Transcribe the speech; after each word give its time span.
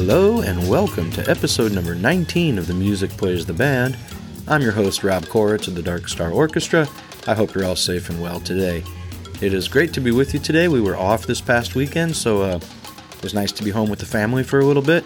Hello, 0.00 0.42
and 0.42 0.70
welcome 0.70 1.10
to 1.10 1.28
episode 1.28 1.72
number 1.72 1.92
19 1.92 2.56
of 2.56 2.68
The 2.68 2.72
Music 2.72 3.10
Plays 3.10 3.44
the 3.44 3.52
Band. 3.52 3.98
I'm 4.46 4.62
your 4.62 4.70
host, 4.70 5.02
Rob 5.02 5.24
Koritz 5.24 5.66
of 5.66 5.74
the 5.74 5.82
Dark 5.82 6.06
Star 6.06 6.30
Orchestra. 6.30 6.86
I 7.26 7.34
hope 7.34 7.52
you're 7.52 7.64
all 7.64 7.74
safe 7.74 8.08
and 8.08 8.22
well 8.22 8.38
today. 8.38 8.84
It 9.42 9.52
is 9.52 9.66
great 9.66 9.92
to 9.94 10.00
be 10.00 10.12
with 10.12 10.34
you 10.34 10.38
today. 10.38 10.68
We 10.68 10.80
were 10.80 10.96
off 10.96 11.26
this 11.26 11.40
past 11.40 11.74
weekend, 11.74 12.14
so 12.14 12.42
uh, 12.42 12.60
it 13.16 13.22
was 13.24 13.34
nice 13.34 13.50
to 13.50 13.64
be 13.64 13.70
home 13.70 13.90
with 13.90 13.98
the 13.98 14.06
family 14.06 14.44
for 14.44 14.60
a 14.60 14.64
little 14.64 14.84
bit. 14.84 15.04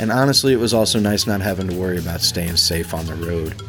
And 0.00 0.10
honestly, 0.10 0.52
it 0.52 0.58
was 0.58 0.74
also 0.74 0.98
nice 0.98 1.28
not 1.28 1.40
having 1.40 1.68
to 1.68 1.76
worry 1.76 1.98
about 1.98 2.20
staying 2.20 2.56
safe 2.56 2.92
on 2.92 3.06
the 3.06 3.14
road. 3.14 3.62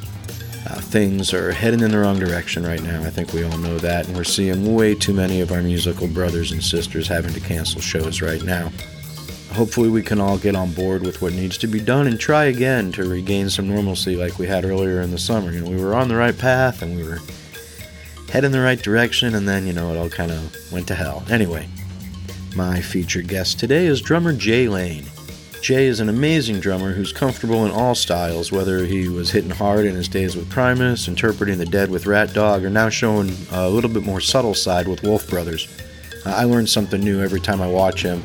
Uh, 0.68 0.82
things 0.82 1.32
are 1.32 1.52
heading 1.52 1.82
in 1.82 1.92
the 1.92 2.00
wrong 2.00 2.18
direction 2.18 2.66
right 2.66 2.82
now. 2.82 3.04
I 3.04 3.12
think 3.12 3.34
we 3.34 3.44
all 3.44 3.58
know 3.60 3.78
that, 3.78 4.08
and 4.08 4.18
we're 4.18 4.24
seeing 4.24 4.74
way 4.74 4.96
too 4.96 5.14
many 5.14 5.42
of 5.42 5.52
our 5.52 5.62
musical 5.62 6.08
brothers 6.08 6.52
and 6.52 6.64
sisters 6.64 7.08
having 7.08 7.36
to 7.36 7.40
cancel 7.40 7.82
shows 7.82 8.20
right 8.20 8.42
now 8.42 8.72
hopefully 9.56 9.90
we 9.90 10.04
can 10.04 10.20
all 10.20 10.38
get 10.38 10.56
on 10.56 10.72
board 10.74 11.02
with 11.02 11.22
what 11.22 11.34
needs 11.34 11.58
to 11.58 11.68
be 11.68 11.80
done 11.80 12.08
and 12.08 12.20
try 12.20 12.46
again 12.46 12.92
to 12.92 13.10
regain 13.10 13.50
some 13.50 13.68
normalcy 13.68 14.16
like 14.16 14.38
we 14.38 14.46
had 14.46 14.66
earlier 14.66 15.02
in 15.02 15.12
the 15.12 15.18
summer. 15.18 15.52
You 15.52 15.62
know, 15.62 15.72
we 15.72 15.84
were 15.84 15.96
on 15.96 16.08
the 16.08 16.16
right 16.16 16.38
path 16.38 16.82
and 16.82 16.96
we 16.96 17.04
were 17.04 17.20
heading 18.30 18.52
the 18.52 18.60
right 18.60 18.82
direction, 18.82 19.34
and 19.36 19.48
then, 19.48 19.66
you 19.66 19.72
know, 19.72 19.94
it 19.94 19.98
all 19.98 20.10
kind 20.10 20.32
of 20.32 20.72
went 20.72 20.88
to 20.88 20.96
hell. 20.96 21.24
Anyway, 21.30 21.68
my 22.56 22.82
featured 22.82 23.28
guest 23.28 23.60
today 23.60 23.86
is 23.86 24.02
drummer 24.02 24.34
Jay 24.34 24.68
Lane. 24.68 25.06
Jay 25.62 25.86
is 25.86 26.00
an 26.00 26.10
amazing 26.10 26.60
drummer 26.60 26.92
who's 26.92 27.14
comfortable 27.14 27.66
in 27.66 27.72
all 27.72 27.96
styles, 27.96 28.52
whether 28.52 28.86
he 28.86 29.08
was 29.08 29.32
hitting 29.32 29.50
hard 29.50 29.86
in 29.86 29.96
his 29.96 30.08
days 30.08 30.36
with 30.36 30.50
Primus, 30.50 31.08
interpreting 31.08 31.58
the 31.58 31.66
dead 31.66 31.90
with 31.90 32.04
Ratdog, 32.04 32.64
or 32.64 32.70
now 32.70 32.90
showing 32.90 33.32
a 33.52 33.70
little 33.70 33.90
bit 33.90 34.04
more 34.04 34.22
subtle 34.22 34.54
side 34.54 34.88
with 34.88 35.02
Wolf 35.02 35.28
Brothers. 35.30 35.68
I 36.26 36.44
learn 36.44 36.68
something 36.68 37.02
new 37.02 37.22
every 37.22 37.40
time 37.40 37.62
I 37.62 37.68
watch 37.68 38.04
him, 38.04 38.22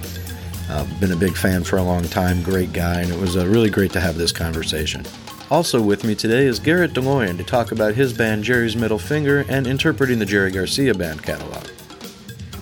uh, 0.71 0.87
been 1.01 1.13
a 1.13 1.17
big 1.17 1.37
fan 1.37 1.65
for 1.65 1.79
a 1.79 1.83
long 1.83 2.05
time, 2.05 2.43
great 2.43 2.73
guy, 2.73 3.01
and 3.01 3.11
it 3.11 3.19
was 3.19 3.37
uh, 3.37 3.47
really 3.47 3.71
great 3.71 3.93
to 3.93 4.01
have 4.01 4.17
this 4.17 4.31
conversation. 4.31 5.05
Also 5.51 5.83
with 5.83 6.05
me 6.05 6.15
today 6.15 6.47
is 6.47 6.61
Garrett 6.61 6.93
Deloian 6.93 7.37
to 7.37 7.43
talk 7.43 7.73
about 7.73 7.95
his 7.95 8.13
band 8.13 8.45
Jerry's 8.45 8.77
Middle 8.77 8.99
Finger 8.99 9.45
and 9.49 9.67
interpreting 9.67 10.21
the 10.21 10.27
Jerry 10.27 10.53
Garcia 10.53 10.95
band 10.95 11.25
catalog. 11.25 11.67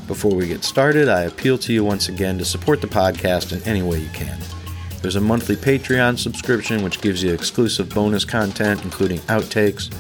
Before 0.07 0.35
we 0.35 0.49
get 0.49 0.65
started, 0.65 1.07
I 1.07 1.23
appeal 1.25 1.59
to 1.59 1.73
you 1.73 1.85
once 1.85 2.09
again 2.09 2.39
to 2.39 2.47
support 2.47 2.81
the 2.81 2.87
podcast 2.87 3.53
in 3.53 3.63
any 3.69 3.83
way 3.83 3.99
you 3.99 4.09
can. 4.15 4.39
There's 5.03 5.17
a 5.17 5.21
monthly 5.21 5.55
Patreon 5.55 6.19
subscription 6.19 6.83
which 6.83 7.03
gives 7.03 7.23
you 7.23 7.35
exclusive 7.35 7.95
bonus 7.95 8.25
content, 8.25 8.85
including 8.85 9.19
outtakes, 9.29 9.95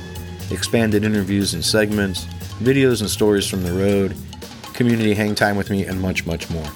expanded 0.50 1.04
interviews 1.04 1.52
and 1.52 1.62
segments, 1.62 2.24
videos 2.60 3.02
and 3.02 3.10
stories 3.10 3.46
from 3.46 3.64
the 3.64 3.72
road, 3.72 4.16
community 4.72 5.12
hang 5.12 5.34
time 5.34 5.56
with 5.56 5.68
me, 5.68 5.84
and 5.84 6.00
much, 6.00 6.24
much 6.24 6.48
more. 6.48 6.66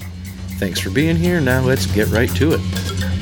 Thanks 0.60 0.80
for 0.80 0.90
being 0.90 1.16
here. 1.16 1.40
Now 1.42 1.62
let's 1.62 1.86
get 1.88 2.10
right 2.10 2.30
to 2.36 2.54
it. 2.54 3.13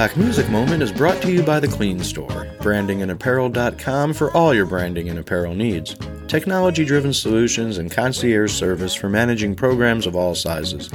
Black 0.00 0.16
Music 0.16 0.48
Moment 0.48 0.82
is 0.82 0.92
brought 0.92 1.20
to 1.20 1.30
you 1.30 1.42
by 1.42 1.60
The 1.60 1.68
Clean 1.68 1.98
Store, 2.02 2.46
brandingandapparel.com 2.60 4.14
for 4.14 4.34
all 4.34 4.54
your 4.54 4.64
branding 4.64 5.10
and 5.10 5.18
apparel 5.18 5.54
needs. 5.54 5.94
Technology 6.26 6.86
driven 6.86 7.12
solutions 7.12 7.76
and 7.76 7.90
concierge 7.90 8.50
service 8.50 8.94
for 8.94 9.10
managing 9.10 9.54
programs 9.54 10.06
of 10.06 10.16
all 10.16 10.34
sizes. 10.34 10.88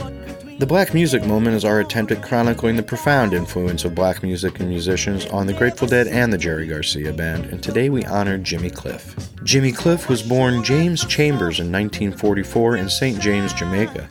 The 0.58 0.66
Black 0.66 0.96
Music 0.96 1.24
Moment 1.24 1.56
is 1.56 1.64
our 1.64 1.82
attempt 1.82 2.14
at 2.14 2.24
chronicling 2.24 2.78
the 2.78 2.82
profound 2.82 3.36
influence 3.36 3.86
of 3.86 3.94
black 3.94 4.24
music 4.24 4.60
and 4.60 4.70
musicians 4.70 5.28
on 5.28 5.46
the 5.46 5.54
Grateful 5.54 5.88
Dead 5.88 6.08
and 6.08 6.34
the 6.34 6.40
Jerry 6.40 6.66
Garcia 6.66 7.14
Band, 7.14 7.46
and 7.46 7.62
today 7.62 7.90
we 7.92 8.04
honor 8.06 8.40
Jimmy 8.40 8.72
Cliff. 8.72 9.16
Jimmy 9.44 9.72
Cliff 9.72 10.10
was 10.10 10.24
born 10.24 10.64
James 10.64 11.06
Chambers 11.06 11.60
in 11.60 11.72
1944 11.72 12.78
in 12.78 12.90
St. 12.90 13.20
James, 13.20 13.54
Jamaica. 13.54 14.10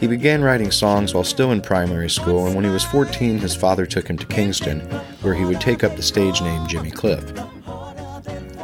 He 0.00 0.06
began 0.06 0.42
writing 0.42 0.70
songs 0.70 1.12
while 1.12 1.24
still 1.24 1.50
in 1.50 1.60
primary 1.60 2.08
school, 2.08 2.46
and 2.46 2.54
when 2.54 2.64
he 2.64 2.70
was 2.70 2.84
14, 2.84 3.38
his 3.38 3.56
father 3.56 3.84
took 3.84 4.08
him 4.08 4.16
to 4.18 4.26
Kingston, 4.26 4.80
where 5.22 5.34
he 5.34 5.44
would 5.44 5.60
take 5.60 5.82
up 5.82 5.96
the 5.96 6.02
stage 6.02 6.40
name 6.40 6.66
Jimmy 6.68 6.92
Cliff. 6.92 7.32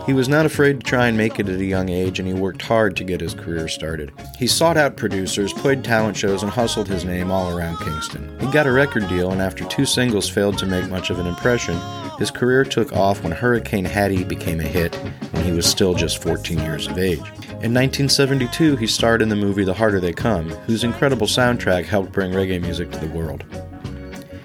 He 0.07 0.13
was 0.13 0.29
not 0.29 0.45
afraid 0.45 0.81
to 0.81 0.87
try 0.87 1.09
and 1.09 1.17
make 1.17 1.41
it 1.41 1.49
at 1.49 1.59
a 1.59 1.65
young 1.65 1.89
age, 1.89 2.19
and 2.19 2.29
he 2.29 2.35
worked 2.35 2.61
hard 2.63 2.95
to 2.97 3.05
get 3.05 3.23
his 3.23 3.33
career 3.35 3.69
started. 3.69 4.13
He 4.39 4.47
sought 4.47 4.77
out 4.77 4.99
producers, 4.99 5.53
played 5.53 5.83
talent 5.83 6.17
shows, 6.17 6.43
and 6.43 6.53
hustled 6.53 6.87
his 6.87 7.07
name 7.07 7.31
all 7.31 7.57
around 7.57 7.79
Kingston. 7.79 8.39
He 8.39 8.47
got 8.53 8.67
a 8.67 8.73
record 8.73 9.09
deal, 9.09 9.33
and 9.33 9.41
after 9.41 9.65
two 9.65 9.87
singles 9.87 10.29
failed 10.29 10.59
to 10.59 10.67
make 10.67 10.91
much 10.91 11.09
of 11.09 11.19
an 11.19 11.27
impression, 11.27 11.81
his 12.19 12.31
career 12.31 12.65
took 12.65 12.93
off 12.93 13.23
when 13.23 13.33
Hurricane 13.33 13.87
Hattie 13.87 14.25
became 14.25 14.61
a 14.61 14.65
hit 14.65 14.95
when 15.33 15.45
he 15.45 15.53
was 15.53 15.67
still 15.67 15.95
just 15.95 16.23
14 16.23 16.59
years 16.59 16.87
of 16.87 16.99
age. 16.99 17.23
In 17.65 17.73
1972, 17.73 18.77
he 18.77 18.87
starred 18.87 19.23
in 19.23 19.31
the 19.31 19.37
movie 19.37 19.65
The 19.65 19.73
Harder 19.73 19.99
They 19.99 20.13
Come, 20.13 20.51
whose 20.67 20.85
incredible 20.85 21.27
soundtrack 21.27 21.87
helped 21.87 22.13
bring 22.13 22.31
reggae 22.31 22.61
music 22.61 22.91
to 22.91 22.99
the 22.99 23.07
world. 23.07 23.43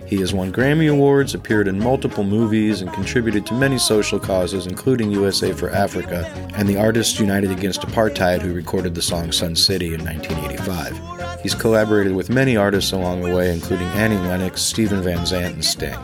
He 0.07 0.21
has 0.21 0.33
won 0.33 0.53
Grammy 0.53 0.89
Awards, 0.89 1.35
appeared 1.35 1.67
in 1.67 1.83
multiple 1.83 2.23
movies, 2.23 2.79
and 2.79 2.93
contributed 2.93 3.45
to 3.47 3.53
many 3.55 3.77
social 3.77 4.19
causes, 4.19 4.67
including 4.67 5.11
USA 5.11 5.51
for 5.51 5.69
Africa 5.69 6.31
and 6.55 6.69
the 6.69 6.77
Artists 6.77 7.19
United 7.19 7.51
Against 7.51 7.81
Apartheid, 7.81 8.41
who 8.41 8.53
recorded 8.53 8.95
the 8.95 9.01
song 9.01 9.33
Sun 9.33 9.57
City 9.57 9.93
in 9.93 10.05
1985. 10.05 11.41
He's 11.41 11.53
collaborated 11.53 12.15
with 12.15 12.29
many 12.29 12.55
artists 12.55 12.93
along 12.93 13.19
the 13.19 13.35
way, 13.35 13.51
including 13.51 13.87
Annie 13.87 14.15
Lennox, 14.15 14.61
Stephen 14.61 15.01
Van 15.01 15.25
Zandt, 15.25 15.55
and 15.55 15.65
Sting. 15.65 15.99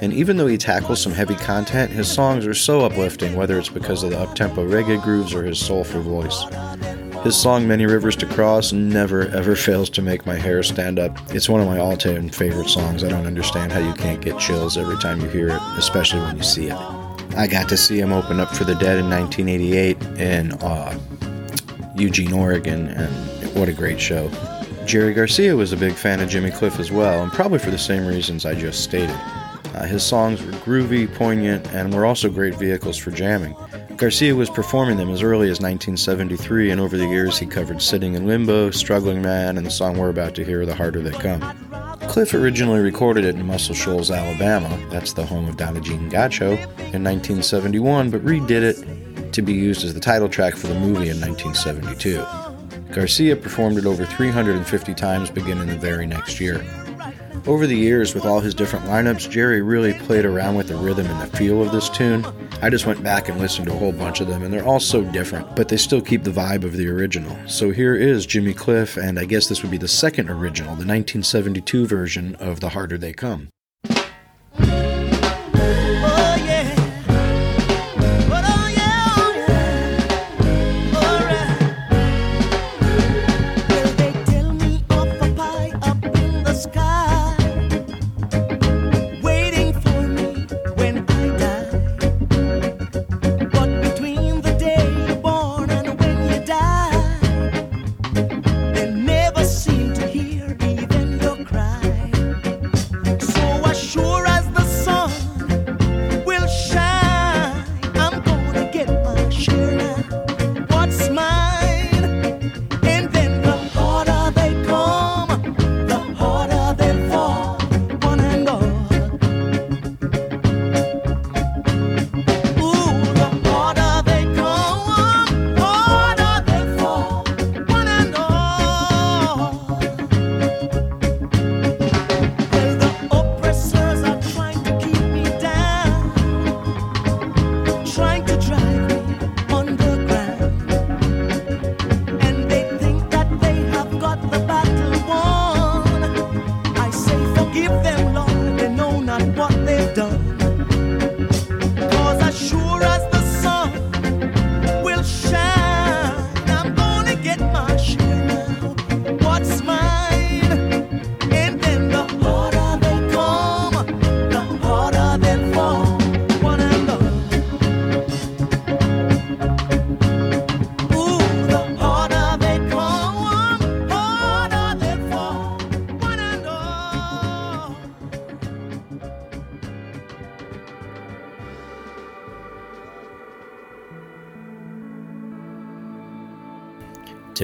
And 0.00 0.12
even 0.14 0.36
though 0.36 0.46
he 0.46 0.56
tackles 0.56 1.02
some 1.02 1.12
heavy 1.12 1.34
content, 1.34 1.90
his 1.90 2.10
songs 2.10 2.46
are 2.46 2.54
so 2.54 2.80
uplifting, 2.80 3.36
whether 3.36 3.58
it's 3.58 3.68
because 3.68 4.02
of 4.02 4.10
the 4.10 4.16
uptempo 4.16 4.66
reggae 4.66 5.02
grooves 5.02 5.34
or 5.34 5.44
his 5.44 5.58
soulful 5.58 6.00
voice. 6.00 6.44
His 7.22 7.36
song 7.36 7.68
Many 7.68 7.84
Rivers 7.84 8.16
to 8.16 8.26
Cross 8.26 8.72
never 8.72 9.28
ever 9.28 9.54
fails 9.54 9.90
to 9.90 10.00
make 10.00 10.24
my 10.24 10.36
hair 10.36 10.62
stand 10.62 10.98
up. 10.98 11.18
It's 11.34 11.50
one 11.50 11.60
of 11.60 11.66
my 11.66 11.78
all 11.78 11.98
time 11.98 12.30
favorite 12.30 12.70
songs. 12.70 13.04
I 13.04 13.10
don't 13.10 13.26
understand 13.26 13.72
how 13.72 13.80
you 13.80 13.92
can't 13.92 14.22
get 14.22 14.38
chills 14.38 14.78
every 14.78 14.96
time 14.96 15.20
you 15.20 15.28
hear 15.28 15.48
it, 15.48 15.60
especially 15.76 16.20
when 16.20 16.38
you 16.38 16.42
see 16.42 16.68
it. 16.68 16.78
I 17.36 17.46
got 17.46 17.68
to 17.68 17.76
see 17.76 18.00
him 18.00 18.10
open 18.10 18.40
up 18.40 18.56
for 18.56 18.64
the 18.64 18.74
Dead 18.74 18.98
in 18.98 19.10
1988 19.10 20.02
in 20.18 20.52
uh, 20.62 20.98
Eugene, 21.94 22.32
Oregon, 22.32 22.88
and 22.88 23.54
what 23.54 23.68
a 23.68 23.74
great 23.74 24.00
show. 24.00 24.30
Jerry 24.86 25.12
Garcia 25.12 25.54
was 25.54 25.72
a 25.72 25.76
big 25.76 25.92
fan 25.92 26.20
of 26.20 26.30
Jimmy 26.30 26.50
Cliff 26.50 26.80
as 26.80 26.90
well, 26.90 27.22
and 27.22 27.30
probably 27.30 27.58
for 27.58 27.70
the 27.70 27.78
same 27.78 28.06
reasons 28.06 28.46
I 28.46 28.54
just 28.54 28.82
stated. 28.82 29.20
Uh, 29.74 29.84
his 29.84 30.02
songs 30.02 30.42
were 30.42 30.52
groovy, 30.52 31.12
poignant, 31.14 31.66
and 31.72 31.94
were 31.94 32.04
also 32.04 32.28
great 32.28 32.54
vehicles 32.56 32.96
for 32.96 33.10
jamming. 33.10 33.54
Garcia 33.96 34.34
was 34.34 34.50
performing 34.50 34.96
them 34.96 35.10
as 35.10 35.22
early 35.22 35.48
as 35.50 35.60
1973, 35.60 36.70
and 36.70 36.80
over 36.80 36.96
the 36.96 37.06
years 37.06 37.38
he 37.38 37.46
covered 37.46 37.82
Sitting 37.82 38.14
in 38.14 38.26
Limbo, 38.26 38.70
Struggling 38.70 39.20
Man, 39.22 39.58
and 39.58 39.66
the 39.66 39.70
song 39.70 39.98
we're 39.98 40.08
about 40.08 40.34
to 40.36 40.44
hear, 40.44 40.64
The 40.64 40.74
Harder 40.74 41.02
They 41.02 41.10
Come. 41.10 41.42
Cliff 42.08 42.34
originally 42.34 42.80
recorded 42.80 43.24
it 43.24 43.36
in 43.36 43.46
Muscle 43.46 43.74
Shoals, 43.74 44.10
Alabama, 44.10 44.76
that's 44.90 45.12
the 45.12 45.24
home 45.24 45.48
of 45.48 45.56
Donna 45.56 45.80
Jean 45.80 46.10
Godchaux, 46.10 46.54
in 46.92 47.04
1971, 47.04 48.10
but 48.10 48.24
redid 48.24 48.62
it 48.62 49.32
to 49.32 49.42
be 49.42 49.52
used 49.52 49.84
as 49.84 49.94
the 49.94 50.00
title 50.00 50.28
track 50.28 50.56
for 50.56 50.66
the 50.66 50.74
movie 50.74 51.08
in 51.08 51.20
1972. 51.20 52.24
Garcia 52.92 53.36
performed 53.36 53.78
it 53.78 53.86
over 53.86 54.04
350 54.04 54.94
times 54.94 55.30
beginning 55.30 55.68
the 55.68 55.76
very 55.76 56.06
next 56.06 56.40
year. 56.40 56.64
Over 57.46 57.66
the 57.66 57.76
years, 57.76 58.14
with 58.14 58.26
all 58.26 58.40
his 58.40 58.54
different 58.54 58.84
lineups, 58.84 59.30
Jerry 59.30 59.62
really 59.62 59.94
played 59.94 60.24
around 60.24 60.56
with 60.56 60.68
the 60.68 60.76
rhythm 60.76 61.06
and 61.06 61.20
the 61.20 61.36
feel 61.36 61.62
of 61.62 61.72
this 61.72 61.88
tune. 61.88 62.24
I 62.60 62.68
just 62.68 62.86
went 62.86 63.02
back 63.02 63.28
and 63.28 63.40
listened 63.40 63.66
to 63.66 63.72
a 63.72 63.78
whole 63.78 63.92
bunch 63.92 64.20
of 64.20 64.28
them, 64.28 64.42
and 64.42 64.52
they're 64.52 64.64
all 64.64 64.78
so 64.78 65.02
different, 65.02 65.56
but 65.56 65.68
they 65.68 65.78
still 65.78 66.02
keep 66.02 66.22
the 66.22 66.30
vibe 66.30 66.64
of 66.64 66.76
the 66.76 66.88
original. 66.88 67.36
So 67.48 67.70
here 67.70 67.96
is 67.96 68.26
Jimmy 68.26 68.52
Cliff, 68.52 68.96
and 68.96 69.18
I 69.18 69.24
guess 69.24 69.48
this 69.48 69.62
would 69.62 69.70
be 69.70 69.78
the 69.78 69.88
second 69.88 70.28
original, 70.28 70.70
the 70.70 70.86
1972 70.86 71.86
version 71.86 72.34
of 72.36 72.60
The 72.60 72.68
Harder 72.68 72.98
They 72.98 73.14
Come. 73.14 73.48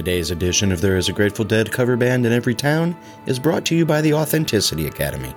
Today's 0.07 0.31
edition 0.31 0.71
of 0.71 0.79
There 0.79 0.95
is 0.95 1.09
a 1.09 1.11
Grateful 1.11 1.43
Dead 1.43 1.69
cover 1.69 1.97
band 1.97 2.25
in 2.25 2.31
every 2.31 2.55
town 2.55 2.95
is 3.25 3.39
brought 3.39 3.65
to 3.65 3.75
you 3.75 3.85
by 3.85 3.99
the 3.99 4.13
Authenticity 4.13 4.87
Academy, 4.87 5.35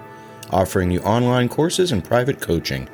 offering 0.51 0.93
you 0.93 1.01
online 1.01 1.49
courses 1.49 1.91
and 1.91 2.05
private 2.05 2.41
coaching. 2.41 2.89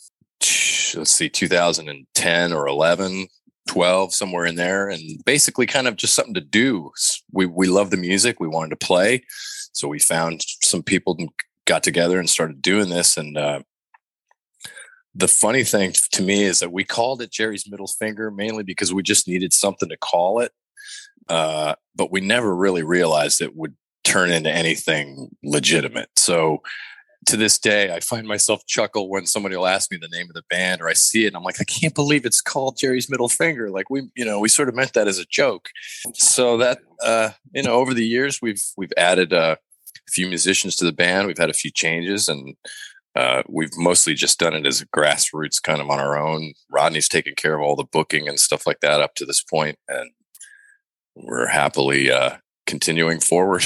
let's 0.95 1.11
see, 1.11 1.29
2010 1.31 2.53
or 2.53 2.69
11, 2.69 3.29
12 3.69 4.13
somewhere 4.13 4.45
in 4.45 4.57
there 4.57 4.89
and 4.89 5.25
basically 5.25 5.67
kind 5.67 5.87
of 5.87 5.97
just 5.97 6.15
something 6.15 6.35
to 6.35 6.41
do. 6.41 6.91
We 7.33 7.47
we 7.47 7.69
love 7.69 7.91
the 7.91 7.97
music 7.97 8.41
we 8.41 8.49
wanted 8.49 8.71
to 8.71 8.87
play 8.87 9.23
so 9.73 9.87
we 9.87 10.01
found 10.01 10.45
some 10.63 10.83
people 10.83 11.15
and 11.19 11.29
got 11.65 11.83
together 11.83 12.19
and 12.19 12.29
started 12.29 12.61
doing 12.61 12.89
this 12.89 13.17
and 13.17 13.37
uh, 13.37 13.61
the 15.15 15.29
funny 15.29 15.65
thing 15.65 15.93
to 16.13 16.23
me 16.23 16.43
is 16.43 16.61
that 16.61 16.73
we 16.73 16.83
called 16.83 17.21
it 17.21 17.31
jerry's 17.31 17.71
middle 17.71 17.87
finger 17.87 18.31
mainly 18.31 18.63
because 18.63 18.93
we 18.93 19.03
just 19.03 19.29
needed 19.29 19.53
something 19.53 19.89
to 19.89 19.97
call 19.99 20.41
it 20.41 20.53
uh, 21.29 21.75
but 21.95 22.11
we 22.11 22.21
never 22.21 22.55
really 22.55 22.83
realized 22.83 23.41
it 23.41 23.55
would 23.55 23.75
turn 24.09 24.31
into 24.31 24.51
anything 24.51 25.29
legitimate. 25.45 26.09
So 26.17 26.63
to 27.29 27.37
this 27.37 27.59
day, 27.59 27.95
I 27.95 28.01
find 28.01 28.27
myself 28.27 28.67
chuckle 28.67 29.11
when 29.11 29.27
somebody 29.27 29.55
will 29.55 29.67
ask 29.67 29.91
me 29.91 29.99
the 29.99 30.09
name 30.09 30.29
of 30.31 30.35
the 30.35 30.45
band 30.49 30.81
or 30.81 30.89
I 30.89 30.95
see 30.95 31.25
it 31.25 31.29
and 31.29 31.37
I'm 31.37 31.43
like, 31.43 31.61
I 31.61 31.65
can't 31.65 31.95
believe 31.95 32.25
it's 32.25 32.41
called 32.41 32.79
Jerry's 32.79 33.11
Middle 33.11 33.29
Finger. 33.29 33.71
Like 33.71 33.91
we, 33.91 34.09
you 34.17 34.25
know, 34.25 34.41
we 34.41 34.49
sort 34.49 34.71
of 34.71 34.75
meant 34.75 34.95
that 34.95 35.09
as 35.09 35.19
a 35.19 35.27
joke. 35.27 35.69
So 36.15 36.57
that, 36.57 36.79
uh, 37.03 37.31
you 37.53 37.63
know, 37.63 37.75
over 37.75 37.93
the 37.93 38.07
years 38.07 38.41
we've, 38.41 38.63
we've 38.79 38.93
added 38.97 39.35
uh, 39.35 39.57
a 39.57 40.11
few 40.11 40.27
musicians 40.27 40.75
to 40.77 40.87
the 40.87 40.93
band. 40.93 41.27
We've 41.27 41.39
had 41.39 41.51
a 41.51 41.55
few 41.55 41.71
changes 41.71 42.31
and 42.31 42.57
uh, 43.15 43.43
we've 43.47 43.77
mostly 43.77 44.15
just 44.15 44.39
done 44.39 44.55
it 44.55 44.67
as 44.67 44.81
a 44.81 44.87
grassroots 44.87 45.63
kind 45.63 45.83
of 45.83 45.91
on 45.91 45.99
our 45.99 46.17
own. 46.17 46.55
Rodney's 46.71 47.09
taken 47.09 47.35
care 47.35 47.55
of 47.55 47.61
all 47.61 47.77
the 47.77 47.85
booking 47.85 48.27
and 48.27 48.41
stuff 48.41 48.67
like 48.67 48.81
that 48.81 49.01
up 49.01 49.15
to 49.17 49.27
this 49.27 49.43
point, 49.43 49.77
and 49.89 50.11
we're 51.17 51.49
happily 51.49 52.11
uh, 52.11 52.37
continuing 52.67 53.21
forward. 53.21 53.65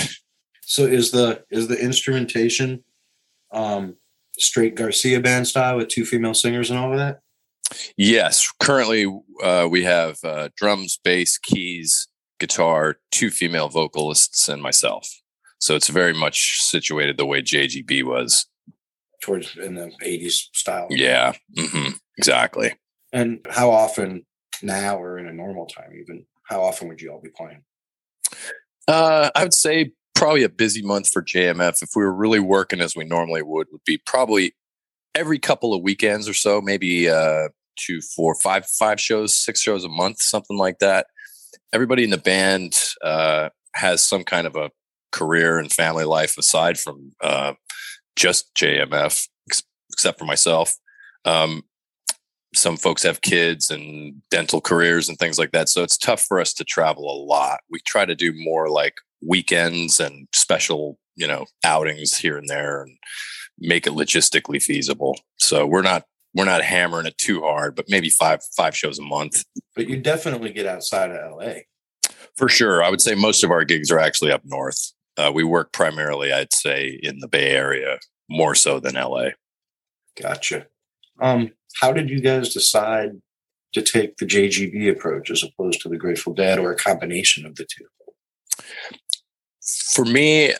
So 0.64 0.84
is 0.84 1.10
the 1.10 1.44
is 1.50 1.68
the 1.68 1.78
instrumentation 1.78 2.82
um, 3.52 3.96
straight 4.38 4.74
Garcia 4.74 5.20
band 5.20 5.46
style 5.46 5.76
with 5.76 5.88
two 5.88 6.04
female 6.04 6.34
singers 6.34 6.70
and 6.70 6.78
all 6.78 6.92
of 6.92 6.98
that? 6.98 7.20
Yes, 7.96 8.50
currently 8.60 9.06
uh, 9.42 9.68
we 9.70 9.84
have 9.84 10.18
uh, 10.24 10.48
drums, 10.56 10.98
bass, 11.02 11.38
keys, 11.38 12.08
guitar, 12.38 12.96
two 13.10 13.30
female 13.30 13.68
vocalists, 13.68 14.48
and 14.48 14.62
myself. 14.62 15.08
So 15.58 15.76
it's 15.76 15.88
very 15.88 16.12
much 16.12 16.60
situated 16.60 17.16
the 17.16 17.26
way 17.26 17.40
JGB 17.40 18.02
was. 18.02 18.46
Towards 19.22 19.56
in 19.56 19.76
the 19.76 19.92
80s 20.02 20.48
style. 20.52 20.88
Yeah, 20.90 21.32
hmm 21.56 21.90
exactly. 22.18 22.74
And 23.12 23.46
how 23.48 23.70
often 23.70 24.26
now 24.62 24.98
or 24.98 25.18
in 25.18 25.26
a 25.26 25.32
normal 25.32 25.66
time, 25.66 25.92
even, 26.00 26.26
how 26.44 26.62
often 26.62 26.88
would 26.88 27.00
you 27.00 27.12
all 27.12 27.20
be 27.20 27.30
playing? 27.30 27.62
Uh, 28.88 29.30
I 29.34 29.44
would 29.44 29.54
say 29.54 29.92
probably 30.22 30.44
a 30.44 30.48
busy 30.48 30.82
month 30.82 31.10
for 31.10 31.20
JMF. 31.20 31.82
If 31.82 31.90
we 31.96 32.04
were 32.04 32.14
really 32.14 32.38
working 32.38 32.80
as 32.80 32.94
we 32.94 33.02
normally 33.04 33.42
would, 33.42 33.66
would 33.72 33.82
be 33.84 33.98
probably 34.06 34.54
every 35.16 35.40
couple 35.40 35.74
of 35.74 35.82
weekends 35.82 36.28
or 36.28 36.32
so, 36.32 36.60
maybe 36.60 37.10
uh, 37.10 37.48
two, 37.74 38.00
four, 38.14 38.36
five, 38.36 38.64
five 38.64 39.00
shows, 39.00 39.34
six 39.36 39.60
shows 39.60 39.82
a 39.82 39.88
month, 39.88 40.22
something 40.22 40.56
like 40.56 40.78
that. 40.78 41.08
Everybody 41.72 42.04
in 42.04 42.10
the 42.10 42.18
band 42.18 42.80
uh, 43.04 43.48
has 43.74 44.04
some 44.04 44.22
kind 44.22 44.46
of 44.46 44.54
a 44.54 44.70
career 45.10 45.58
and 45.58 45.72
family 45.72 46.04
life 46.04 46.38
aside 46.38 46.78
from 46.78 47.10
uh, 47.20 47.54
just 48.14 48.54
JMF, 48.54 49.26
ex- 49.50 49.64
except 49.92 50.20
for 50.20 50.24
myself. 50.24 50.76
Um, 51.24 51.64
some 52.54 52.76
folks 52.76 53.02
have 53.02 53.22
kids 53.22 53.72
and 53.72 54.22
dental 54.30 54.60
careers 54.60 55.08
and 55.08 55.18
things 55.18 55.36
like 55.36 55.50
that. 55.50 55.68
So 55.68 55.82
it's 55.82 55.98
tough 55.98 56.22
for 56.22 56.38
us 56.40 56.54
to 56.54 56.64
travel 56.64 57.10
a 57.10 57.18
lot. 57.26 57.58
We 57.68 57.80
try 57.80 58.04
to 58.04 58.14
do 58.14 58.32
more 58.32 58.70
like 58.70 58.94
weekends 59.26 60.00
and 60.00 60.28
special, 60.34 60.98
you 61.16 61.26
know, 61.26 61.46
outings 61.64 62.16
here 62.16 62.36
and 62.36 62.48
there 62.48 62.82
and 62.82 62.96
make 63.58 63.86
it 63.86 63.92
logistically 63.92 64.62
feasible. 64.62 65.18
So 65.38 65.66
we're 65.66 65.82
not 65.82 66.04
we're 66.34 66.44
not 66.46 66.62
hammering 66.62 67.06
it 67.06 67.18
too 67.18 67.42
hard, 67.42 67.76
but 67.76 67.86
maybe 67.88 68.08
five 68.08 68.40
five 68.56 68.76
shows 68.76 68.98
a 68.98 69.02
month. 69.02 69.44
But 69.76 69.88
you 69.88 69.98
definitely 69.98 70.52
get 70.52 70.66
outside 70.66 71.10
of 71.10 71.38
LA. 71.38 71.52
For 72.36 72.48
sure. 72.48 72.82
I 72.82 72.88
would 72.88 73.00
say 73.00 73.14
most 73.14 73.44
of 73.44 73.50
our 73.50 73.64
gigs 73.64 73.90
are 73.90 73.98
actually 73.98 74.32
up 74.32 74.42
north. 74.44 74.92
Uh, 75.18 75.30
we 75.34 75.44
work 75.44 75.72
primarily, 75.72 76.32
I'd 76.32 76.54
say, 76.54 76.98
in 77.02 77.18
the 77.18 77.28
Bay 77.28 77.50
Area 77.50 77.98
more 78.30 78.54
so 78.54 78.80
than 78.80 78.94
LA. 78.94 79.30
Gotcha. 80.20 80.66
Um, 81.20 81.50
how 81.80 81.92
did 81.92 82.08
you 82.08 82.20
guys 82.20 82.52
decide 82.52 83.20
to 83.74 83.82
take 83.82 84.16
the 84.16 84.26
JGB 84.26 84.90
approach 84.90 85.30
as 85.30 85.42
opposed 85.42 85.80
to 85.82 85.88
the 85.88 85.96
Grateful 85.96 86.34
Dead 86.34 86.58
or 86.58 86.72
a 86.72 86.76
combination 86.76 87.44
of 87.44 87.56
the 87.56 87.66
two? 87.66 87.86
For 89.94 90.04
me, 90.04 90.54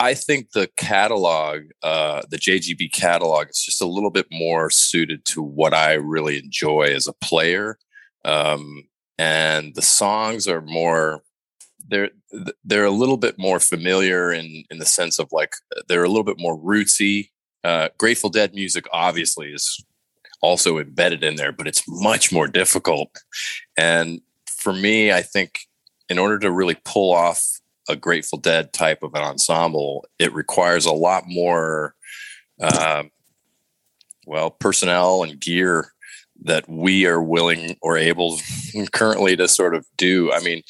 I 0.00 0.14
think 0.14 0.52
the 0.52 0.68
catalog, 0.76 1.62
uh, 1.82 2.22
the 2.28 2.36
JGB 2.36 2.92
catalog, 2.92 3.48
is 3.50 3.62
just 3.64 3.80
a 3.80 3.86
little 3.86 4.10
bit 4.10 4.26
more 4.30 4.70
suited 4.70 5.24
to 5.26 5.42
what 5.42 5.72
I 5.72 5.94
really 5.94 6.38
enjoy 6.38 6.92
as 6.94 7.06
a 7.06 7.12
player, 7.12 7.78
um, 8.24 8.88
and 9.18 9.74
the 9.74 9.82
songs 9.82 10.48
are 10.48 10.60
more. 10.60 11.22
They're 11.86 12.10
they're 12.64 12.84
a 12.84 12.90
little 12.90 13.18
bit 13.18 13.38
more 13.38 13.60
familiar 13.60 14.32
in 14.32 14.64
in 14.70 14.78
the 14.78 14.86
sense 14.86 15.18
of 15.18 15.28
like 15.32 15.54
they're 15.88 16.04
a 16.04 16.08
little 16.08 16.24
bit 16.24 16.40
more 16.40 16.58
rootsy. 16.58 17.30
Uh, 17.62 17.88
Grateful 17.98 18.30
Dead 18.30 18.54
music 18.54 18.86
obviously 18.92 19.52
is 19.52 19.82
also 20.42 20.78
embedded 20.78 21.24
in 21.24 21.36
there, 21.36 21.52
but 21.52 21.66
it's 21.66 21.84
much 21.88 22.32
more 22.32 22.48
difficult. 22.48 23.08
And 23.76 24.20
for 24.46 24.72
me, 24.72 25.12
I 25.12 25.22
think 25.22 25.60
in 26.08 26.18
order 26.18 26.38
to 26.40 26.50
really 26.50 26.76
pull 26.84 27.12
off 27.12 27.42
a 27.88 27.96
Grateful 27.96 28.38
Dead 28.38 28.72
type 28.72 29.02
of 29.02 29.14
an 29.14 29.22
ensemble, 29.22 30.06
it 30.18 30.32
requires 30.32 30.86
a 30.86 30.92
lot 30.92 31.24
more, 31.26 31.94
uh, 32.60 33.04
well, 34.26 34.50
personnel 34.50 35.22
and 35.22 35.40
gear 35.40 35.92
that 36.42 36.68
we 36.68 37.06
are 37.06 37.22
willing 37.22 37.76
or 37.80 37.96
able 37.96 38.38
currently 38.92 39.36
to 39.36 39.48
sort 39.48 39.74
of 39.74 39.86
do. 39.96 40.32
I 40.32 40.40
mean, 40.40 40.62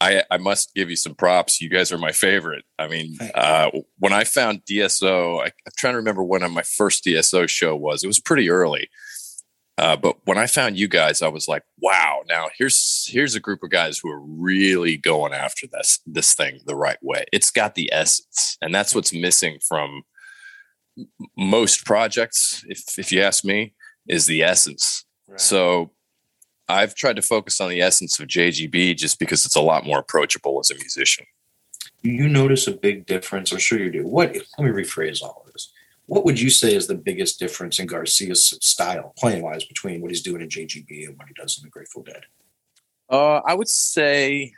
I, 0.00 0.24
I 0.30 0.36
must 0.36 0.74
give 0.74 0.90
you 0.90 0.96
some 0.96 1.14
props. 1.14 1.60
You 1.60 1.70
guys 1.70 1.90
are 1.90 1.98
my 1.98 2.12
favorite. 2.12 2.64
I 2.78 2.86
mean, 2.86 3.16
uh, 3.34 3.70
when 3.98 4.12
I 4.12 4.24
found 4.24 4.62
DSO, 4.70 5.40
I, 5.40 5.46
I'm 5.46 5.72
trying 5.76 5.94
to 5.94 5.98
remember 5.98 6.22
when 6.22 6.48
my 6.52 6.62
first 6.62 7.04
DSO 7.04 7.48
show 7.48 7.74
was. 7.74 8.04
It 8.04 8.08
was 8.08 8.20
pretty 8.20 8.50
early. 8.50 8.90
Uh, 9.78 9.96
but 9.96 10.16
when 10.24 10.38
I 10.38 10.46
found 10.46 10.78
you 10.78 10.88
guys, 10.88 11.20
I 11.20 11.28
was 11.28 11.48
like, 11.48 11.62
"Wow! 11.80 12.22
Now 12.28 12.48
here's 12.56 13.06
here's 13.10 13.34
a 13.34 13.40
group 13.40 13.62
of 13.62 13.70
guys 13.70 13.98
who 13.98 14.10
are 14.10 14.20
really 14.20 14.96
going 14.96 15.34
after 15.34 15.66
this 15.66 16.00
this 16.06 16.34
thing 16.34 16.60
the 16.66 16.76
right 16.76 16.98
way. 17.02 17.26
It's 17.32 17.50
got 17.50 17.74
the 17.74 17.92
essence, 17.92 18.56
and 18.62 18.74
that's 18.74 18.94
what's 18.94 19.12
missing 19.12 19.58
from 19.66 20.02
most 21.36 21.84
projects. 21.84 22.64
If 22.68 22.98
if 22.98 23.12
you 23.12 23.20
ask 23.20 23.44
me, 23.44 23.74
is 24.08 24.26
the 24.26 24.42
essence. 24.42 25.04
Right. 25.28 25.40
So 25.40 25.90
I've 26.68 26.94
tried 26.94 27.16
to 27.16 27.22
focus 27.22 27.60
on 27.60 27.68
the 27.68 27.82
essence 27.82 28.18
of 28.18 28.28
JGB 28.28 28.96
just 28.96 29.18
because 29.18 29.44
it's 29.44 29.56
a 29.56 29.60
lot 29.60 29.84
more 29.84 29.98
approachable 29.98 30.58
as 30.58 30.70
a 30.70 30.74
musician. 30.74 31.26
Do 32.02 32.10
you 32.10 32.28
notice 32.28 32.66
a 32.66 32.72
big 32.72 33.06
difference? 33.06 33.52
I'm 33.52 33.58
sure 33.58 33.78
you 33.78 33.90
do. 33.90 34.06
What? 34.06 34.34
Let 34.34 34.64
me 34.64 34.70
rephrase 34.70 35.22
all 35.22 35.45
what 36.06 36.24
would 36.24 36.40
you 36.40 36.50
say 36.50 36.74
is 36.74 36.86
the 36.86 36.94
biggest 36.94 37.38
difference 37.38 37.78
in 37.78 37.86
Garcia's 37.86 38.56
style, 38.60 39.12
playing 39.18 39.42
wise, 39.42 39.64
between 39.64 40.00
what 40.00 40.10
he's 40.10 40.22
doing 40.22 40.40
in 40.40 40.48
JGB 40.48 41.06
and 41.06 41.16
what 41.18 41.28
he 41.28 41.34
does 41.34 41.58
in 41.58 41.64
the 41.64 41.70
Grateful 41.70 42.02
Dead? 42.02 42.24
Uh, 43.10 43.40
I 43.46 43.54
would 43.54 43.68
say 43.68 44.52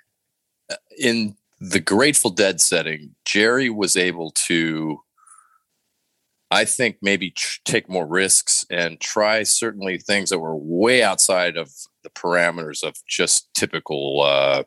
uh, 0.70 0.76
in 0.98 1.36
the 1.60 1.80
Grateful 1.80 2.30
Dead 2.30 2.60
setting, 2.60 3.14
Jerry 3.24 3.70
was 3.70 3.96
able 3.96 4.30
to, 4.46 5.00
I 6.50 6.66
think, 6.66 6.98
maybe 7.00 7.30
tr- 7.30 7.60
take 7.64 7.88
more 7.88 8.06
risks 8.06 8.66
and 8.70 9.00
try 9.00 9.42
certainly 9.42 9.98
things 9.98 10.28
that 10.28 10.38
were 10.38 10.56
way 10.56 11.02
outside 11.02 11.56
of 11.56 11.70
the 12.02 12.10
parameters 12.10 12.82
of 12.82 12.94
just 13.08 13.48
typical 13.54 14.20
uh, 14.22 14.64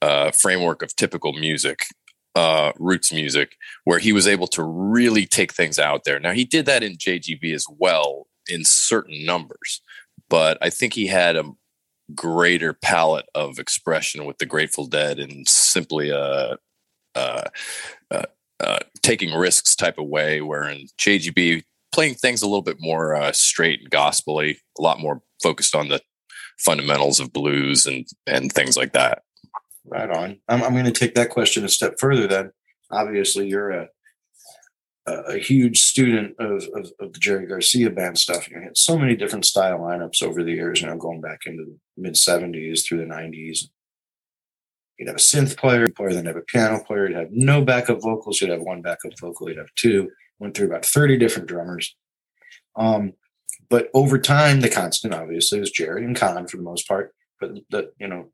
uh, 0.00 0.30
framework 0.30 0.82
of 0.82 0.94
typical 0.94 1.32
music 1.32 1.86
uh, 2.38 2.72
roots 2.78 3.12
music, 3.12 3.56
where 3.82 3.98
he 3.98 4.12
was 4.12 4.28
able 4.28 4.46
to 4.46 4.62
really 4.62 5.26
take 5.26 5.52
things 5.52 5.76
out 5.76 6.04
there. 6.04 6.20
Now 6.20 6.30
he 6.30 6.44
did 6.44 6.66
that 6.66 6.84
in 6.84 6.92
JGB 6.92 7.52
as 7.52 7.66
well 7.78 8.28
in 8.48 8.64
certain 8.64 9.24
numbers, 9.26 9.82
but 10.30 10.56
I 10.62 10.70
think 10.70 10.94
he 10.94 11.08
had 11.08 11.34
a 11.34 11.50
greater 12.14 12.72
palette 12.72 13.28
of 13.34 13.58
expression 13.58 14.24
with 14.24 14.38
the 14.38 14.46
Grateful 14.46 14.86
Dead 14.86 15.18
and 15.18 15.48
simply 15.48 16.10
a, 16.10 16.56
a, 17.16 17.50
a, 18.60 18.78
taking 19.02 19.34
risks 19.34 19.74
type 19.74 19.98
of 19.98 20.06
way. 20.06 20.40
Where 20.40 20.68
in 20.68 20.86
JGB, 20.96 21.64
playing 21.90 22.14
things 22.14 22.40
a 22.40 22.46
little 22.46 22.62
bit 22.62 22.78
more 22.78 23.16
uh, 23.16 23.32
straight 23.32 23.80
and 23.80 23.90
gospelly, 23.90 24.58
a 24.78 24.82
lot 24.82 25.00
more 25.00 25.22
focused 25.42 25.74
on 25.74 25.88
the 25.88 26.00
fundamentals 26.58 27.18
of 27.18 27.32
blues 27.32 27.84
and 27.84 28.06
and 28.28 28.52
things 28.52 28.76
like 28.76 28.92
that. 28.92 29.22
Right 29.90 30.10
on. 30.10 30.40
I'm, 30.48 30.62
I'm 30.62 30.72
going 30.72 30.84
to 30.84 30.90
take 30.90 31.14
that 31.14 31.30
question 31.30 31.64
a 31.64 31.68
step 31.68 31.94
further. 31.98 32.26
Then, 32.26 32.52
obviously, 32.90 33.48
you're 33.48 33.70
a 33.70 33.88
a, 35.08 35.38
huge 35.38 35.80
student 35.80 36.34
of, 36.38 36.64
of, 36.74 36.92
of, 37.00 37.12
the 37.12 37.18
Jerry 37.18 37.46
Garcia 37.46 37.90
band 37.90 38.18
stuff. 38.18 38.48
You 38.50 38.60
had 38.60 38.76
so 38.76 38.98
many 38.98 39.16
different 39.16 39.46
style 39.46 39.78
lineups 39.78 40.22
over 40.22 40.42
the 40.42 40.52
years. 40.52 40.80
You 40.80 40.88
know, 40.88 40.96
going 40.96 41.20
back 41.20 41.40
into 41.46 41.64
the 41.64 41.78
mid 41.96 42.14
'70s 42.14 42.86
through 42.86 42.98
the 42.98 43.04
'90s. 43.04 43.68
You'd 44.98 45.08
have 45.08 45.16
a 45.16 45.20
synth 45.20 45.56
player, 45.56 45.88
player, 45.88 46.12
then 46.12 46.26
have 46.26 46.36
a 46.36 46.42
piano 46.42 46.82
player. 46.84 47.08
You'd 47.08 47.16
have 47.16 47.30
no 47.30 47.64
backup 47.64 48.02
vocals. 48.02 48.40
You'd 48.40 48.50
have 48.50 48.62
one 48.62 48.82
backup 48.82 49.12
vocal. 49.20 49.48
You'd 49.48 49.58
have 49.58 49.74
two. 49.76 50.10
Went 50.40 50.56
through 50.56 50.66
about 50.66 50.84
30 50.84 51.16
different 51.18 51.48
drummers. 51.48 51.96
Um, 52.76 53.12
but 53.70 53.90
over 53.94 54.18
time, 54.18 54.60
the 54.60 54.68
constant 54.68 55.14
obviously 55.14 55.60
was 55.60 55.70
Jerry 55.70 56.04
and 56.04 56.16
Kahn 56.16 56.46
for 56.48 56.56
the 56.56 56.62
most 56.62 56.88
part. 56.88 57.14
But 57.40 57.52
the 57.70 57.92
you 58.00 58.08
know 58.08 58.30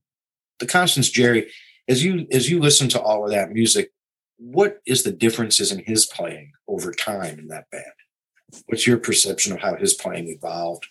the 0.60 0.66
Constance 0.66 1.10
Jerry, 1.10 1.50
as 1.88 2.04
you 2.04 2.26
as 2.30 2.50
you 2.50 2.60
listen 2.60 2.88
to 2.90 3.00
all 3.00 3.24
of 3.24 3.30
that 3.30 3.50
music, 3.52 3.92
what 4.38 4.80
is 4.86 5.02
the 5.02 5.12
differences 5.12 5.72
in 5.72 5.80
his 5.84 6.06
playing 6.06 6.52
over 6.68 6.92
time 6.92 7.38
in 7.38 7.48
that 7.48 7.70
band? 7.70 7.84
What's 8.66 8.86
your 8.86 8.98
perception 8.98 9.52
of 9.52 9.60
how 9.60 9.76
his 9.76 9.94
playing 9.94 10.28
evolved 10.28 10.86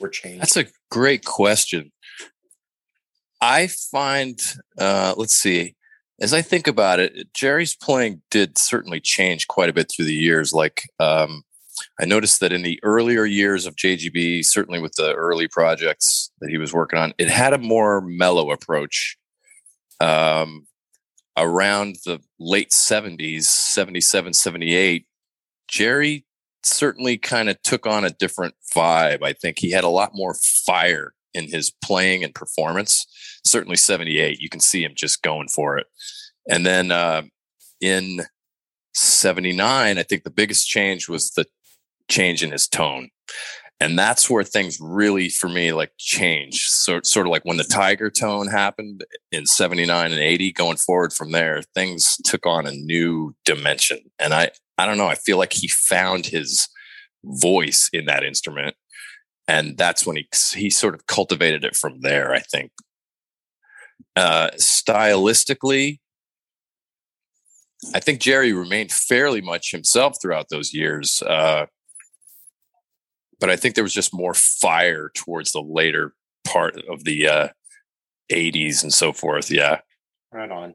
or 0.00 0.08
changed? 0.08 0.42
That's 0.42 0.56
a 0.56 0.66
great 0.90 1.24
question. 1.24 1.92
I 3.40 3.66
find, 3.66 4.40
uh, 4.78 5.14
let's 5.16 5.34
see, 5.34 5.74
as 6.20 6.32
I 6.32 6.42
think 6.42 6.68
about 6.68 7.00
it, 7.00 7.32
Jerry's 7.34 7.74
playing 7.74 8.22
did 8.30 8.56
certainly 8.56 9.00
change 9.00 9.48
quite 9.48 9.68
a 9.68 9.72
bit 9.72 9.90
through 9.90 10.04
the 10.04 10.14
years. 10.14 10.52
Like, 10.52 10.82
um, 11.00 11.42
I 12.00 12.04
noticed 12.04 12.40
that 12.40 12.52
in 12.52 12.62
the 12.62 12.78
earlier 12.82 13.24
years 13.24 13.66
of 13.66 13.76
JGB, 13.76 14.44
certainly 14.44 14.80
with 14.80 14.92
the 14.94 15.14
early 15.14 15.48
projects 15.48 16.30
that 16.40 16.50
he 16.50 16.58
was 16.58 16.72
working 16.72 16.98
on, 16.98 17.14
it 17.18 17.28
had 17.28 17.52
a 17.52 17.58
more 17.58 18.00
mellow 18.00 18.50
approach. 18.50 19.16
Um, 20.00 20.66
around 21.36 21.96
the 22.04 22.20
late 22.38 22.70
70s, 22.70 23.44
77, 23.44 24.34
78, 24.34 25.06
Jerry 25.68 26.26
certainly 26.62 27.18
kind 27.18 27.48
of 27.48 27.60
took 27.62 27.86
on 27.86 28.04
a 28.04 28.10
different 28.10 28.54
vibe. 28.74 29.22
I 29.22 29.32
think 29.32 29.58
he 29.58 29.70
had 29.70 29.84
a 29.84 29.88
lot 29.88 30.14
more 30.14 30.34
fire 30.34 31.14
in 31.34 31.48
his 31.48 31.72
playing 31.82 32.22
and 32.22 32.34
performance. 32.34 33.06
Certainly 33.44 33.76
78, 33.76 34.40
you 34.40 34.48
can 34.48 34.60
see 34.60 34.84
him 34.84 34.92
just 34.94 35.22
going 35.22 35.48
for 35.48 35.78
it. 35.78 35.86
And 36.48 36.66
then 36.66 36.90
uh, 36.90 37.22
in 37.80 38.22
79, 38.94 39.98
I 39.98 40.02
think 40.02 40.24
the 40.24 40.30
biggest 40.30 40.68
change 40.68 41.08
was 41.08 41.30
the 41.30 41.46
change 42.08 42.42
in 42.42 42.52
his 42.52 42.68
tone. 42.68 43.08
And 43.80 43.98
that's 43.98 44.30
where 44.30 44.44
things 44.44 44.78
really, 44.80 45.28
for 45.28 45.48
me, 45.48 45.72
like 45.72 45.90
change. 45.98 46.68
So, 46.68 47.00
sort 47.02 47.26
of 47.26 47.32
like 47.32 47.44
when 47.44 47.56
the 47.56 47.64
Tiger 47.64 48.10
tone 48.10 48.46
happened 48.46 49.04
in 49.32 49.44
79 49.44 50.12
and 50.12 50.20
80, 50.20 50.52
going 50.52 50.76
forward 50.76 51.12
from 51.12 51.32
there, 51.32 51.62
things 51.74 52.16
took 52.24 52.46
on 52.46 52.64
a 52.64 52.70
new 52.70 53.34
dimension. 53.44 53.98
And 54.20 54.34
I, 54.34 54.50
I 54.78 54.86
don't 54.86 54.98
know, 54.98 55.08
I 55.08 55.16
feel 55.16 55.36
like 55.36 55.52
he 55.52 55.66
found 55.66 56.26
his 56.26 56.68
voice 57.24 57.90
in 57.92 58.04
that 58.04 58.22
instrument. 58.22 58.76
And 59.48 59.76
that's 59.76 60.06
when 60.06 60.14
he, 60.14 60.28
he 60.54 60.70
sort 60.70 60.94
of 60.94 61.06
cultivated 61.06 61.64
it 61.64 61.74
from 61.74 62.02
there, 62.02 62.32
I 62.32 62.40
think. 62.40 62.70
Uh, 64.14 64.50
stylistically, 64.58 65.98
I 67.94 68.00
think 68.00 68.20
Jerry 68.20 68.52
remained 68.52 68.92
fairly 68.92 69.40
much 69.40 69.72
himself 69.72 70.16
throughout 70.22 70.46
those 70.50 70.72
years. 70.72 71.20
Uh, 71.22 71.66
but 73.42 73.50
I 73.50 73.56
think 73.56 73.74
there 73.74 73.82
was 73.82 73.92
just 73.92 74.14
more 74.14 74.34
fire 74.34 75.10
towards 75.14 75.50
the 75.50 75.60
later 75.60 76.14
part 76.44 76.76
of 76.88 77.02
the 77.02 77.26
uh, 77.26 77.48
80s 78.30 78.84
and 78.84 78.92
so 78.92 79.12
forth. 79.12 79.50
Yeah. 79.50 79.80
Right 80.32 80.48
on. 80.48 80.74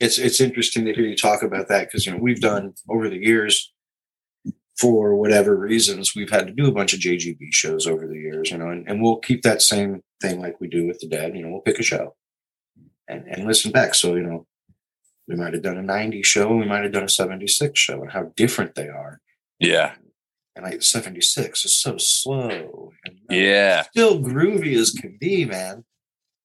It's 0.00 0.18
it's 0.18 0.40
interesting 0.40 0.86
to 0.86 0.94
hear 0.94 1.04
you 1.04 1.14
talk 1.14 1.42
about 1.42 1.68
that 1.68 1.86
because 1.86 2.06
you 2.06 2.12
know 2.12 2.18
we've 2.18 2.40
done 2.40 2.72
over 2.88 3.10
the 3.10 3.18
years 3.18 3.74
for 4.80 5.14
whatever 5.14 5.54
reasons 5.54 6.16
we've 6.16 6.30
had 6.30 6.46
to 6.46 6.54
do 6.54 6.66
a 6.66 6.72
bunch 6.72 6.94
of 6.94 7.00
JGB 7.00 7.52
shows 7.52 7.86
over 7.86 8.08
the 8.08 8.16
years, 8.16 8.50
you 8.50 8.56
know, 8.56 8.70
and, 8.70 8.88
and 8.88 9.02
we'll 9.02 9.18
keep 9.18 9.42
that 9.42 9.60
same 9.60 10.00
thing 10.22 10.40
like 10.40 10.60
we 10.60 10.68
do 10.68 10.86
with 10.86 10.98
the 10.98 11.06
dead, 11.06 11.36
you 11.36 11.42
know, 11.42 11.50
we'll 11.50 11.60
pick 11.60 11.78
a 11.78 11.82
show 11.82 12.16
and, 13.06 13.28
and 13.28 13.46
listen 13.46 13.70
back. 13.70 13.94
So, 13.94 14.16
you 14.16 14.22
know, 14.22 14.46
we 15.28 15.36
might 15.36 15.52
have 15.52 15.62
done 15.62 15.76
a 15.76 15.82
90 15.82 16.22
show, 16.22 16.56
we 16.56 16.64
might 16.64 16.82
have 16.82 16.92
done 16.92 17.04
a 17.04 17.08
76 17.08 17.78
show 17.78 18.00
and 18.00 18.10
how 18.10 18.32
different 18.34 18.74
they 18.76 18.88
are. 18.88 19.20
Yeah 19.60 19.94
and 20.54 20.64
like 20.64 20.82
76 20.82 21.64
is 21.64 21.74
so 21.74 21.96
slow. 21.98 22.92
And, 23.04 23.18
yeah. 23.30 23.82
Still 23.82 24.20
groovy 24.20 24.76
as 24.76 24.90
can 24.90 25.16
be, 25.20 25.44
man. 25.44 25.84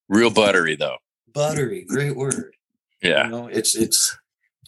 Real 0.08 0.30
buttery 0.30 0.76
though. 0.76 0.98
Buttery, 1.34 1.84
great 1.84 2.16
word. 2.16 2.56
Yeah. 3.02 3.26
You 3.26 3.32
know, 3.32 3.48
it's 3.48 3.76
it's 3.76 4.18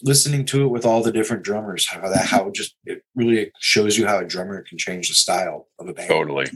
listening 0.02 0.46
to 0.46 0.64
it 0.64 0.68
with 0.68 0.86
all 0.86 1.02
the 1.02 1.12
different 1.12 1.44
drummers, 1.44 1.88
how 1.88 2.02
that 2.10 2.26
how 2.26 2.48
it 2.48 2.54
just 2.54 2.76
it 2.86 3.04
really 3.16 3.52
shows 3.60 3.98
you 3.98 4.06
how 4.06 4.20
a 4.20 4.26
drummer 4.26 4.62
can 4.62 4.78
change 4.78 5.08
the 5.10 5.16
style 5.16 5.68
of 5.80 5.88
a 5.88 5.94
band. 5.94 6.10
Totally. 6.10 6.48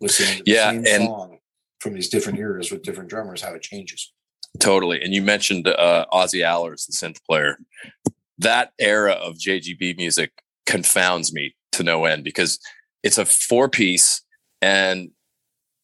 Listening 0.00 0.38
to 0.38 0.44
the 0.44 0.50
yeah, 0.50 0.70
same 0.70 0.86
and, 0.86 1.04
song 1.04 1.38
from 1.80 1.94
these 1.94 2.08
different 2.08 2.38
eras 2.38 2.70
with 2.70 2.82
different 2.82 3.10
drummers, 3.10 3.42
how 3.42 3.54
it 3.54 3.62
changes. 3.62 4.12
Totally. 4.58 5.00
And 5.02 5.14
you 5.14 5.22
mentioned 5.22 5.68
uh 5.68 6.06
Ozzie 6.10 6.40
Ahlers, 6.40 6.86
the 6.86 6.92
synth 6.92 7.18
player. 7.28 7.58
That 8.38 8.72
era 8.78 9.12
of 9.12 9.34
JGB 9.34 9.98
music 9.98 10.32
confounds 10.64 11.32
me 11.32 11.54
to 11.80 11.84
no 11.84 12.04
end 12.04 12.24
because 12.24 12.58
it's 13.02 13.18
a 13.18 13.24
four 13.24 13.68
piece 13.68 14.22
and 14.62 15.10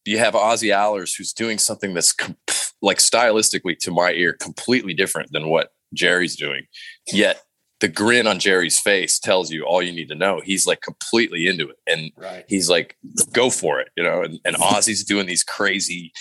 you 0.04 0.18
have 0.18 0.36
Ozzie 0.36 0.68
Ahlers 0.68 1.16
who's 1.16 1.32
doing 1.32 1.58
something 1.58 1.94
that's 1.94 2.12
comp- 2.12 2.38
like 2.80 2.98
stylistically 2.98 3.76
to 3.78 3.90
my 3.90 4.12
ear 4.12 4.34
completely 4.34 4.94
different 4.94 5.32
than 5.32 5.48
what 5.48 5.70
Jerry's 5.94 6.36
doing. 6.36 6.66
Yet 7.12 7.42
the 7.80 7.88
grin 7.88 8.26
on 8.26 8.38
Jerry's 8.38 8.78
face 8.78 9.18
tells 9.18 9.50
you 9.50 9.64
all 9.64 9.82
you 9.82 9.92
need 9.92 10.08
to 10.08 10.14
know. 10.14 10.40
He's 10.44 10.66
like 10.66 10.80
completely 10.80 11.46
into 11.46 11.68
it 11.68 11.76
and 11.86 12.12
right. 12.16 12.44
he's 12.48 12.70
like, 12.70 12.96
go 13.32 13.50
for 13.50 13.80
it, 13.80 13.88
you 13.96 14.04
know. 14.04 14.22
And, 14.22 14.38
and 14.44 14.56
Ozzie's 14.56 15.04
doing 15.04 15.26
these 15.26 15.42
crazy 15.42 16.12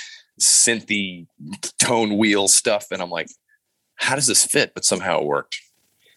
synthy 0.41 1.27
tone 1.79 2.17
wheel 2.17 2.47
stuff. 2.47 2.87
And 2.91 3.01
I'm 3.01 3.11
like, 3.11 3.29
how 3.95 4.15
does 4.15 4.27
this 4.27 4.45
fit? 4.45 4.73
But 4.73 4.83
somehow 4.83 5.21
it 5.21 5.25
worked. 5.25 5.57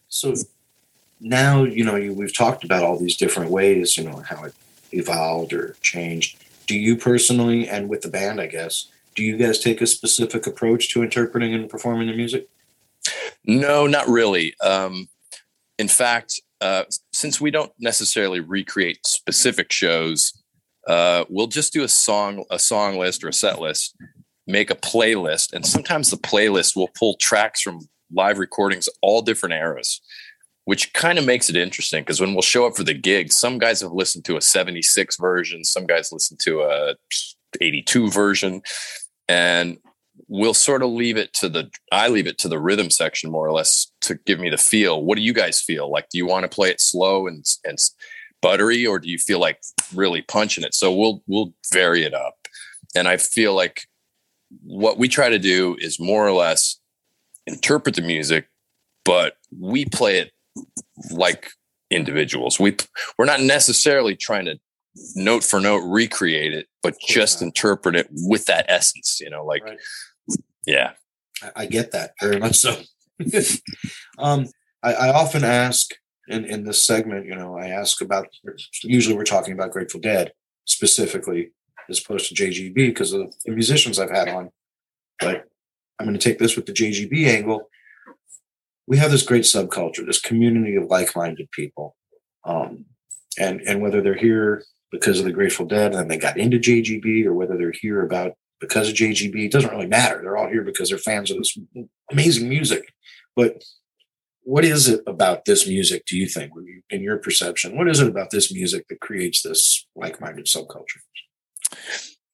So 0.08 0.34
now 1.20 1.64
you 1.64 1.84
know 1.84 1.96
you, 1.96 2.12
we've 2.12 2.36
talked 2.36 2.64
about 2.64 2.82
all 2.82 2.98
these 2.98 3.16
different 3.16 3.50
ways 3.50 3.96
you 3.96 4.04
know 4.04 4.22
how 4.28 4.44
it 4.44 4.54
evolved 4.92 5.52
or 5.52 5.76
changed. 5.80 6.44
Do 6.66 6.78
you 6.78 6.96
personally 6.96 7.68
and 7.68 7.88
with 7.88 8.02
the 8.02 8.08
band 8.08 8.40
i 8.40 8.46
guess 8.46 8.88
do 9.14 9.22
you 9.24 9.36
guys 9.36 9.58
take 9.58 9.80
a 9.80 9.86
specific 9.86 10.46
approach 10.46 10.92
to 10.92 11.02
interpreting 11.02 11.52
and 11.52 11.68
performing 11.68 12.06
the 12.06 12.14
music? 12.14 12.48
No 13.44 13.86
not 13.86 14.08
really. 14.08 14.54
Um, 14.60 15.08
in 15.78 15.88
fact 15.88 16.40
uh, 16.60 16.84
since 17.12 17.40
we 17.40 17.50
don't 17.50 17.72
necessarily 17.78 18.40
recreate 18.40 19.06
specific 19.06 19.72
shows 19.72 20.42
uh, 20.86 21.24
we'll 21.28 21.46
just 21.46 21.72
do 21.72 21.82
a 21.82 21.88
song 21.88 22.44
a 22.50 22.58
song 22.58 22.98
list 22.98 23.24
or 23.24 23.28
a 23.28 23.32
set 23.32 23.60
list 23.60 23.96
make 24.46 24.70
a 24.70 24.74
playlist 24.74 25.52
and 25.52 25.66
sometimes 25.66 26.10
the 26.10 26.16
playlist 26.16 26.74
will 26.74 26.88
pull 26.98 27.16
tracks 27.16 27.60
from 27.60 27.80
live 28.12 28.38
recordings 28.38 28.88
all 29.02 29.20
different 29.20 29.54
eras 29.54 30.00
which 30.68 30.92
kind 30.92 31.18
of 31.18 31.24
makes 31.24 31.48
it 31.48 31.56
interesting 31.56 32.02
because 32.02 32.20
when 32.20 32.34
we'll 32.34 32.42
show 32.42 32.66
up 32.66 32.76
for 32.76 32.84
the 32.84 32.92
gig, 32.92 33.32
some 33.32 33.56
guys 33.56 33.80
have 33.80 33.92
listened 33.92 34.22
to 34.26 34.36
a 34.36 34.42
76 34.42 35.16
version, 35.16 35.64
some 35.64 35.86
guys 35.86 36.12
listen 36.12 36.36
to 36.42 36.60
a 36.60 36.94
82 37.58 38.10
version, 38.10 38.60
and 39.30 39.78
we'll 40.26 40.52
sort 40.52 40.82
of 40.82 40.90
leave 40.90 41.16
it 41.16 41.32
to 41.32 41.48
the 41.48 41.70
I 41.90 42.08
leave 42.08 42.26
it 42.26 42.36
to 42.40 42.48
the 42.48 42.58
rhythm 42.58 42.90
section 42.90 43.30
more 43.30 43.46
or 43.46 43.52
less 43.52 43.90
to 44.02 44.16
give 44.26 44.40
me 44.40 44.50
the 44.50 44.58
feel. 44.58 45.02
What 45.02 45.16
do 45.16 45.22
you 45.22 45.32
guys 45.32 45.58
feel? 45.58 45.90
Like 45.90 46.10
do 46.10 46.18
you 46.18 46.26
want 46.26 46.42
to 46.42 46.54
play 46.54 46.68
it 46.68 46.82
slow 46.82 47.26
and 47.26 47.46
and 47.64 47.78
buttery 48.42 48.86
or 48.86 48.98
do 48.98 49.08
you 49.08 49.16
feel 49.16 49.40
like 49.40 49.62
really 49.94 50.20
punching 50.20 50.64
it? 50.64 50.74
So 50.74 50.94
we'll 50.94 51.22
we'll 51.26 51.54
vary 51.72 52.02
it 52.02 52.12
up. 52.12 52.34
And 52.94 53.08
I 53.08 53.16
feel 53.16 53.54
like 53.54 53.84
what 54.62 54.98
we 54.98 55.08
try 55.08 55.30
to 55.30 55.38
do 55.38 55.78
is 55.80 55.98
more 55.98 56.28
or 56.28 56.32
less 56.32 56.78
interpret 57.46 57.94
the 57.94 58.02
music, 58.02 58.50
but 59.02 59.38
we 59.58 59.86
play 59.86 60.18
it 60.18 60.32
like 61.10 61.50
individuals. 61.90 62.58
We 62.58 62.76
we're 63.16 63.24
not 63.24 63.40
necessarily 63.40 64.16
trying 64.16 64.46
to 64.46 64.58
note 65.14 65.44
for 65.44 65.60
note 65.60 65.82
recreate 65.84 66.52
it, 66.52 66.66
but 66.82 66.94
just 67.06 67.42
interpret 67.42 67.96
it 67.96 68.08
with 68.10 68.46
that 68.46 68.66
essence. 68.68 69.18
You 69.20 69.30
know, 69.30 69.44
like 69.44 69.64
right. 69.64 69.78
yeah, 70.66 70.92
I, 71.42 71.50
I, 71.56 71.66
get 71.66 71.92
that 71.92 72.12
very 72.20 72.38
much 72.38 72.56
so. 72.56 72.80
um, 74.18 74.46
I, 74.82 74.94
I 74.94 75.12
often 75.12 75.44
ask 75.44 75.90
in 76.28 76.44
in 76.44 76.64
this 76.64 76.84
segment, 76.84 77.26
you 77.26 77.34
know, 77.34 77.56
I 77.56 77.68
ask 77.68 78.00
about. 78.00 78.28
Usually, 78.82 79.16
we're 79.16 79.24
talking 79.24 79.52
about 79.52 79.72
Grateful 79.72 80.00
Dead 80.00 80.32
specifically, 80.64 81.52
as 81.88 82.00
opposed 82.00 82.28
to 82.28 82.34
JGB 82.34 82.74
because 82.74 83.12
of 83.12 83.32
the 83.44 83.52
musicians 83.52 83.98
I've 83.98 84.10
had 84.10 84.28
on. 84.28 84.50
But 85.20 85.44
I'm 85.98 86.06
going 86.06 86.18
to 86.18 86.28
take 86.28 86.38
this 86.38 86.54
with 86.54 86.66
the 86.66 86.72
JGB 86.72 87.26
angle 87.26 87.68
we 88.88 88.96
have 88.96 89.10
this 89.10 89.22
great 89.22 89.44
subculture, 89.44 90.04
this 90.06 90.20
community 90.20 90.74
of 90.74 90.84
like-minded 90.84 91.50
people, 91.52 91.94
um, 92.44 92.86
and 93.38 93.60
and 93.60 93.82
whether 93.82 94.00
they're 94.00 94.16
here 94.16 94.64
because 94.90 95.18
of 95.18 95.26
the 95.26 95.32
Grateful 95.32 95.66
Dead 95.66 95.94
and 95.94 96.10
they 96.10 96.16
got 96.16 96.38
into 96.38 96.58
JGB, 96.58 97.26
or 97.26 97.34
whether 97.34 97.56
they're 97.56 97.70
here 97.70 98.02
about 98.02 98.32
because 98.60 98.88
of 98.88 98.94
JGB, 98.94 99.44
it 99.44 99.52
doesn't 99.52 99.70
really 99.70 99.86
matter. 99.86 100.20
They're 100.20 100.38
all 100.38 100.48
here 100.48 100.64
because 100.64 100.88
they're 100.88 100.98
fans 100.98 101.30
of 101.30 101.36
this 101.36 101.56
amazing 102.10 102.48
music. 102.48 102.92
But 103.36 103.62
what 104.40 104.64
is 104.64 104.88
it 104.88 105.02
about 105.06 105.44
this 105.44 105.68
music? 105.68 106.04
Do 106.06 106.16
you 106.16 106.26
think, 106.26 106.50
in 106.88 107.02
your 107.02 107.18
perception, 107.18 107.76
what 107.76 107.88
is 107.88 108.00
it 108.00 108.08
about 108.08 108.30
this 108.30 108.52
music 108.52 108.86
that 108.88 109.00
creates 109.00 109.42
this 109.42 109.86
like-minded 109.94 110.46
subculture? 110.46 111.02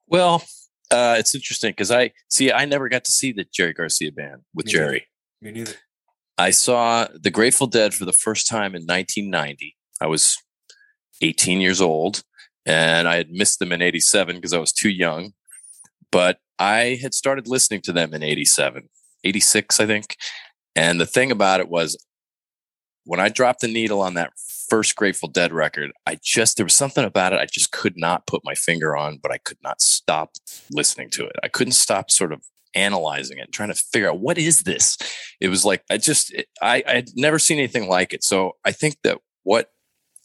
Well, 0.07 0.45
uh, 0.93 1.17
it's 1.19 1.35
interesting 1.35 1.71
because 1.71 1.91
I 1.91 2.13
see. 2.29 2.53
I 2.53 2.65
never 2.65 2.89
got 2.89 3.05
to 3.05 3.13
see 3.13 3.33
the 3.33 3.45
Jerry 3.53 3.73
Garcia 3.73 4.13
band 4.13 4.43
with 4.55 4.67
Me 4.67 4.73
Jerry. 4.73 5.07
Neither. 5.43 5.53
Me 5.53 5.61
neither. 5.61 5.77
I 6.37 6.51
saw 6.51 7.07
the 7.15 7.31
Grateful 7.31 7.67
Dead 7.67 7.95
for 7.95 8.05
the 8.05 8.13
first 8.13 8.49
time 8.49 8.75
in 8.75 8.83
1990. 8.83 9.77
I 10.01 10.07
was 10.07 10.37
18 11.23 11.61
years 11.61 11.81
old 11.81 12.23
and 12.67 13.07
I 13.07 13.17
had 13.17 13.31
missed 13.31 13.59
them 13.59 13.73
in 13.73 13.83
87 13.83 14.37
because 14.37 14.53
I 14.53 14.59
was 14.59 14.73
too 14.73 14.91
young. 14.91 15.33
But 16.11 16.39
I 16.59 16.99
had 17.03 17.15
started 17.15 17.49
listening 17.49 17.83
to 17.83 17.93
them 17.93 18.15
in 18.15 18.23
87, 18.23 18.89
86, 19.25 19.81
I 19.81 19.87
think. 19.87 20.17
And 20.77 21.01
the 21.01 21.07
thing 21.07 21.31
about 21.31 21.61
it 21.61 21.69
was 21.69 21.97
when 23.05 23.21
I 23.21 23.29
dropped 23.29 23.61
the 23.61 23.69
needle 23.69 24.01
on 24.01 24.15
that 24.15 24.33
first 24.69 24.97
Grateful 24.97 25.29
Dead 25.29 25.53
record, 25.53 25.93
I 26.07 26.19
just, 26.23 26.57
there 26.57 26.67
was 26.67 26.75
something 26.75 27.05
about 27.05 27.33
it 27.33 27.41
I 27.41 27.47
just 27.47 27.71
could 27.71 27.95
not 27.97 28.27
put 28.27 28.43
my 28.45 28.55
finger 28.55 28.97
on, 28.97 29.19
but 29.23 29.33
I 29.33 29.39
could 29.39 29.59
not 29.63 29.81
stop 29.81 30.33
listening 30.71 31.11
to 31.11 31.25
it. 31.27 31.37
I 31.43 31.49
couldn't 31.49 31.73
stop 31.73 32.11
sort 32.11 32.33
of 32.33 32.43
analyzing 32.75 33.39
it, 33.39 33.53
trying 33.53 33.71
to 33.71 33.75
figure 33.75 34.11
out 34.11 34.21
what 34.21 34.39
is 34.39 34.61
this. 34.61 34.97
It 35.41 35.49
was 35.49 35.65
like 35.65 35.83
I 35.91 35.99
just 35.99 36.35
I 36.63 36.83
I'd 36.87 37.11
never 37.17 37.39
seen 37.39 37.59
anything 37.59 37.89
like 37.89 38.13
it. 38.13 38.25
So 38.25 38.53
I 38.65 38.73
think 38.73 38.97
that 39.05 39.19
what 39.43 39.71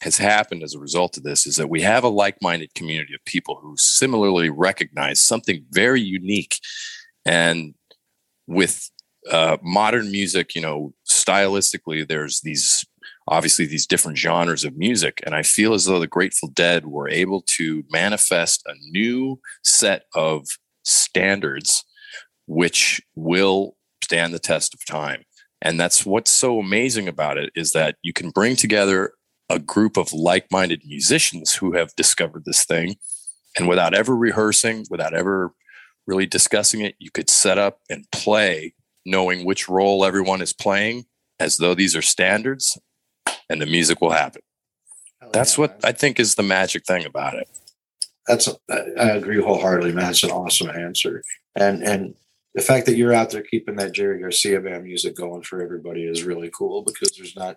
has 0.02 0.16
happened 0.16 0.62
as 0.62 0.74
a 0.74 0.80
result 0.80 1.16
of 1.16 1.24
this 1.24 1.46
is 1.46 1.56
that 1.56 1.68
we 1.68 1.82
have 1.82 2.04
a 2.04 2.08
like-minded 2.08 2.74
community 2.74 3.14
of 3.14 3.22
people 3.26 3.58
who 3.60 3.74
similarly 3.76 4.48
recognize 4.48 5.20
something 5.20 5.64
very 5.70 6.00
unique 6.00 6.56
and 7.26 7.74
with 8.46 8.90
uh, 9.30 9.58
modern 9.62 10.10
music 10.10 10.54
you 10.54 10.62
know 10.62 10.94
stylistically 11.06 12.08
there's 12.08 12.40
these 12.40 12.86
obviously 13.30 13.64
these 13.64 13.86
different 13.86 14.18
genres 14.18 14.64
of 14.64 14.76
music. 14.76 15.20
And 15.24 15.34
I 15.34 15.42
feel 15.42 15.72
as 15.72 15.84
though 15.84 16.00
the 16.00 16.06
Grateful 16.06 16.48
Dead 16.48 16.86
were 16.86 17.08
able 17.08 17.42
to 17.56 17.84
manifest 17.90 18.62
a 18.66 18.74
new 18.90 19.40
set 19.64 20.04
of 20.14 20.46
standards 20.84 21.84
which 22.50 23.00
will 23.14 23.76
stand 24.02 24.34
the 24.34 24.38
test 24.40 24.74
of 24.74 24.84
time. 24.84 25.22
And 25.62 25.78
that's 25.78 26.04
what's 26.04 26.32
so 26.32 26.58
amazing 26.58 27.06
about 27.06 27.38
it 27.38 27.50
is 27.54 27.70
that 27.72 27.94
you 28.02 28.12
can 28.12 28.30
bring 28.30 28.56
together 28.56 29.12
a 29.48 29.60
group 29.60 29.96
of 29.96 30.12
like-minded 30.12 30.82
musicians 30.84 31.54
who 31.54 31.72
have 31.72 31.94
discovered 31.94 32.44
this 32.44 32.64
thing 32.64 32.96
and 33.56 33.68
without 33.68 33.94
ever 33.94 34.16
rehearsing, 34.16 34.84
without 34.90 35.14
ever 35.14 35.52
really 36.08 36.26
discussing 36.26 36.80
it, 36.80 36.96
you 36.98 37.12
could 37.12 37.30
set 37.30 37.56
up 37.56 37.78
and 37.88 38.04
play 38.10 38.74
knowing 39.06 39.44
which 39.44 39.68
role 39.68 40.04
everyone 40.04 40.42
is 40.42 40.52
playing 40.52 41.04
as 41.38 41.58
though 41.58 41.74
these 41.74 41.94
are 41.94 42.02
standards 42.02 42.76
and 43.48 43.62
the 43.62 43.66
music 43.66 44.00
will 44.00 44.10
happen. 44.10 44.42
Oh, 45.22 45.30
That's 45.32 45.56
yeah, 45.56 45.62
what 45.62 45.70
man. 45.70 45.80
I 45.84 45.92
think 45.92 46.18
is 46.18 46.34
the 46.34 46.42
magic 46.42 46.84
thing 46.84 47.04
about 47.04 47.34
it. 47.34 47.48
That's 48.26 48.48
I 48.68 49.10
agree 49.10 49.40
wholeheartedly, 49.40 49.92
man. 49.92 50.10
It's 50.10 50.24
an 50.24 50.30
awesome 50.30 50.70
answer. 50.70 51.22
And 51.54 51.82
and 51.82 52.14
the 52.54 52.62
fact 52.62 52.86
that 52.86 52.96
you're 52.96 53.14
out 53.14 53.30
there 53.30 53.42
keeping 53.42 53.76
that 53.76 53.92
Jerry 53.92 54.20
Garcia 54.20 54.60
band 54.60 54.84
music 54.84 55.16
going 55.16 55.42
for 55.42 55.62
everybody 55.62 56.04
is 56.04 56.24
really 56.24 56.50
cool 56.56 56.82
because 56.82 57.12
there's 57.16 57.36
not 57.36 57.56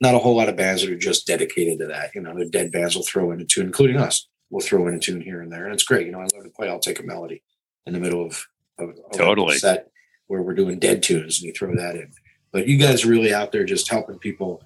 not 0.00 0.14
a 0.16 0.18
whole 0.18 0.36
lot 0.36 0.48
of 0.48 0.56
bands 0.56 0.82
that 0.82 0.90
are 0.90 0.98
just 0.98 1.26
dedicated 1.28 1.78
to 1.78 1.86
that. 1.86 2.10
You 2.14 2.22
know, 2.22 2.36
the 2.36 2.48
dead 2.48 2.72
bands 2.72 2.96
will 2.96 3.04
throw 3.04 3.30
in 3.30 3.40
a 3.40 3.44
tune, 3.44 3.66
including 3.66 3.98
us. 3.98 4.26
We'll 4.50 4.60
throw 4.60 4.88
in 4.88 4.94
a 4.94 4.98
tune 4.98 5.20
here 5.20 5.40
and 5.40 5.50
there, 5.50 5.64
and 5.64 5.72
it's 5.72 5.84
great. 5.84 6.06
You 6.06 6.12
know, 6.12 6.18
I 6.18 6.26
love 6.34 6.44
to 6.44 6.50
play. 6.50 6.68
I'll 6.68 6.80
take 6.80 6.98
a 6.98 7.04
melody 7.04 7.42
in 7.86 7.92
the 7.92 8.00
middle 8.00 8.26
of, 8.26 8.44
of, 8.78 8.90
of 8.90 9.12
totally 9.16 9.56
set 9.58 9.88
where 10.26 10.42
we're 10.42 10.54
doing 10.54 10.78
dead 10.78 11.02
tunes, 11.02 11.38
and 11.38 11.46
you 11.46 11.52
throw 11.52 11.74
that 11.76 11.94
in. 11.94 12.10
But 12.52 12.66
you 12.66 12.78
guys 12.78 13.04
are 13.04 13.08
really 13.08 13.32
out 13.32 13.52
there 13.52 13.64
just 13.64 13.90
helping 13.90 14.18
people 14.18 14.62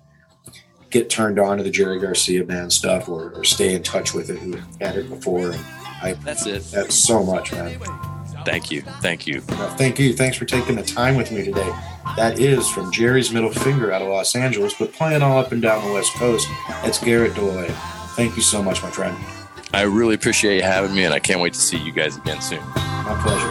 get 0.90 1.10
turned 1.10 1.38
on 1.38 1.58
to 1.58 1.62
the 1.62 1.70
Jerry 1.70 2.00
Garcia 2.00 2.42
band 2.42 2.72
stuff, 2.72 3.08
or, 3.08 3.32
or 3.34 3.44
stay 3.44 3.74
in 3.74 3.82
touch 3.82 4.14
with 4.14 4.30
it 4.30 4.38
who 4.38 4.56
had 4.80 4.96
it 4.96 5.08
before. 5.10 5.50
And 5.50 5.64
I 6.02 6.14
that's 6.24 6.46
it. 6.46 6.64
That's 6.72 6.94
so 6.94 7.22
much, 7.22 7.52
man. 7.52 7.78
Thank 8.46 8.70
you. 8.70 8.82
Thank 9.02 9.26
you. 9.26 9.40
thank 9.40 9.98
you. 9.98 10.12
Thanks 10.12 10.37
for 10.37 10.44
taking 10.44 10.76
the 10.76 10.82
time 10.82 11.16
with 11.16 11.32
me 11.32 11.44
today. 11.44 11.68
That 12.16 12.38
is 12.38 12.68
from 12.70 12.92
Jerry's 12.92 13.32
Middle 13.32 13.50
Finger 13.50 13.92
out 13.92 14.02
of 14.02 14.09
Los 14.09 14.37
Angeles, 14.37 14.72
but 14.78 14.92
playing 14.92 15.20
all 15.22 15.38
up 15.38 15.50
and 15.50 15.61
down 15.61 15.85
the 15.85 15.92
West 15.92 16.12
Coast. 16.14 16.48
That's 16.68 17.02
Garrett 17.02 17.35
Doyle. 17.35 17.68
Thank 18.14 18.37
you 18.37 18.42
so 18.42 18.62
much, 18.62 18.82
my 18.82 18.90
friend. 18.90 19.16
I 19.74 19.82
really 19.82 20.14
appreciate 20.14 20.56
you 20.56 20.62
having 20.62 20.94
me, 20.94 21.04
and 21.04 21.12
I 21.12 21.18
can't 21.18 21.40
wait 21.40 21.54
to 21.54 21.61
see 21.61 21.76
you 21.76 21.92
guys 21.92 22.16
again 22.16 22.40
soon. 22.40 22.61
My 22.76 23.20
pleasure. 23.22 23.45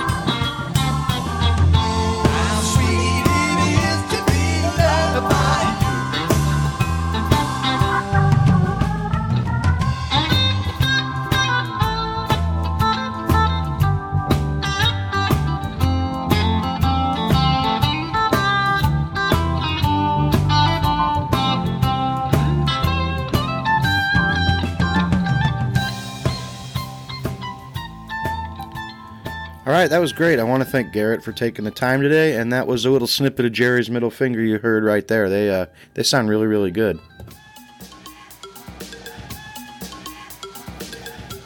Right, 29.76 29.90
that 29.90 30.00
was 30.00 30.14
great. 30.14 30.40
I 30.40 30.44
want 30.44 30.64
to 30.64 30.70
thank 30.70 30.94
Garrett 30.94 31.24
for 31.24 31.32
taking 31.32 31.66
the 31.66 31.72
time 31.72 32.02
today, 32.02 32.38
and 32.38 32.52
that 32.54 32.68
was 32.68 32.86
a 32.86 32.92
little 32.92 33.08
snippet 33.08 33.46
of 33.46 33.52
Jerry's 33.52 33.90
middle 33.90 34.12
finger 34.12 34.42
you 34.42 34.60
heard 34.60 34.84
right 34.84 35.08
there. 35.08 35.30
They 35.30 35.50
uh, 35.50 35.66
they 35.96 36.04
sound 36.04 36.30
really 36.30 36.48
really 36.48 36.72
good. 36.72 37.00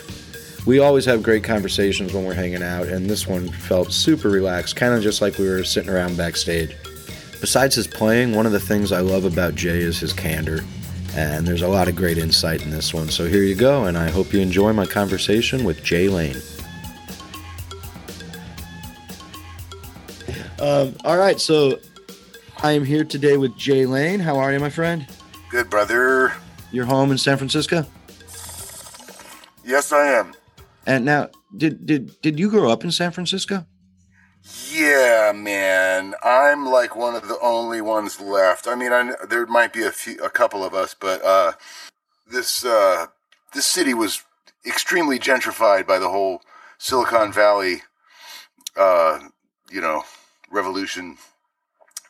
We 0.65 0.79
always 0.79 1.05
have 1.05 1.23
great 1.23 1.43
conversations 1.43 2.13
when 2.13 2.25
we're 2.25 2.33
hanging 2.33 2.63
out, 2.63 2.87
and 2.87 3.09
this 3.09 3.27
one 3.27 3.49
felt 3.49 3.91
super 3.91 4.29
relaxed, 4.29 4.75
kind 4.75 4.93
of 4.93 5.03
just 5.03 5.21
like 5.21 5.37
we 5.37 5.47
were 5.47 5.63
sitting 5.63 5.89
around 5.89 6.17
backstage. 6.17 6.75
Besides 7.41 7.75
his 7.75 7.87
playing, 7.87 8.33
one 8.33 8.45
of 8.45 8.53
the 8.53 8.59
things 8.59 8.93
I 8.93 9.01
love 9.01 9.25
about 9.25 9.55
Jay 9.55 9.79
is 9.79 9.99
his 9.99 10.13
candor, 10.13 10.61
and 11.15 11.45
there's 11.45 11.61
a 11.61 11.67
lot 11.67 11.89
of 11.89 11.95
great 11.95 12.17
insight 12.17 12.63
in 12.63 12.71
this 12.71 12.93
one. 12.93 13.09
So 13.09 13.25
here 13.25 13.43
you 13.43 13.55
go, 13.55 13.85
and 13.85 13.97
I 13.97 14.09
hope 14.09 14.31
you 14.31 14.39
enjoy 14.39 14.71
my 14.73 14.85
conversation 14.85 15.65
with 15.65 15.83
Jay 15.83 16.07
Lane. 16.07 16.41
Um, 20.63 20.95
all 21.03 21.17
right, 21.17 21.41
so 21.41 21.77
I 22.61 22.71
am 22.71 22.85
here 22.85 23.03
today 23.03 23.35
with 23.35 23.57
Jay 23.57 23.85
Lane. 23.85 24.21
How 24.21 24.37
are 24.37 24.53
you, 24.53 24.61
my 24.61 24.69
friend? 24.69 25.05
Good, 25.49 25.69
brother. 25.69 26.31
You're 26.71 26.85
home 26.85 27.11
in 27.11 27.17
San 27.17 27.35
Francisco. 27.35 27.85
Yes, 29.65 29.91
I 29.91 30.07
am. 30.07 30.33
And 30.85 31.03
now, 31.03 31.31
did 31.57 31.85
did 31.85 32.21
did 32.21 32.39
you 32.39 32.49
grow 32.49 32.71
up 32.71 32.85
in 32.85 32.91
San 32.91 33.11
Francisco? 33.11 33.65
Yeah, 34.71 35.33
man. 35.35 36.13
I'm 36.23 36.65
like 36.65 36.95
one 36.95 37.15
of 37.15 37.27
the 37.27 37.39
only 37.41 37.81
ones 37.81 38.21
left. 38.21 38.65
I 38.65 38.75
mean, 38.75 38.93
I, 38.93 39.11
there 39.27 39.45
might 39.45 39.73
be 39.73 39.83
a 39.83 39.91
few, 39.91 40.17
a 40.23 40.29
couple 40.29 40.63
of 40.63 40.73
us, 40.73 40.95
but 40.97 41.21
uh, 41.25 41.51
this 42.25 42.63
uh, 42.63 43.07
this 43.53 43.67
city 43.67 43.93
was 43.93 44.23
extremely 44.65 45.19
gentrified 45.19 45.85
by 45.85 45.99
the 45.99 46.07
whole 46.07 46.41
Silicon 46.77 47.33
Valley, 47.33 47.81
uh, 48.77 49.19
you 49.69 49.81
know, 49.81 50.03
Revolution, 50.53 51.17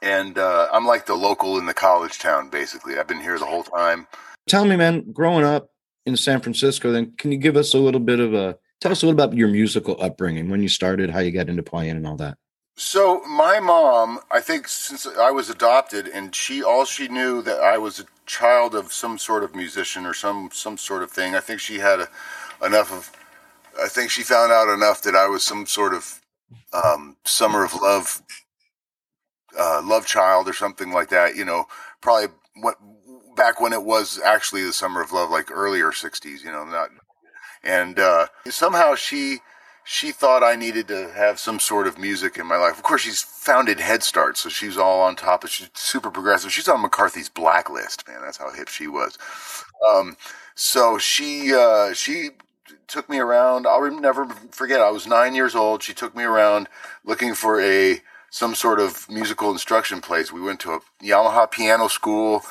and 0.01 0.37
uh, 0.37 0.67
I'm 0.71 0.85
like 0.85 1.05
the 1.05 1.15
local 1.15 1.57
in 1.57 1.65
the 1.65 1.73
college 1.73 2.19
town. 2.19 2.49
Basically, 2.49 2.99
I've 2.99 3.07
been 3.07 3.21
here 3.21 3.39
the 3.39 3.45
whole 3.45 3.63
time. 3.63 4.05
Tell 4.47 4.65
me, 4.65 4.75
man, 4.75 5.11
growing 5.11 5.45
up, 5.45 5.69
in 6.05 6.17
San 6.17 6.41
Francisco, 6.41 6.91
then 6.91 7.13
can 7.17 7.31
you 7.31 7.37
give 7.37 7.55
us 7.55 7.73
a 7.73 7.77
little 7.77 7.99
bit 7.99 8.19
of 8.19 8.33
a 8.33 8.57
tell 8.81 8.91
us 8.91 9.03
a 9.03 9.05
little 9.05 9.21
about 9.21 9.35
your 9.37 9.47
musical 9.47 9.95
upbringing, 10.01 10.49
when 10.49 10.61
you 10.61 10.67
started, 10.67 11.09
how 11.09 11.19
you 11.19 11.31
got 11.31 11.49
into 11.49 11.63
playing, 11.63 11.91
and 11.91 12.05
all 12.05 12.17
that? 12.17 12.37
So 12.75 13.21
my 13.21 13.59
mom, 13.59 14.19
I 14.31 14.41
think 14.41 14.67
since 14.67 15.05
I 15.05 15.31
was 15.31 15.49
adopted 15.49 16.07
and 16.07 16.33
she 16.35 16.63
all 16.63 16.85
she 16.85 17.07
knew 17.07 17.41
that 17.43 17.59
I 17.61 17.77
was 17.77 17.99
a 17.99 18.05
child 18.25 18.73
of 18.75 18.91
some 18.91 19.17
sort 19.17 19.43
of 19.43 19.55
musician 19.55 20.05
or 20.05 20.13
some 20.13 20.49
some 20.51 20.77
sort 20.77 21.03
of 21.03 21.11
thing. 21.11 21.35
I 21.35 21.39
think 21.39 21.59
she 21.59 21.79
had 21.79 22.01
a, 22.01 22.65
enough 22.65 22.91
of 22.91 23.11
I 23.81 23.87
think 23.87 24.11
she 24.11 24.23
found 24.23 24.51
out 24.51 24.73
enough 24.73 25.01
that 25.03 25.15
I 25.15 25.27
was 25.27 25.43
some 25.43 25.65
sort 25.65 25.93
of 25.93 26.19
um, 26.73 27.17
summer 27.25 27.63
of 27.63 27.73
love 27.75 28.21
uh, 29.57 29.81
love 29.83 30.05
child 30.05 30.47
or 30.47 30.53
something 30.53 30.91
like 30.91 31.09
that, 31.09 31.35
you 31.35 31.45
know, 31.45 31.65
probably 32.01 32.27
what 32.55 32.77
back 33.35 33.59
when 33.59 33.73
it 33.73 33.83
was 33.83 34.19
actually 34.23 34.63
the 34.63 34.73
summer 34.73 35.01
of 35.01 35.11
love 35.11 35.29
like 35.29 35.51
earlier 35.51 35.91
60s, 35.91 36.43
you 36.43 36.51
know, 36.51 36.63
not 36.63 36.89
and 37.63 37.99
uh, 37.99 38.27
somehow 38.49 38.95
she 38.95 39.39
she 39.85 40.11
thought 40.11 40.43
I 40.43 40.55
needed 40.55 40.87
to 40.89 41.11
have 41.11 41.39
some 41.39 41.59
sort 41.59 41.87
of 41.87 41.97
music 41.97 42.37
in 42.37 42.47
my 42.47 42.55
life. 42.55 42.77
Of 42.77 42.83
course, 42.83 43.01
she's 43.01 43.21
founded 43.21 43.81
Head 43.81 44.01
Start, 44.01 44.37
so 44.37 44.47
she's 44.47 44.77
all 44.77 45.01
on 45.01 45.15
top 45.15 45.43
of. 45.43 45.49
She's 45.49 45.69
super 45.73 46.09
progressive. 46.09 46.53
She's 46.53 46.69
on 46.69 46.81
McCarthy's 46.81 47.29
blacklist, 47.29 48.07
man. 48.07 48.21
That's 48.21 48.37
how 48.37 48.51
hip 48.51 48.69
she 48.69 48.87
was. 48.87 49.17
Um, 49.91 50.15
so 50.55 50.97
she 50.97 51.53
uh, 51.53 51.93
she 51.93 52.29
took 52.87 53.09
me 53.09 53.19
around. 53.19 53.67
I'll 53.67 53.89
never 53.91 54.27
forget. 54.51 54.81
I 54.81 54.91
was 54.91 55.07
nine 55.07 55.35
years 55.35 55.55
old. 55.55 55.83
She 55.83 55.93
took 55.93 56.15
me 56.15 56.23
around 56.23 56.67
looking 57.03 57.33
for 57.33 57.61
a 57.61 58.01
some 58.29 58.55
sort 58.55 58.79
of 58.79 59.07
musical 59.09 59.51
instruction 59.51 60.01
place. 60.01 60.31
We 60.31 60.41
went 60.41 60.59
to 60.61 60.71
a 60.71 60.79
Yamaha 61.03 61.51
piano 61.51 61.87
school 61.87 62.41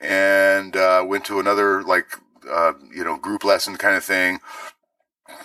and 0.00 0.76
uh, 0.76 1.04
went 1.04 1.24
to 1.24 1.40
another 1.40 1.82
like 1.82 2.06
uh, 2.48 2.74
you 2.94 3.04
know 3.04 3.16
group 3.16 3.44
lesson 3.44 3.76
kind 3.76 3.96
of 3.96 4.04
thing. 4.04 4.38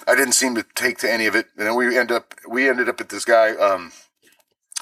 I 0.08 0.16
didn't 0.16 0.34
seem 0.34 0.56
to 0.56 0.66
take 0.76 1.00
to 1.00 1.12
any 1.12 1.26
of 1.26 1.36
it, 1.36 1.48
and 1.58 1.68
then 1.68 1.76
we 1.76 1.98
end 1.98 2.12
up 2.12 2.36
we 2.48 2.70
ended 2.70 2.90
up 2.90 3.02
at 3.02 3.10
this 3.10 3.26
guy. 3.26 3.56
Um, 3.56 3.92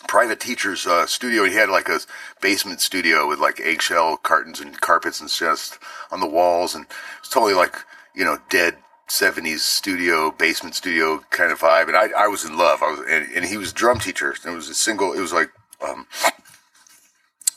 private 0.07 0.39
teacher's 0.39 0.85
uh, 0.85 1.07
studio. 1.07 1.45
He 1.45 1.55
had 1.55 1.69
like 1.69 1.89
a 1.89 1.99
basement 2.41 2.81
studio 2.81 3.27
with 3.27 3.39
like 3.39 3.59
eggshell 3.59 4.17
cartons 4.17 4.59
and 4.59 4.79
carpets 4.81 5.21
and 5.21 5.29
just 5.29 5.79
on 6.11 6.19
the 6.19 6.27
walls, 6.27 6.75
and 6.75 6.85
it's 7.19 7.29
totally 7.29 7.53
like 7.53 7.75
you 8.13 8.25
know 8.25 8.37
dead 8.49 8.77
'70s 9.07 9.59
studio, 9.59 10.31
basement 10.31 10.75
studio 10.75 11.23
kind 11.29 11.51
of 11.51 11.59
vibe. 11.59 11.87
And 11.87 11.97
I, 11.97 12.09
I 12.17 12.27
was 12.27 12.45
in 12.45 12.57
love. 12.57 12.81
I 12.81 12.91
was, 12.91 12.99
and, 13.09 13.31
and 13.35 13.45
he 13.45 13.57
was 13.57 13.73
drum 13.73 13.99
teacher. 13.99 14.35
and 14.43 14.53
It 14.53 14.55
was 14.55 14.69
a 14.69 14.75
single. 14.75 15.13
It 15.13 15.21
was 15.21 15.33
like, 15.33 15.51
um, 15.87 16.07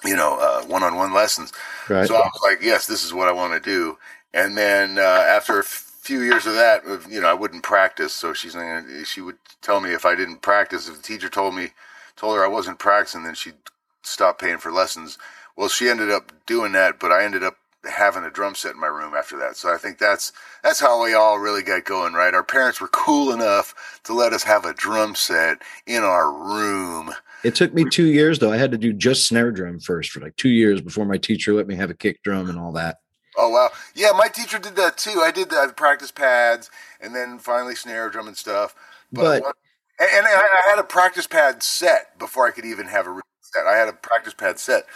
you 0.05 0.17
know, 0.17 0.39
uh, 0.39 0.65
one-on-one 0.67 1.13
lessons. 1.13 1.53
Right. 1.89 2.07
So 2.07 2.15
I 2.15 2.21
was 2.21 2.41
like, 2.43 2.59
yes, 2.63 2.87
this 2.87 3.05
is 3.05 3.13
what 3.13 3.29
I 3.29 3.33
want 3.33 3.53
to 3.55 3.61
do. 3.61 3.99
And 4.35 4.57
then 4.57 4.99
uh, 4.99 5.03
after 5.03 5.59
a 5.59 5.65
few 5.65 6.21
years 6.21 6.47
of 6.47 6.55
that, 6.55 6.85
you 7.11 7.21
know, 7.21 7.29
I 7.29 7.35
wouldn't 7.35 7.63
practice. 7.63 8.13
So 8.13 8.33
she's 8.33 8.57
she 9.05 9.21
would 9.21 9.37
tell 9.63 9.81
me 9.81 9.93
if 9.93 10.05
I 10.07 10.15
didn't 10.15 10.43
practice, 10.43 10.89
if 10.89 10.97
the 10.97 11.03
teacher 11.03 11.29
told 11.29 11.55
me, 11.55 11.69
told 12.17 12.37
her 12.37 12.45
I 12.45 12.49
wasn't 12.49 12.79
practicing, 12.79 13.25
then 13.25 13.35
she'd 13.35 13.55
stop 14.03 14.39
paying 14.39 14.59
for 14.59 14.71
lessons. 14.71 15.19
Well, 15.57 15.69
she 15.69 15.89
ended 15.89 16.11
up 16.11 16.33
doing 16.47 16.73
that, 16.73 17.01
but 17.01 17.11
I 17.11 17.25
ended 17.25 17.43
up 17.43 17.57
having 17.89 18.25
a 18.25 18.31
drum 18.31 18.55
set 18.55 18.75
in 18.75 18.81
my 18.81 18.87
room 18.87 19.15
after 19.15 19.39
that. 19.39 19.57
So 19.57 19.73
I 19.73 19.79
think 19.79 19.99
that's 19.99 20.33
that's 20.63 20.81
how 20.81 21.03
we 21.03 21.15
all 21.15 21.39
really 21.39 21.63
got 21.63 21.85
going, 21.85 22.13
right? 22.13 22.35
Our 22.35 22.45
parents 22.45 22.81
were 22.81 22.89
cool 22.89 23.33
enough 23.33 24.01
to 24.05 24.13
let 24.13 24.33
us 24.33 24.43
have 24.43 24.65
a 24.65 24.75
drum 24.75 25.15
set 25.15 25.63
in 25.87 26.03
our 26.03 26.33
room. 26.33 27.13
It 27.45 27.55
took 27.55 27.73
me 27.73 27.85
two 27.85 28.07
years 28.07 28.39
though. 28.39 28.53
I 28.53 28.57
had 28.57 28.73
to 28.73 28.79
do 28.79 28.93
just 28.93 29.27
snare 29.27 29.51
drum 29.51 29.81
first 29.81 30.11
for 30.11 30.21
like 30.21 30.37
two 30.37 30.49
years 30.49 30.81
before 30.81 31.05
my 31.05 31.19
teacher 31.19 31.55
let 31.55 31.67
me 31.67 31.77
have 31.77 31.91
a 31.91 31.95
kick 31.95 32.23
drum 32.23 32.49
and 32.51 32.59
all 32.59 32.73
that. 32.73 32.99
Oh 33.37 33.51
wow, 33.51 33.71
yeah, 33.95 34.11
my 34.17 34.29
teacher 34.29 34.59
did 34.59 34.75
that 34.77 34.99
too. 34.99 35.21
I 35.21 35.31
did 35.31 35.51
the 35.51 35.73
practice 35.77 36.11
pads 36.11 36.71
and 37.01 37.15
then 37.15 37.39
finally 37.39 37.77
snare 37.77 38.11
drum 38.11 38.27
and 38.27 38.37
stuff. 38.37 38.75
But, 39.13 39.43
but 39.43 39.55
and, 40.01 40.11
and 40.11 40.27
I, 40.27 40.71
had 40.71 40.79
a 40.79 40.85
practice 40.85 41.27
pad 41.27 41.63
set 41.63 42.19
before 42.19 42.47
I 42.47 42.51
could 42.51 42.65
even 42.65 42.87
have 42.87 43.07
a 43.07 43.21
set. 43.41 43.67
I 43.67 43.77
had 43.77 43.89
a 43.89 43.93
practice 43.93 44.35
pad 44.35 44.59
set. 44.59 44.87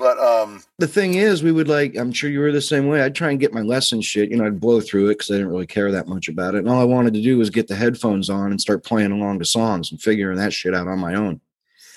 But 0.00 0.18
um, 0.18 0.62
the 0.78 0.88
thing 0.88 1.14
is, 1.14 1.42
we 1.42 1.52
would 1.52 1.68
like. 1.68 1.94
I'm 1.94 2.10
sure 2.10 2.30
you 2.30 2.40
were 2.40 2.50
the 2.50 2.62
same 2.62 2.88
way. 2.88 3.02
I'd 3.02 3.14
try 3.14 3.30
and 3.30 3.38
get 3.38 3.52
my 3.52 3.60
lesson 3.60 4.00
shit. 4.00 4.30
You 4.30 4.38
know, 4.38 4.46
I'd 4.46 4.58
blow 4.58 4.80
through 4.80 5.08
it 5.08 5.18
because 5.18 5.30
I 5.30 5.34
didn't 5.34 5.50
really 5.50 5.66
care 5.66 5.92
that 5.92 6.08
much 6.08 6.26
about 6.26 6.54
it. 6.54 6.60
And 6.60 6.70
all 6.70 6.80
I 6.80 6.84
wanted 6.84 7.12
to 7.14 7.22
do 7.22 7.36
was 7.36 7.50
get 7.50 7.68
the 7.68 7.76
headphones 7.76 8.30
on 8.30 8.50
and 8.50 8.58
start 8.58 8.82
playing 8.82 9.12
along 9.12 9.40
to 9.40 9.44
songs 9.44 9.90
and 9.92 10.00
figuring 10.00 10.38
that 10.38 10.54
shit 10.54 10.74
out 10.74 10.88
on 10.88 10.98
my 10.98 11.14
own. 11.14 11.42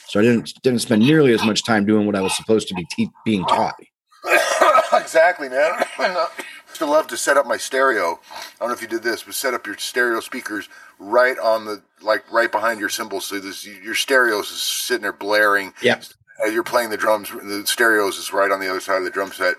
So 0.09 0.19
I 0.19 0.23
didn't 0.23 0.61
didn't 0.61 0.81
spend 0.81 1.01
nearly 1.01 1.33
as 1.33 1.45
much 1.45 1.63
time 1.63 1.85
doing 1.85 2.05
what 2.05 2.15
I 2.15 2.21
was 2.21 2.35
supposed 2.35 2.67
to 2.67 2.75
be 2.75 2.85
te- 2.91 3.09
being 3.23 3.45
taught. 3.45 3.75
exactly, 4.93 5.47
man. 5.47 5.71
I 5.97 6.27
still 6.73 6.89
love 6.89 7.07
to 7.07 7.17
set 7.17 7.37
up 7.37 7.47
my 7.47 7.57
stereo. 7.57 8.19
I 8.31 8.41
don't 8.59 8.67
know 8.67 8.75
if 8.75 8.81
you 8.81 8.87
did 8.87 9.03
this, 9.03 9.23
but 9.23 9.33
set 9.33 9.53
up 9.53 9.65
your 9.65 9.77
stereo 9.77 10.19
speakers 10.19 10.67
right 10.99 11.37
on 11.39 11.65
the 11.65 11.81
like 12.01 12.29
right 12.31 12.51
behind 12.51 12.81
your 12.81 12.89
cymbals, 12.89 13.25
so 13.25 13.39
this 13.39 13.65
your 13.65 13.95
stereos 13.95 14.51
is 14.51 14.61
sitting 14.61 15.03
there 15.03 15.13
blaring. 15.13 15.73
Yeah. 15.81 16.01
As 16.45 16.53
you're 16.53 16.63
playing 16.63 16.89
the 16.89 16.97
drums, 16.97 17.29
the 17.29 17.63
stereos 17.65 18.17
is 18.17 18.33
right 18.33 18.49
on 18.49 18.59
the 18.59 18.69
other 18.69 18.79
side 18.79 18.97
of 18.97 19.03
the 19.03 19.11
drum 19.11 19.31
set. 19.31 19.55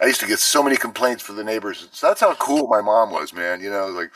I 0.00 0.06
used 0.06 0.20
to 0.20 0.26
get 0.26 0.38
so 0.38 0.62
many 0.62 0.76
complaints 0.76 1.22
for 1.22 1.32
the 1.32 1.44
neighbors. 1.44 1.88
So 1.92 2.06
that's 2.06 2.20
how 2.20 2.34
cool 2.34 2.68
my 2.68 2.80
mom 2.80 3.10
was, 3.10 3.32
man. 3.32 3.60
You 3.60 3.70
know, 3.70 3.88
like 3.88 4.10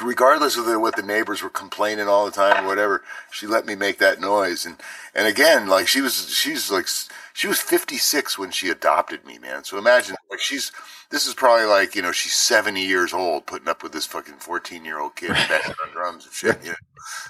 regardless 0.00 0.56
of 0.56 0.66
the, 0.66 0.78
what 0.78 0.96
the 0.96 1.02
neighbors 1.02 1.42
were 1.42 1.50
complaining 1.50 2.08
all 2.08 2.24
the 2.24 2.30
time 2.30 2.64
or 2.64 2.68
whatever, 2.68 3.02
she 3.30 3.46
let 3.46 3.66
me 3.66 3.74
make 3.74 3.98
that 3.98 4.20
noise. 4.20 4.64
And 4.66 4.76
and 5.14 5.26
again, 5.26 5.68
like 5.68 5.88
she 5.88 6.00
was, 6.00 6.30
she's 6.34 6.70
like 6.70 6.86
she 7.32 7.46
was 7.48 7.60
56 7.60 8.38
when 8.38 8.50
she 8.50 8.68
adopted 8.68 9.24
me, 9.24 9.38
man. 9.38 9.64
So 9.64 9.78
imagine 9.78 10.16
like 10.30 10.40
she's 10.40 10.72
this 11.10 11.26
is 11.26 11.34
probably 11.34 11.66
like 11.66 11.94
you 11.94 12.02
know 12.02 12.12
she's 12.12 12.34
70 12.34 12.84
years 12.84 13.12
old 13.12 13.46
putting 13.46 13.68
up 13.68 13.82
with 13.82 13.92
this 13.92 14.06
fucking 14.06 14.34
14 14.34 14.84
year 14.84 15.00
old 15.00 15.16
kid 15.16 15.30
banging 15.30 15.74
on 15.84 15.92
drums 15.92 16.24
and 16.24 16.34
shit. 16.34 16.58
You 16.62 16.70
know? 16.70 16.76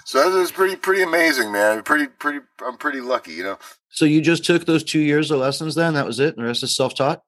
So 0.05 0.19
it 0.29 0.37
was 0.37 0.51
pretty 0.51 0.75
pretty 0.75 1.03
amazing, 1.03 1.51
man. 1.51 1.83
Pretty 1.83 2.07
pretty 2.07 2.39
I'm 2.65 2.77
pretty 2.77 3.01
lucky, 3.01 3.33
you 3.33 3.43
know. 3.43 3.57
So 3.89 4.05
you 4.05 4.21
just 4.21 4.45
took 4.45 4.65
those 4.65 4.83
two 4.83 4.99
years 4.99 5.31
of 5.31 5.39
lessons, 5.39 5.75
then 5.75 5.93
that 5.95 6.05
was 6.05 6.19
it, 6.19 6.35
and 6.35 6.43
the 6.43 6.47
rest 6.47 6.63
is 6.63 6.75
self 6.75 6.95
taught. 6.95 7.23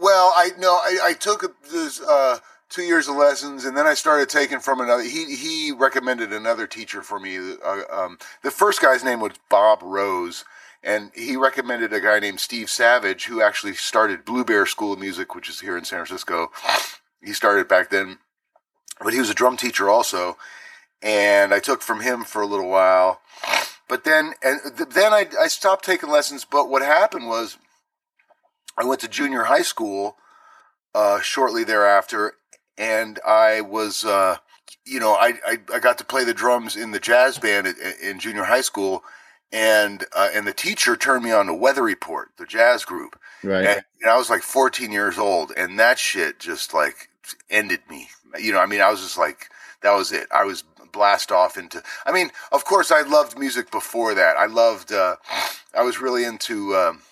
Well, 0.00 0.32
I 0.36 0.50
no, 0.58 0.72
I, 0.74 0.98
I 1.04 1.12
took 1.14 1.54
this. 1.70 2.00
Uh, 2.00 2.38
two 2.68 2.82
years 2.82 3.08
of 3.08 3.16
lessons, 3.16 3.64
and 3.64 3.76
then 3.76 3.86
I 3.86 3.94
started 3.94 4.28
taking 4.28 4.60
from 4.60 4.80
another. 4.80 5.02
He 5.02 5.36
he 5.36 5.72
recommended 5.72 6.32
another 6.32 6.66
teacher 6.66 7.02
for 7.02 7.18
me. 7.18 7.38
Uh, 7.38 7.82
um, 7.90 8.18
the 8.42 8.50
first 8.50 8.80
guy's 8.82 9.04
name 9.04 9.20
was 9.20 9.32
Bob 9.48 9.80
Rose, 9.82 10.44
and 10.82 11.10
he 11.14 11.36
recommended 11.36 11.92
a 11.92 12.00
guy 12.00 12.18
named 12.18 12.40
Steve 12.40 12.70
Savage, 12.70 13.26
who 13.26 13.40
actually 13.40 13.74
started 13.74 14.24
Blue 14.24 14.44
Bear 14.44 14.66
School 14.66 14.92
of 14.94 14.98
Music, 14.98 15.34
which 15.34 15.48
is 15.48 15.60
here 15.60 15.76
in 15.76 15.84
San 15.84 16.04
Francisco. 16.04 16.50
He 17.22 17.32
started 17.32 17.68
back 17.68 17.90
then, 17.90 18.18
but 19.02 19.12
he 19.12 19.18
was 19.18 19.30
a 19.30 19.34
drum 19.34 19.56
teacher 19.56 19.88
also, 19.88 20.36
and 21.02 21.54
I 21.54 21.60
took 21.60 21.82
from 21.82 22.00
him 22.00 22.24
for 22.24 22.42
a 22.42 22.46
little 22.46 22.68
while. 22.68 23.20
But 23.88 24.04
then, 24.04 24.32
and 24.42 24.60
then 24.90 25.12
I, 25.12 25.28
I 25.40 25.46
stopped 25.46 25.84
taking 25.84 26.10
lessons. 26.10 26.44
But 26.44 26.68
what 26.68 26.82
happened 26.82 27.28
was, 27.28 27.56
I 28.76 28.84
went 28.84 29.00
to 29.02 29.08
junior 29.08 29.44
high 29.44 29.62
school 29.62 30.16
uh, 30.94 31.20
shortly 31.20 31.62
thereafter, 31.62 32.34
and 32.78 33.18
I 33.26 33.60
was, 33.60 34.04
uh, 34.04 34.36
you 34.84 35.00
know, 35.00 35.14
I, 35.14 35.34
I, 35.46 35.58
I 35.74 35.78
got 35.78 35.98
to 35.98 36.04
play 36.04 36.24
the 36.24 36.34
drums 36.34 36.76
in 36.76 36.90
the 36.90 37.00
jazz 37.00 37.38
band 37.38 37.66
at, 37.66 37.76
in 38.02 38.18
junior 38.18 38.44
high 38.44 38.60
school, 38.60 39.04
and 39.52 40.04
uh, 40.14 40.28
and 40.34 40.46
the 40.46 40.52
teacher 40.52 40.96
turned 40.96 41.24
me 41.24 41.32
on 41.32 41.46
to 41.46 41.54
Weather 41.54 41.82
Report, 41.82 42.30
the 42.36 42.46
jazz 42.46 42.84
group. 42.84 43.18
Right. 43.42 43.64
And, 43.64 43.84
and, 44.02 44.10
I 44.10 44.16
was 44.16 44.30
like 44.30 44.42
14 44.42 44.90
years 44.90 45.18
old, 45.18 45.52
and 45.56 45.78
that 45.78 45.98
shit 45.98 46.38
just 46.38 46.74
like 46.74 47.08
ended 47.50 47.80
me. 47.88 48.08
You 48.38 48.52
know, 48.52 48.60
I 48.60 48.66
mean, 48.66 48.80
I 48.80 48.90
was 48.90 49.00
just 49.00 49.18
like, 49.18 49.48
that 49.82 49.94
was 49.94 50.12
it. 50.12 50.26
I 50.32 50.44
was 50.44 50.64
blast 50.92 51.30
off 51.30 51.56
into. 51.56 51.82
I 52.04 52.12
mean, 52.12 52.30
of 52.52 52.64
course, 52.64 52.90
I 52.90 53.02
loved 53.02 53.38
music 53.38 53.70
before 53.70 54.14
that. 54.14 54.36
I 54.36 54.46
loved. 54.46 54.92
Uh, 54.92 55.16
I 55.74 55.82
was 55.82 56.00
really 56.00 56.24
into. 56.24 56.74
Um, 56.74 57.02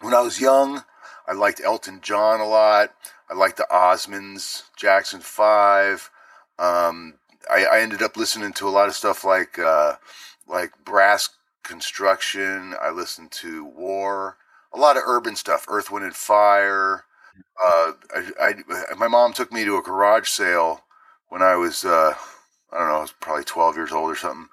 when 0.00 0.14
I 0.14 0.20
was 0.20 0.40
young, 0.40 0.84
I 1.26 1.32
liked 1.32 1.60
Elton 1.64 2.00
John 2.02 2.40
a 2.40 2.46
lot. 2.46 2.92
I 3.28 3.34
like 3.34 3.56
the 3.56 3.66
Osmonds, 3.70 4.64
Jackson 4.76 5.20
Five. 5.20 6.10
Um, 6.58 7.14
I, 7.50 7.64
I, 7.64 7.80
ended 7.80 8.02
up 8.02 8.16
listening 8.16 8.52
to 8.54 8.68
a 8.68 8.70
lot 8.70 8.88
of 8.88 8.94
stuff 8.94 9.24
like 9.24 9.58
uh, 9.58 9.94
like 10.48 10.72
brass 10.84 11.28
construction. 11.62 12.74
I 12.80 12.90
listened 12.90 13.32
to 13.32 13.64
war, 13.64 14.38
a 14.72 14.78
lot 14.78 14.96
of 14.96 15.02
urban 15.06 15.36
stuff, 15.36 15.66
Earth, 15.68 15.90
Wind, 15.90 16.04
and 16.04 16.14
Fire. 16.14 17.04
Uh, 17.62 17.92
I, 18.14 18.54
I, 18.90 18.94
my 18.96 19.08
mom 19.08 19.32
took 19.32 19.52
me 19.52 19.64
to 19.64 19.76
a 19.76 19.82
garage 19.82 20.28
sale 20.28 20.82
when 21.28 21.42
I 21.42 21.56
was, 21.56 21.84
uh, 21.84 22.14
I 22.72 22.78
don't 22.78 22.88
know, 22.88 22.96
I 22.96 23.00
was 23.00 23.14
probably 23.20 23.44
12 23.44 23.76
years 23.76 23.92
old 23.92 24.10
or 24.10 24.16
something. 24.16 24.48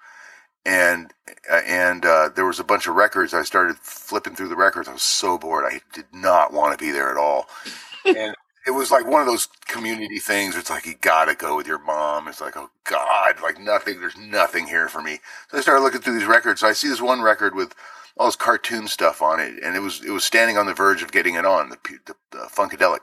And, 0.66 1.14
and, 1.52 2.06
uh, 2.06 2.30
there 2.34 2.46
was 2.46 2.60
a 2.60 2.64
bunch 2.64 2.88
of 2.88 2.96
records. 2.96 3.34
I 3.34 3.44
started 3.44 3.78
flipping 3.78 4.36
through 4.36 4.48
the 4.48 4.56
records. 4.56 4.88
I 4.88 4.94
was 4.94 5.04
so 5.04 5.38
bored. 5.38 5.66
I 5.68 5.82
did 5.94 6.06
not 6.14 6.54
want 6.54 6.78
to 6.78 6.84
be 6.84 6.92
there 6.92 7.12
at 7.12 7.18
all. 7.18 7.48
and 8.06 8.36
it 8.65 8.71
was 8.71 8.91
like 8.91 9.06
one 9.06 9.21
of 9.21 9.28
those 9.28 9.47
community 9.67 10.19
things. 10.19 10.56
It's 10.56 10.69
like 10.69 10.86
you 10.86 10.95
gotta 11.02 11.36
go 11.36 11.58
with 11.58 11.67
your 11.67 11.80
mom. 11.80 12.28
It's 12.28 12.41
like, 12.41 12.56
oh 12.58 12.69
God, 12.86 13.41
like 13.41 13.60
nothing. 13.60 13.99
There's 13.99 14.17
nothing 14.17 14.67
here 14.67 14.88
for 14.89 15.02
me. 15.02 15.19
So 15.49 15.58
I 15.58 15.62
started 15.62 15.82
looking 15.82 16.02
through 16.02 16.17
these 16.19 16.28
records. 16.28 16.62
So 16.62 16.67
I 16.67 16.73
see 16.73 16.88
this 16.88 17.02
one 17.02 17.21
record 17.21 17.56
with 17.56 17.76
all 18.17 18.28
this 18.28 18.36
cartoon 18.36 18.88
stuff 18.88 19.21
on 19.21 19.39
it, 19.39 19.62
and 19.63 19.76
it 19.76 19.80
was 19.82 20.04
it 20.04 20.12
was 20.12 20.23
standing 20.23 20.58
on 20.58 20.65
the 20.65 20.73
verge 20.73 21.04
of 21.04 21.12
getting 21.12 21.36
it 21.36 21.45
on 21.45 21.69
the 21.69 21.78
the, 22.06 22.15
the 22.32 22.38
Funkadelic. 22.52 22.99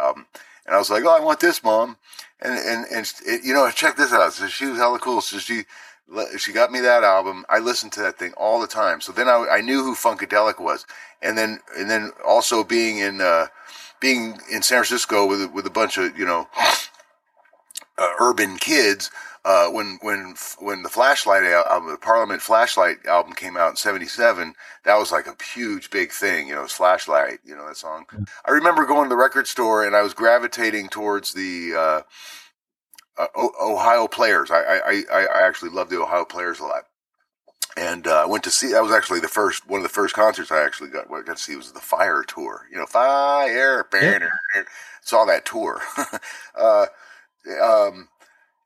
Um, 0.00 0.26
And 0.66 0.74
I 0.74 0.78
was 0.78 0.90
like, 0.90 1.04
"Oh, 1.04 1.16
I 1.16 1.20
want 1.20 1.40
this, 1.40 1.62
mom." 1.64 1.96
And 2.40 2.54
and 2.58 2.86
and 2.92 3.12
it, 3.26 3.44
you 3.44 3.54
know, 3.54 3.70
check 3.70 3.96
this 3.96 4.12
out. 4.12 4.32
So 4.34 4.46
she 4.48 4.66
was 4.66 4.78
hella 4.78 4.98
cool. 4.98 5.20
So 5.20 5.38
she 5.38 5.64
she 6.38 6.52
got 6.52 6.72
me 6.72 6.80
that 6.80 7.04
album. 7.04 7.44
I 7.48 7.58
listened 7.60 7.92
to 7.92 8.00
that 8.02 8.18
thing 8.18 8.32
all 8.36 8.60
the 8.60 8.66
time. 8.66 9.00
So 9.00 9.12
then 9.12 9.28
I, 9.28 9.46
I 9.50 9.60
knew 9.60 9.82
who 9.82 9.94
Funkadelic 9.94 10.60
was, 10.60 10.86
and 11.22 11.38
then 11.38 11.60
and 11.76 11.88
then 11.90 12.10
also 12.26 12.64
being 12.64 12.98
in 12.98 13.20
uh, 13.20 13.46
being 14.00 14.38
in 14.50 14.62
San 14.62 14.78
Francisco 14.82 15.26
with 15.26 15.52
with 15.52 15.66
a 15.66 15.70
bunch 15.70 15.98
of 15.98 16.18
you 16.18 16.24
know 16.24 16.48
uh, 17.98 18.08
urban 18.20 18.56
kids. 18.56 19.10
Uh, 19.42 19.68
when 19.68 19.98
when 20.02 20.34
when 20.58 20.82
the 20.82 20.88
Flashlight 20.90 21.44
album, 21.44 21.90
the 21.90 21.96
Parliament 21.96 22.42
Flashlight 22.42 23.06
album 23.06 23.32
came 23.32 23.56
out 23.56 23.70
in 23.70 23.76
'77, 23.76 24.54
that 24.84 24.96
was 24.98 25.10
like 25.12 25.26
a 25.26 25.36
huge 25.42 25.88
big 25.90 26.12
thing. 26.12 26.46
You 26.46 26.54
know, 26.54 26.64
it's 26.64 26.74
Flashlight. 26.74 27.38
You 27.42 27.56
know 27.56 27.66
that 27.66 27.78
song. 27.78 28.04
I 28.44 28.50
remember 28.50 28.84
going 28.84 29.04
to 29.04 29.08
the 29.08 29.16
record 29.16 29.46
store 29.46 29.86
and 29.86 29.96
I 29.96 30.02
was 30.02 30.12
gravitating 30.12 30.88
towards 30.88 31.32
the 31.32 31.72
uh, 31.74 32.02
uh, 33.16 33.48
Ohio 33.62 34.06
Players. 34.08 34.50
I, 34.50 34.60
I 34.60 35.02
I 35.10 35.26
I 35.34 35.46
actually 35.46 35.70
love 35.70 35.88
the 35.88 36.02
Ohio 36.02 36.26
Players 36.26 36.60
a 36.60 36.64
lot 36.64 36.84
and 37.76 38.06
uh, 38.06 38.22
I 38.22 38.26
went 38.26 38.44
to 38.44 38.50
see. 38.50 38.72
That 38.72 38.82
was 38.82 38.92
actually 38.92 39.20
the 39.20 39.28
first 39.28 39.68
one 39.68 39.78
of 39.78 39.82
the 39.82 39.88
first 39.88 40.14
concerts 40.14 40.50
I 40.50 40.64
actually 40.64 40.90
got. 40.90 41.08
What 41.10 41.20
I 41.20 41.22
got 41.22 41.36
to 41.36 41.42
see 41.42 41.56
was 41.56 41.72
the 41.72 41.80
Fire 41.80 42.22
tour. 42.22 42.66
You 42.70 42.78
know, 42.78 42.86
Fire 42.86 43.84
Banner. 43.90 44.32
Yeah. 44.54 44.62
Saw 45.02 45.24
that 45.24 45.44
tour. 45.44 45.80
uh, 46.58 46.86
um, 47.62 48.08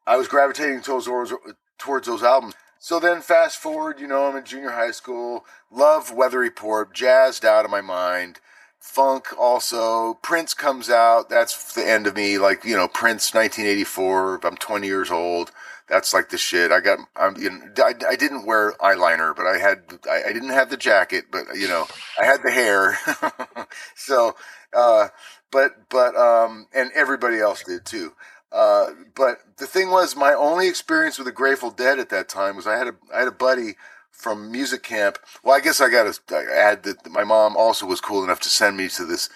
I 0.06 0.16
was 0.16 0.28
gravitating 0.28 0.82
towards 0.82 1.32
towards 1.78 2.06
those 2.06 2.22
albums. 2.22 2.54
So 2.78 3.00
then, 3.00 3.22
fast 3.22 3.58
forward. 3.58 4.00
You 4.00 4.06
know, 4.06 4.26
I'm 4.26 4.36
in 4.36 4.44
junior 4.44 4.70
high 4.70 4.90
school. 4.90 5.44
Love 5.70 6.12
Weather 6.12 6.38
Report. 6.38 6.94
Jazzed 6.94 7.44
out 7.44 7.64
of 7.64 7.70
my 7.70 7.80
mind. 7.80 8.40
Funk 8.78 9.28
also. 9.38 10.14
Prince 10.22 10.54
comes 10.54 10.90
out. 10.90 11.28
That's 11.28 11.74
the 11.74 11.88
end 11.88 12.06
of 12.06 12.16
me. 12.16 12.38
Like 12.38 12.64
you 12.64 12.76
know, 12.76 12.88
Prince, 12.88 13.34
1984. 13.34 14.40
I'm 14.44 14.56
20 14.56 14.86
years 14.86 15.10
old 15.10 15.52
that's 15.88 16.14
like 16.14 16.30
the 16.30 16.38
shit. 16.38 16.72
I 16.72 16.80
got, 16.80 16.98
I'm, 17.16 17.36
you 17.36 17.50
know, 17.50 17.58
I, 17.78 17.94
I 18.08 18.16
didn't 18.16 18.46
wear 18.46 18.72
eyeliner, 18.80 19.34
but 19.36 19.46
I 19.46 19.58
had, 19.58 19.82
I, 20.10 20.30
I, 20.30 20.32
didn't 20.32 20.50
have 20.50 20.70
the 20.70 20.76
jacket, 20.76 21.26
but 21.30 21.44
you 21.54 21.68
know, 21.68 21.86
I 22.20 22.24
had 22.24 22.42
the 22.42 22.50
hair. 22.50 22.96
so, 23.94 24.34
uh, 24.72 25.08
but, 25.50 25.88
but, 25.90 26.16
um, 26.16 26.66
and 26.74 26.90
everybody 26.94 27.38
else 27.38 27.62
did 27.62 27.84
too. 27.84 28.12
Uh, 28.50 28.90
but 29.14 29.40
the 29.58 29.66
thing 29.66 29.90
was, 29.90 30.16
my 30.16 30.32
only 30.32 30.68
experience 30.68 31.18
with 31.18 31.26
the 31.26 31.32
Grateful 31.32 31.70
Dead 31.70 31.98
at 31.98 32.08
that 32.10 32.28
time 32.28 32.56
was 32.56 32.66
I 32.66 32.78
had 32.78 32.88
a, 32.88 32.94
I 33.12 33.18
had 33.18 33.28
a 33.28 33.32
buddy 33.32 33.74
from 34.10 34.50
music 34.50 34.82
camp. 34.82 35.18
Well, 35.42 35.56
I 35.56 35.60
guess 35.60 35.80
I 35.80 35.90
got 35.90 36.20
to 36.28 36.36
add 36.54 36.84
that 36.84 37.10
my 37.10 37.24
mom 37.24 37.56
also 37.56 37.84
was 37.84 38.00
cool 38.00 38.22
enough 38.22 38.40
to 38.40 38.48
send 38.48 38.76
me 38.76 38.88
to 38.90 39.04
this 39.04 39.28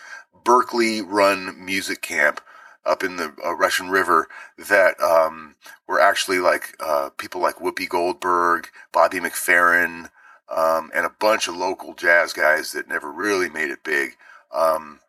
Berkeley 0.44 1.02
run 1.02 1.62
music 1.62 2.00
camp 2.00 2.40
up 2.88 3.04
in 3.04 3.16
the 3.16 3.32
uh, 3.44 3.54
Russian 3.54 3.90
River 3.90 4.28
that 4.56 5.00
um, 5.00 5.54
were 5.86 6.00
actually 6.00 6.38
like 6.38 6.76
uh, 6.80 7.10
people 7.18 7.40
like 7.40 7.56
Whoopi 7.56 7.88
Goldberg, 7.88 8.68
Bobby 8.92 9.20
McFerrin, 9.20 10.10
um, 10.54 10.90
and 10.94 11.04
a 11.04 11.14
bunch 11.20 11.46
of 11.46 11.56
local 11.56 11.94
jazz 11.94 12.32
guys 12.32 12.72
that 12.72 12.88
never 12.88 13.12
really 13.12 13.50
made 13.50 13.70
it 13.70 13.84
big. 13.84 14.16
Um, 14.52 15.00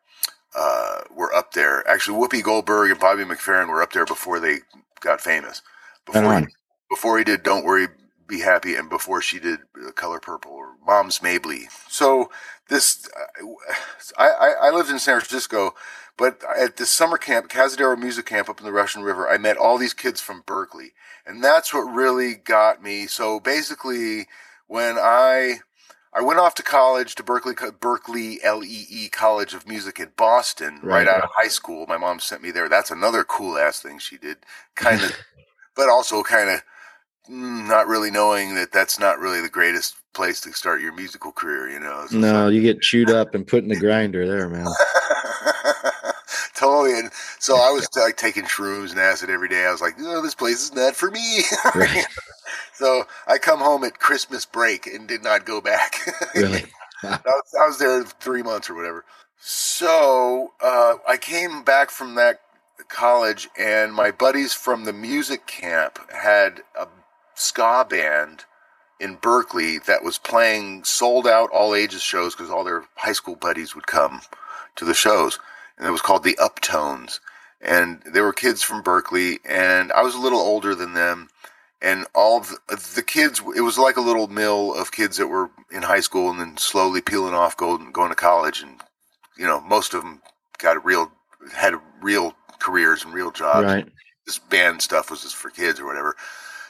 uh, 0.55 1.01
were 1.15 1.33
up 1.33 1.53
there. 1.53 1.87
Actually, 1.87 2.17
Whoopi 2.17 2.43
Goldberg 2.43 2.91
and 2.91 2.99
Bobby 2.99 3.23
McFerrin 3.23 3.69
were 3.69 3.81
up 3.81 3.93
there 3.93 4.05
before 4.05 4.39
they 4.39 4.57
got 4.99 5.21
famous. 5.21 5.61
Before 6.05 6.39
he, 6.39 6.47
before 6.89 7.17
he 7.17 7.23
did 7.23 7.43
"Don't 7.43 7.63
Worry, 7.63 7.87
Be 8.27 8.39
Happy," 8.39 8.75
and 8.75 8.89
before 8.89 9.21
she 9.21 9.39
did 9.39 9.59
"Color 9.95 10.19
Purple" 10.19 10.51
or 10.51 10.73
"Moms 10.85 11.21
Mabley." 11.21 11.67
So 11.87 12.31
this, 12.67 13.07
I, 14.17 14.27
I, 14.27 14.49
I 14.63 14.71
lived 14.71 14.89
in 14.89 14.99
San 14.99 15.19
Francisco 15.19 15.75
but 16.19 16.41
at 16.57 16.75
this 16.75 16.89
summer 16.89 17.17
camp, 17.17 17.49
Cazadero 17.49 17.97
Music 17.97 18.25
Camp 18.25 18.49
up 18.49 18.59
in 18.59 18.65
the 18.65 18.73
Russian 18.73 19.03
River, 19.03 19.29
I 19.29 19.37
met 19.37 19.55
all 19.55 19.77
these 19.77 19.93
kids 19.93 20.19
from 20.19 20.43
Berkeley. 20.45 20.91
And 21.25 21.41
that's 21.41 21.73
what 21.73 21.81
really 21.81 22.35
got 22.35 22.83
me. 22.83 23.07
So 23.07 23.39
basically, 23.39 24.27
when 24.67 24.97
I 24.99 25.59
I 26.11 26.21
went 26.21 26.39
off 26.39 26.55
to 26.55 26.63
college 26.63 27.15
to 27.15 27.23
Berklee, 27.23 27.79
Berkeley 27.79 28.39
LEE 28.43 29.09
College 29.09 29.53
of 29.53 29.67
Music 29.67 29.99
in 29.99 30.11
Boston, 30.17 30.79
right, 30.81 31.05
right 31.05 31.07
out 31.07 31.23
of 31.23 31.29
high 31.37 31.47
school. 31.47 31.85
My 31.87 31.97
mom 31.97 32.19
sent 32.19 32.41
me 32.41 32.51
there. 32.51 32.67
That's 32.67 32.91
another 32.91 33.23
cool 33.23 33.57
ass 33.57 33.79
thing 33.79 33.99
she 33.99 34.17
did, 34.17 34.37
kind 34.75 35.01
of, 35.01 35.15
but 35.75 35.87
also 35.87 36.23
kind 36.23 36.49
of 36.49 36.61
mm, 37.31 37.67
not 37.67 37.87
really 37.87 38.11
knowing 38.11 38.55
that 38.55 38.71
that's 38.71 38.99
not 38.99 39.19
really 39.19 39.39
the 39.39 39.49
greatest 39.49 39.95
place 40.13 40.41
to 40.41 40.51
start 40.51 40.81
your 40.81 40.93
musical 40.93 41.31
career. 41.31 41.69
You 41.69 41.79
know? 41.79 42.07
So 42.09 42.17
no, 42.17 42.47
you 42.49 42.61
get 42.61 42.81
chewed 42.81 43.09
up 43.11 43.35
and 43.35 43.47
put 43.47 43.63
in 43.63 43.69
the 43.69 43.79
grinder 43.79 44.27
there, 44.27 44.49
man. 44.49 44.67
totally. 46.59 46.99
And 46.99 47.11
so 47.39 47.55
I 47.55 47.71
was 47.71 47.87
like 47.95 48.17
taking 48.17 48.43
shrooms 48.43 48.91
and 48.91 48.99
acid 48.99 49.29
every 49.29 49.47
day. 49.47 49.65
I 49.65 49.71
was 49.71 49.81
like, 49.81 49.95
oh, 49.99 50.21
this 50.21 50.35
place 50.35 50.61
is 50.61 50.73
not 50.73 50.95
for 50.95 51.09
me. 51.09 51.41
Right. 51.75 52.05
so 52.73 53.03
I 53.27 53.37
come 53.37 53.59
home 53.59 53.83
at 53.83 53.99
Christmas 53.99 54.45
break 54.45 54.87
and 54.87 55.07
did 55.07 55.23
not 55.23 55.45
go 55.45 55.61
back. 55.61 55.95
really? 56.35 56.65
I, 57.03 57.19
was, 57.25 57.55
I, 57.59 57.67
was, 57.67 57.77
there 57.77 58.03
three 58.03 58.41
months 58.41 58.69
or 58.69 58.75
whatever. 58.75 59.05
So 59.39 60.51
uh, 60.61 60.95
I 61.07 61.17
came 61.17 61.63
back 61.63 61.89
from 61.91 62.15
that 62.15 62.41
college, 62.89 63.47
and 63.57 63.93
my 63.93 64.11
buddies 64.11 64.53
from 64.53 64.83
the 64.83 64.93
music 64.93 65.47
camp 65.47 65.99
had 66.11 66.61
a 66.77 66.87
ska 67.35 67.85
band 67.89 68.45
in 68.99 69.15
Berkeley 69.15 69.77
that 69.79 70.03
was 70.03 70.17
playing 70.17 70.83
sold 70.83 71.27
out 71.27 71.51
all 71.51 71.75
ages 71.75 72.01
shows 72.01 72.35
because 72.35 72.51
all 72.51 72.63
their 72.63 72.83
high 72.95 73.13
school 73.13 73.35
buddies 73.35 73.75
would 73.75 73.87
come 73.87 74.21
to 74.75 74.85
the 74.85 74.93
shows 74.93 75.39
and 75.79 75.87
it 75.87 75.91
was 75.91 76.01
called 76.01 76.23
the 76.23 76.37
Uptones. 76.39 77.19
And 77.61 78.01
they 78.05 78.21
were 78.21 78.33
kids 78.33 78.61
from 78.61 78.83
Berkeley, 78.83 79.39
and 79.47 79.91
I 79.91 80.03
was 80.03 80.15
a 80.15 80.19
little 80.19 80.39
older 80.39 80.75
than 80.75 80.93
them. 80.93 81.29
And 81.81 82.05
all 82.13 82.41
the, 82.41 82.57
the 82.95 83.01
kids, 83.01 83.41
it 83.55 83.61
was 83.61 83.77
like 83.77 83.97
a 83.97 84.01
little 84.01 84.27
mill 84.27 84.75
of 84.75 84.91
kids 84.91 85.17
that 85.17 85.27
were 85.27 85.49
in 85.71 85.81
high 85.81 86.01
school 86.01 86.29
and 86.29 86.39
then 86.39 86.57
slowly 86.57 87.01
peeling 87.01 87.33
off, 87.33 87.55
going 87.55 87.91
going 87.91 88.09
to 88.09 88.15
college, 88.15 88.61
and 88.61 88.81
you 89.37 89.45
know, 89.45 89.61
most 89.61 89.93
of 89.93 90.03
them 90.03 90.21
got 90.57 90.75
a 90.75 90.79
real, 90.79 91.11
had 91.53 91.75
real 92.01 92.35
careers 92.59 93.03
and 93.03 93.13
real 93.13 93.31
jobs. 93.31 93.65
Right. 93.65 93.87
This 94.25 94.39
band 94.39 94.81
stuff 94.81 95.09
was 95.09 95.21
just 95.21 95.35
for 95.35 95.49
kids 95.49 95.79
or 95.79 95.85
whatever. 95.85 96.15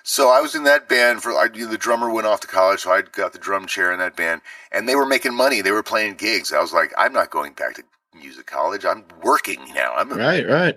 So 0.04 0.30
I 0.30 0.42
was 0.42 0.56
in 0.56 0.64
that 0.64 0.88
band 0.88 1.22
for 1.22 1.32
I, 1.34 1.50
the 1.50 1.78
drummer 1.78 2.12
went 2.12 2.28
off 2.28 2.40
to 2.42 2.48
college, 2.48 2.82
so 2.82 2.92
I 2.92 3.02
got 3.02 3.34
the 3.34 3.40
drum 3.40 3.68
chair 3.68 3.92
in 3.92 4.00
that 4.00 4.16
band, 4.16 4.42
and 4.72 4.88
they 4.88 4.96
were 4.96 5.06
making 5.06 5.36
money. 5.36 5.62
They 5.62 5.72
were 5.72 5.84
playing 5.84 6.16
gigs. 6.16 6.54
I 6.54 6.62
was 6.62 6.74
like, 6.74 6.94
I'm 6.98 7.14
not 7.14 7.32
going 7.32 7.54
back 7.54 7.76
to 7.76 7.84
music 8.14 8.46
college. 8.46 8.86
I'm 8.86 9.06
working 9.24 9.60
now. 9.74 9.94
I'm 9.96 10.10
right, 10.12 10.48
right. 10.48 10.76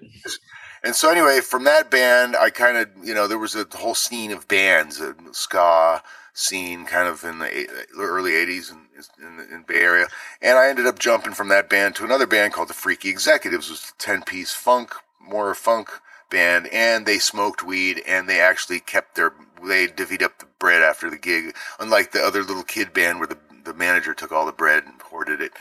And 0.85 0.95
so 0.95 1.11
anyway, 1.11 1.41
from 1.41 1.65
that 1.65 1.91
band, 1.91 2.37
I 2.37 2.51
kind 2.51 2.77
of 2.77 2.89
you 3.05 3.15
know 3.15 3.27
there 3.27 3.39
was 3.39 3.55
a 3.55 3.67
whole 3.75 3.95
scene 3.95 4.33
of 4.33 4.49
bands, 4.49 5.01
a 5.01 5.15
ska 5.33 6.03
scene, 6.35 6.87
kind 6.87 7.09
of 7.09 7.23
in 7.25 7.39
the 7.39 7.85
early 7.99 8.33
'80s 8.33 8.73
in, 8.73 8.79
in, 9.25 9.55
in 9.55 9.63
Bay 9.63 9.81
Area, 9.81 10.07
and 10.41 10.59
I 10.59 10.69
ended 10.69 10.87
up 10.87 10.99
jumping 10.99 11.35
from 11.35 11.49
that 11.49 11.69
band 11.69 11.95
to 11.97 12.05
another 12.05 12.27
band 12.27 12.53
called 12.53 12.69
the 12.69 12.75
Freaky 12.75 13.11
Executives, 13.11 13.69
it 13.69 13.73
was 13.73 13.93
a 13.95 14.03
ten 14.03 14.23
piece 14.23 14.53
funk, 14.53 14.93
more 15.21 15.55
funk 15.55 15.89
band, 16.31 16.67
and 16.73 17.07
they 17.07 17.19
smoked 17.19 17.63
weed 17.63 18.03
and 18.09 18.29
they 18.29 18.41
actually 18.41 18.81
kept 18.81 19.15
their 19.15 19.33
they 19.65 19.87
divvied 19.87 20.23
up 20.23 20.39
the 20.39 20.47
bread 20.59 20.83
after 20.83 21.09
the 21.09 21.19
gig, 21.19 21.55
unlike 21.79 22.11
the 22.11 22.21
other 22.21 22.43
little 22.43 22.65
kid 22.65 22.93
band 22.93 23.21
where 23.21 23.29
the 23.29 23.39
the 23.65 23.75
manager 23.75 24.13
took 24.15 24.33
all 24.33 24.47
the 24.47 24.53
bread 24.53 24.85
and 24.85 25.01
hoarded 25.01 25.41
it. 25.41 25.53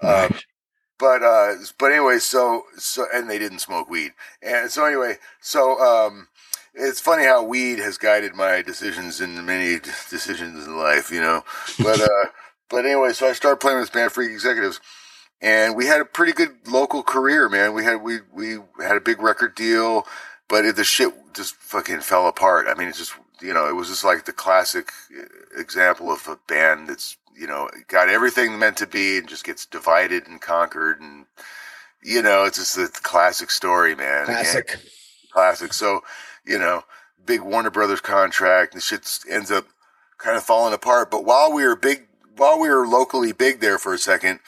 Um, 0.00 0.38
but 0.98 1.22
uh, 1.22 1.54
but 1.78 1.92
anyway, 1.92 2.18
so 2.18 2.64
so 2.76 3.06
and 3.14 3.30
they 3.30 3.38
didn't 3.38 3.60
smoke 3.60 3.88
weed, 3.88 4.12
and 4.42 4.70
so 4.70 4.84
anyway, 4.84 5.16
so 5.40 5.78
um, 5.80 6.28
it's 6.74 7.00
funny 7.00 7.24
how 7.24 7.42
weed 7.42 7.78
has 7.78 7.98
guided 7.98 8.34
my 8.34 8.62
decisions 8.62 9.20
in 9.20 9.44
many 9.44 9.78
decisions 10.10 10.66
in 10.66 10.76
life, 10.76 11.10
you 11.10 11.20
know. 11.20 11.44
But 11.78 12.00
uh, 12.00 12.26
but 12.70 12.84
anyway, 12.84 13.12
so 13.12 13.28
I 13.28 13.32
started 13.32 13.58
playing 13.58 13.78
with 13.78 13.88
this 13.88 13.94
band, 13.94 14.12
Freak 14.12 14.32
Executives, 14.32 14.80
and 15.40 15.76
we 15.76 15.86
had 15.86 16.00
a 16.00 16.04
pretty 16.04 16.32
good 16.32 16.56
local 16.66 17.02
career, 17.02 17.48
man. 17.48 17.74
We 17.74 17.84
had 17.84 18.02
we 18.02 18.18
we 18.32 18.58
had 18.80 18.96
a 18.96 19.00
big 19.00 19.20
record 19.20 19.54
deal, 19.54 20.06
but 20.48 20.64
it, 20.64 20.76
the 20.76 20.84
shit 20.84 21.12
just 21.34 21.54
fucking 21.56 22.00
fell 22.00 22.26
apart. 22.26 22.66
I 22.68 22.74
mean, 22.74 22.88
it's 22.88 22.98
just 22.98 23.14
you 23.40 23.54
know, 23.54 23.68
it 23.68 23.76
was 23.76 23.88
just 23.88 24.04
like 24.04 24.24
the 24.24 24.32
classic 24.32 24.90
uh, 25.16 25.60
example 25.60 26.10
of 26.10 26.26
a 26.26 26.38
band 26.48 26.88
that's 26.88 27.16
you 27.38 27.46
know, 27.46 27.70
got 27.86 28.08
everything 28.08 28.58
meant 28.58 28.76
to 28.78 28.86
be 28.86 29.18
and 29.18 29.28
just 29.28 29.44
gets 29.44 29.64
divided 29.64 30.26
and 30.26 30.40
conquered. 30.40 31.00
And, 31.00 31.26
you 32.02 32.22
know, 32.22 32.44
it's 32.44 32.58
just 32.58 32.76
the 32.76 32.88
classic 33.02 33.50
story, 33.50 33.94
man. 33.94 34.26
Classic. 34.26 34.68
Again, 34.68 34.82
classic. 35.32 35.72
So, 35.72 36.02
you 36.44 36.58
know, 36.58 36.84
big 37.24 37.42
Warner 37.42 37.70
Brothers 37.70 38.00
contract 38.00 38.74
and 38.74 38.82
shit 38.82 39.20
ends 39.30 39.50
up 39.50 39.66
kind 40.18 40.36
of 40.36 40.42
falling 40.42 40.74
apart. 40.74 41.10
But 41.10 41.24
while 41.24 41.52
we 41.52 41.64
were 41.64 41.76
big, 41.76 42.08
while 42.36 42.58
we 42.58 42.68
were 42.68 42.86
locally 42.86 43.32
big 43.32 43.60
there 43.60 43.78
for 43.78 43.94
a 43.94 43.98
second, 43.98 44.40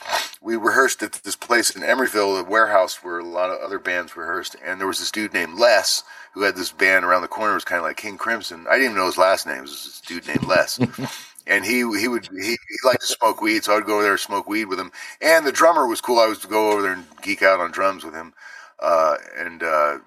we 0.43 0.57
rehearsed 0.57 1.03
at 1.03 1.13
this 1.13 1.37
place 1.37 1.71
in 1.71 1.83
Emeryville, 1.83 2.41
a 2.41 2.45
warehouse 2.45 3.05
where 3.05 3.19
a 3.19 3.25
lot 3.25 3.51
of 3.51 3.61
other 3.61 3.79
bands 3.79 4.17
rehearsed. 4.17 4.57
And 4.65 4.81
there 4.81 4.89
was 4.89 4.99
this 4.99 5.11
dude 5.11 5.35
named 5.35 5.59
Les 5.59 6.03
who 6.33 6.43
had 6.43 6.57
this 6.57 6.73
band 6.73 7.05
around 7.05 7.23
the 7.23 7.29
corner. 7.29 7.53
It 7.53 7.57
was 7.57 7.65
kind 7.65 7.79
of 7.79 7.85
like 7.85 7.97
King 7.97 8.17
Crimson. 8.17 8.67
I 8.69 8.75
didn't 8.75 8.85
even 8.93 8.97
know 8.97 9.07
his 9.07 9.19
last 9.19 9.47
name. 9.47 9.59
It 9.59 9.63
was 9.63 9.85
this 9.85 10.01
dude 10.01 10.27
named 10.27 10.45
Les. 10.45 10.79
and 11.47 11.65
he 11.65 11.79
he 11.99 12.09
would 12.09 12.29
he, 12.33 12.51
he 12.51 12.77
liked 12.85 13.01
to 13.03 13.07
smoke 13.07 13.41
weed, 13.41 13.65
so 13.65 13.77
I'd 13.77 13.85
go 13.87 13.95
over 13.95 14.03
there 14.03 14.13
and 14.13 14.21
smoke 14.21 14.49
weed 14.49 14.67
with 14.67 14.79
him. 14.81 14.93
And 15.21 15.47
the 15.47 15.53
drummer 15.53 15.87
was 15.87 16.01
cool. 16.01 16.19
I 16.19 16.27
was 16.27 16.39
to 16.41 16.49
go 16.49 16.73
over 16.73 16.83
there 16.83 16.93
and 16.93 17.07
geek 17.23 17.43
out 17.43 17.61
on 17.61 17.71
drums 17.73 18.05
with 18.05 18.15
him. 18.15 18.33
uh, 18.81 19.17
and 19.39 19.63
uh, 19.63 19.99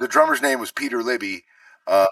the 0.00 0.08
drummer's 0.08 0.42
name 0.42 0.60
was 0.60 0.70
Peter 0.72 1.02
Libby, 1.02 1.44
uh, 1.86 2.06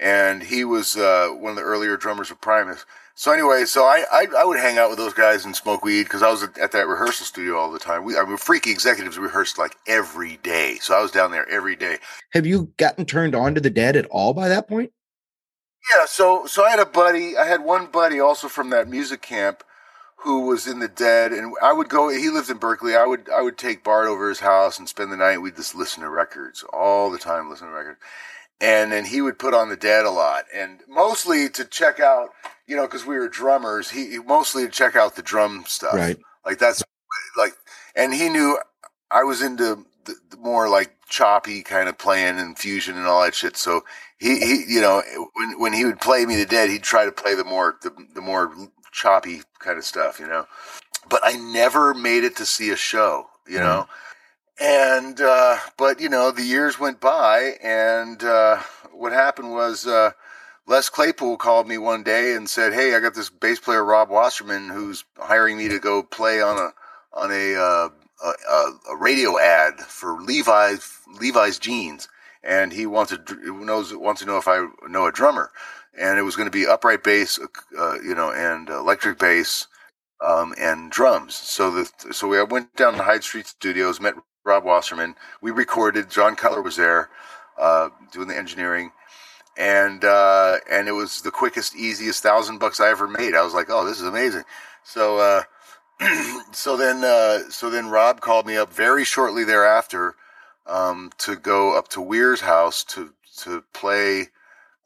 and 0.00 0.42
he 0.42 0.64
was 0.64 0.96
uh, 0.96 1.28
one 1.30 1.50
of 1.50 1.56
the 1.56 1.62
earlier 1.62 1.96
drummers 1.96 2.30
of 2.30 2.40
Primus. 2.40 2.84
So 3.14 3.30
anyway, 3.32 3.66
so 3.66 3.84
I, 3.84 4.04
I, 4.10 4.26
I 4.38 4.44
would 4.44 4.58
hang 4.58 4.78
out 4.78 4.88
with 4.88 4.98
those 4.98 5.14
guys 5.14 5.44
and 5.44 5.54
smoke 5.54 5.84
weed 5.84 6.04
because 6.04 6.22
I 6.22 6.30
was 6.30 6.42
at 6.44 6.72
that 6.72 6.88
rehearsal 6.88 7.26
studio 7.26 7.58
all 7.58 7.70
the 7.70 7.78
time. 7.78 8.04
We 8.04 8.16
I 8.16 8.24
mean, 8.24 8.38
freaky 8.38 8.70
executives 8.70 9.18
rehearsed 9.18 9.58
like 9.58 9.76
every 9.86 10.38
day, 10.38 10.78
so 10.80 10.94
I 10.94 11.02
was 11.02 11.10
down 11.12 11.30
there 11.30 11.48
every 11.50 11.76
day. 11.76 11.98
Have 12.32 12.46
you 12.46 12.72
gotten 12.78 13.04
turned 13.06 13.34
on 13.34 13.54
to 13.54 13.60
the 13.60 13.70
Dead 13.70 13.96
at 13.96 14.06
all 14.06 14.34
by 14.34 14.48
that 14.48 14.66
point? 14.68 14.92
Yeah, 15.94 16.06
so 16.06 16.46
so 16.46 16.64
I 16.64 16.70
had 16.70 16.78
a 16.78 16.86
buddy. 16.86 17.36
I 17.36 17.46
had 17.46 17.64
one 17.64 17.86
buddy 17.86 18.20
also 18.20 18.48
from 18.48 18.70
that 18.70 18.88
music 18.88 19.22
camp 19.22 19.64
who 20.16 20.46
was 20.46 20.68
in 20.68 20.78
the 20.78 20.88
Dead, 20.88 21.32
and 21.32 21.52
I 21.60 21.72
would 21.72 21.88
go. 21.88 22.08
He 22.08 22.30
lives 22.30 22.50
in 22.50 22.58
Berkeley. 22.58 22.94
I 22.94 23.04
would 23.04 23.28
I 23.30 23.42
would 23.42 23.58
take 23.58 23.82
Bart 23.82 24.06
over 24.06 24.28
his 24.28 24.40
house 24.40 24.78
and 24.78 24.88
spend 24.88 25.10
the 25.10 25.16
night. 25.16 25.38
We'd 25.38 25.56
just 25.56 25.74
listen 25.74 26.02
to 26.02 26.08
records 26.08 26.64
all 26.72 27.10
the 27.10 27.18
time, 27.18 27.50
listen 27.50 27.68
to 27.68 27.72
records 27.72 27.98
and 28.62 28.92
then 28.92 29.04
he 29.04 29.20
would 29.20 29.38
put 29.38 29.52
on 29.52 29.68
the 29.68 29.76
dead 29.76 30.04
a 30.06 30.10
lot 30.10 30.44
and 30.54 30.80
mostly 30.88 31.48
to 31.50 31.64
check 31.64 32.00
out 32.00 32.30
you 32.66 32.76
know 32.76 32.86
because 32.86 33.04
we 33.04 33.18
were 33.18 33.28
drummers 33.28 33.90
he 33.90 34.18
mostly 34.20 34.64
to 34.64 34.70
check 34.70 34.96
out 34.96 35.16
the 35.16 35.22
drum 35.22 35.64
stuff 35.66 35.94
right 35.94 36.16
like 36.46 36.58
that's 36.58 36.82
like 37.36 37.52
and 37.94 38.14
he 38.14 38.28
knew 38.28 38.58
i 39.10 39.22
was 39.22 39.42
into 39.42 39.84
the, 40.04 40.14
the 40.30 40.36
more 40.38 40.68
like 40.68 40.94
choppy 41.08 41.62
kind 41.62 41.88
of 41.88 41.98
playing 41.98 42.38
and 42.38 42.56
fusion 42.56 42.96
and 42.96 43.06
all 43.06 43.22
that 43.22 43.34
shit 43.34 43.56
so 43.56 43.82
he, 44.22 44.38
he 44.38 44.64
you 44.68 44.80
know 44.80 45.02
when 45.34 45.58
when 45.58 45.72
he 45.72 45.84
would 45.84 46.00
play 46.00 46.24
me 46.24 46.36
the 46.36 46.46
dead 46.46 46.70
he'd 46.70 46.82
try 46.82 47.04
to 47.04 47.12
play 47.12 47.34
the 47.34 47.44
more 47.44 47.76
the, 47.82 47.92
the 48.14 48.20
more 48.20 48.54
choppy 48.92 49.42
kind 49.58 49.78
of 49.78 49.84
stuff 49.84 50.20
you 50.20 50.26
know? 50.26 50.46
But 51.08 51.20
i 51.24 51.32
never 51.32 51.92
made 51.92 52.24
it 52.24 52.36
to 52.36 52.46
see 52.46 52.70
a 52.70 52.76
show 52.76 53.26
you 53.46 53.58
mm. 53.58 53.62
know? 53.62 53.88
And 54.60 55.20
uh, 55.20 55.58
but 55.76 56.00
you 56.00 56.08
know 56.08 56.30
the 56.30 56.44
years 56.44 56.78
went 56.78 57.00
by 57.00 57.54
and 57.62 58.22
uh, 58.22 58.58
what 58.92 59.12
happened 59.12 59.50
was 59.50 59.86
uh, 59.86 60.12
les 60.66 60.88
claypool 60.88 61.36
called 61.36 61.66
me 61.66 61.78
one 61.78 62.04
day 62.04 62.34
and 62.34 62.48
said 62.48 62.72
hey 62.72 62.94
i 62.94 63.00
got 63.00 63.14
this 63.14 63.30
bass 63.30 63.58
player 63.58 63.84
rob 63.84 64.08
wasserman 64.08 64.68
who's 64.68 65.04
hiring 65.18 65.56
me 65.56 65.68
to 65.68 65.80
go 65.80 66.02
play 66.02 66.40
on 66.40 66.58
a 66.58 66.72
on 67.14 67.30
a, 67.32 67.54
uh, 67.56 67.88
a, 68.24 68.92
a 68.92 68.96
radio 68.96 69.38
ad 69.38 69.80
for 69.80 70.20
levi's 70.22 71.00
levi's 71.20 71.58
jeans 71.58 72.08
and 72.44 72.72
he 72.72 72.86
wants 72.86 73.16
to 73.16 73.64
knows 73.64 73.94
wants 73.94 74.20
to 74.20 74.26
know 74.26 74.38
if 74.38 74.48
i 74.48 74.66
know 74.88 75.06
a 75.06 75.12
drummer 75.12 75.50
and 75.98 76.18
it 76.18 76.22
was 76.22 76.36
going 76.36 76.46
to 76.46 76.50
be 76.50 76.66
upright 76.66 77.04
bass 77.04 77.38
uh, 77.78 78.00
you 78.02 78.14
know 78.14 78.32
and 78.32 78.68
electric 78.68 79.18
bass 79.18 79.66
um, 80.24 80.54
and 80.58 80.90
drums. 80.90 81.34
So 81.34 81.70
the 81.70 82.12
so 82.12 82.28
we 82.28 82.42
went 82.44 82.74
down 82.76 82.94
to 82.94 83.02
Hyde 83.02 83.24
Street 83.24 83.46
Studios, 83.46 84.00
met 84.00 84.14
Rob 84.44 84.64
Wasserman. 84.64 85.14
We 85.40 85.50
recorded. 85.50 86.10
John 86.10 86.36
Cutler 86.36 86.62
was 86.62 86.76
there 86.76 87.10
uh, 87.60 87.90
doing 88.12 88.28
the 88.28 88.36
engineering, 88.36 88.92
and 89.58 90.04
uh, 90.04 90.58
and 90.70 90.88
it 90.88 90.92
was 90.92 91.22
the 91.22 91.30
quickest, 91.30 91.74
easiest 91.74 92.22
thousand 92.22 92.58
bucks 92.58 92.80
I 92.80 92.90
ever 92.90 93.08
made. 93.08 93.34
I 93.34 93.42
was 93.42 93.54
like, 93.54 93.66
oh, 93.68 93.84
this 93.84 94.00
is 94.00 94.06
amazing. 94.06 94.44
So 94.84 95.18
uh, 95.18 95.42
so 96.52 96.76
then 96.76 97.04
uh, 97.04 97.50
so 97.50 97.70
then 97.70 97.88
Rob 97.88 98.20
called 98.20 98.46
me 98.46 98.56
up 98.56 98.72
very 98.72 99.04
shortly 99.04 99.44
thereafter 99.44 100.14
um, 100.66 101.10
to 101.18 101.36
go 101.36 101.76
up 101.76 101.88
to 101.88 102.00
Weir's 102.00 102.40
house 102.40 102.84
to 102.84 103.12
to 103.38 103.64
play 103.72 104.28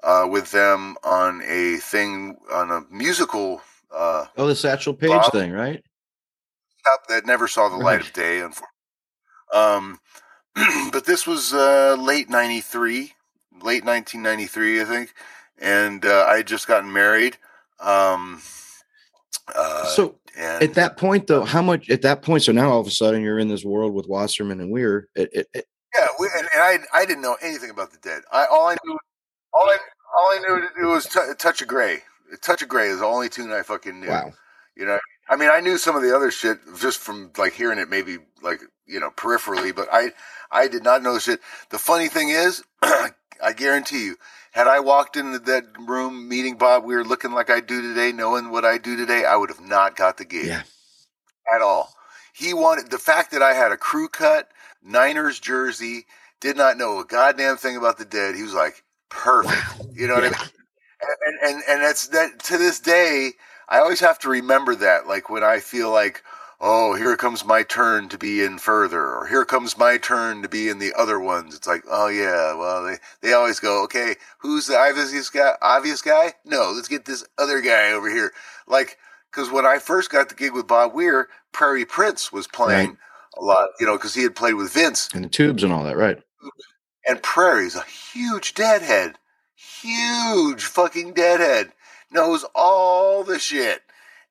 uh, 0.02 0.26
with 0.30 0.50
them 0.52 0.96
on 1.04 1.42
a 1.44 1.76
thing 1.76 2.36
on 2.52 2.70
a 2.70 2.82
musical. 2.90 3.62
Uh, 3.94 4.26
oh, 4.36 4.46
the 4.46 4.56
Satchel 4.56 4.94
Paige 4.94 5.10
Bob, 5.10 5.32
thing, 5.32 5.52
right? 5.52 5.82
That 7.08 7.26
never 7.26 7.48
saw 7.48 7.68
the 7.68 7.76
light 7.76 8.00
of 8.00 8.12
day, 8.12 8.40
unfortunately. 8.40 8.68
Um, 9.52 9.98
but 10.92 11.04
this 11.04 11.26
was 11.26 11.52
uh, 11.52 11.96
late 11.98 12.30
'93, 12.30 13.12
late 13.62 13.84
1993, 13.84 14.80
I 14.80 14.84
think, 14.84 15.14
and 15.58 16.04
uh, 16.04 16.26
I 16.28 16.38
had 16.38 16.46
just 16.46 16.68
gotten 16.68 16.92
married. 16.92 17.36
Um, 17.80 18.40
uh, 19.54 19.84
so 19.86 20.18
and, 20.36 20.62
at 20.62 20.74
that 20.74 20.96
point, 20.96 21.26
though, 21.26 21.44
how 21.44 21.62
much 21.62 21.88
at 21.90 22.02
that 22.02 22.22
point? 22.22 22.42
So 22.42 22.52
now 22.52 22.70
all 22.70 22.80
of 22.80 22.86
a 22.86 22.90
sudden 22.90 23.22
you're 23.22 23.38
in 23.38 23.48
this 23.48 23.64
world 23.64 23.94
with 23.94 24.06
Wasserman 24.08 24.60
and 24.60 24.70
Weir. 24.70 25.08
It, 25.14 25.30
it, 25.32 25.46
it, 25.54 25.66
yeah, 25.94 26.08
we, 26.18 26.28
and, 26.36 26.48
and, 26.52 26.62
I 26.62 26.78
I 26.92 27.06
didn't 27.06 27.22
know 27.22 27.36
anything 27.40 27.70
about 27.70 27.92
the 27.92 27.98
dead. 27.98 28.22
I 28.32 28.46
all 28.46 28.68
I 28.68 28.76
knew 28.84 28.98
all 29.52 29.68
I 29.68 29.78
all 30.18 30.26
I 30.26 30.38
knew 30.38 30.60
to 30.60 30.68
do 30.80 30.88
was 30.88 31.06
t- 31.06 31.20
touch 31.38 31.62
of 31.62 31.68
gray. 31.68 32.02
Touch 32.42 32.62
of 32.62 32.68
Grey 32.68 32.88
is 32.88 32.98
the 32.98 33.06
only 33.06 33.28
tune 33.28 33.52
I 33.52 33.62
fucking 33.62 34.00
knew. 34.00 34.08
Wow. 34.08 34.32
You 34.76 34.84
know, 34.84 34.98
I 35.28 35.36
mean, 35.36 35.48
I 35.50 35.60
knew 35.60 35.78
some 35.78 35.96
of 35.96 36.02
the 36.02 36.14
other 36.14 36.30
shit 36.30 36.58
just 36.78 36.98
from 36.98 37.30
like 37.38 37.52
hearing 37.52 37.78
it, 37.78 37.88
maybe 37.88 38.18
like 38.42 38.60
you 38.86 39.00
know 39.00 39.10
peripherally, 39.10 39.74
but 39.74 39.88
I 39.92 40.12
I 40.50 40.68
did 40.68 40.84
not 40.84 41.02
know 41.02 41.18
shit. 41.18 41.40
The 41.70 41.78
funny 41.78 42.08
thing 42.08 42.30
is, 42.30 42.62
I 42.82 43.52
guarantee 43.56 44.04
you, 44.04 44.16
had 44.56 44.66
I 44.66 44.80
walked 44.80 45.16
into 45.16 45.38
that 45.38 45.64
room 45.78 46.30
meeting 46.30 46.56
Bob 46.56 46.82
we 46.82 46.94
were 46.94 47.04
looking 47.04 47.32
like 47.32 47.50
I 47.50 47.60
do 47.60 47.82
today, 47.82 48.10
knowing 48.10 48.50
what 48.50 48.64
I 48.64 48.78
do 48.78 48.96
today, 48.96 49.26
I 49.26 49.36
would 49.36 49.50
have 49.50 49.60
not 49.60 49.96
got 49.96 50.16
the 50.16 50.24
gig 50.24 50.46
yeah. 50.46 50.62
at 51.54 51.60
all. 51.60 51.92
He 52.34 52.54
wanted 52.54 52.90
the 52.90 52.98
fact 52.98 53.32
that 53.32 53.42
I 53.42 53.52
had 53.52 53.70
a 53.70 53.76
crew 53.76 54.08
cut 54.08 54.48
Niners 54.82 55.38
jersey, 55.38 56.06
did 56.40 56.56
not 56.56 56.78
know 56.78 57.00
a 57.00 57.04
goddamn 57.04 57.58
thing 57.58 57.76
about 57.76 57.98
the 57.98 58.06
dead. 58.06 58.34
He 58.34 58.42
was 58.42 58.54
like, 58.54 58.82
perfect. 59.10 59.78
Wow. 59.78 59.90
You 59.92 60.06
know 60.06 60.14
what 60.14 60.24
yeah. 60.24 60.38
I 60.38 60.40
mean? 60.40 60.50
And, 61.02 61.38
and 61.42 61.62
and 61.68 61.82
that's 61.82 62.08
that 62.08 62.38
to 62.44 62.56
this 62.56 62.80
day 62.80 63.32
I 63.68 63.80
always 63.80 64.00
have 64.00 64.18
to 64.20 64.30
remember 64.30 64.74
that, 64.76 65.06
like 65.06 65.28
when 65.28 65.44
I 65.44 65.60
feel 65.60 65.90
like, 65.90 66.22
oh, 66.60 66.94
here 66.94 67.16
comes 67.16 67.44
my 67.44 67.62
turn 67.62 68.08
to 68.08 68.18
be 68.18 68.42
in 68.42 68.58
further, 68.58 69.02
or 69.02 69.26
here 69.26 69.44
comes 69.44 69.76
my 69.76 69.98
turn 69.98 70.42
to 70.42 70.48
be 70.48 70.68
in 70.68 70.78
the 70.78 70.92
other 70.96 71.20
ones. 71.20 71.54
It's 71.54 71.66
like, 71.66 71.82
oh 71.90 72.08
yeah, 72.08 72.54
well 72.56 72.84
they 72.84 72.96
they 73.20 73.32
always 73.32 73.60
go, 73.60 73.82
okay, 73.84 74.16
who's 74.38 74.66
the 74.66 74.76
obvious 74.76 75.30
guy? 75.30 75.52
Obvious 75.60 76.02
guy? 76.02 76.34
No, 76.44 76.72
let's 76.74 76.88
get 76.88 77.04
this 77.04 77.24
other 77.38 77.60
guy 77.60 77.92
over 77.92 78.10
here. 78.10 78.32
Like, 78.66 78.98
because 79.30 79.50
when 79.50 79.66
I 79.66 79.78
first 79.78 80.10
got 80.10 80.28
the 80.28 80.34
gig 80.34 80.52
with 80.52 80.66
Bob 80.66 80.94
Weir, 80.94 81.28
Prairie 81.52 81.84
Prince 81.84 82.32
was 82.32 82.46
playing 82.46 82.90
right. 82.90 82.98
a 83.38 83.44
lot, 83.44 83.68
you 83.78 83.86
know, 83.86 83.96
because 83.96 84.14
he 84.14 84.22
had 84.22 84.34
played 84.34 84.54
with 84.54 84.72
Vince 84.72 85.08
and 85.14 85.24
the 85.24 85.28
Tubes 85.28 85.62
and 85.62 85.72
all 85.72 85.84
that, 85.84 85.96
right? 85.96 86.22
And 87.08 87.22
Prairie's 87.22 87.76
a 87.76 87.84
huge 87.84 88.54
deadhead, 88.54 89.16
huge 89.54 90.64
fucking 90.64 91.12
deadhead 91.12 91.72
knows 92.10 92.44
all 92.54 93.24
the 93.24 93.38
shit 93.38 93.82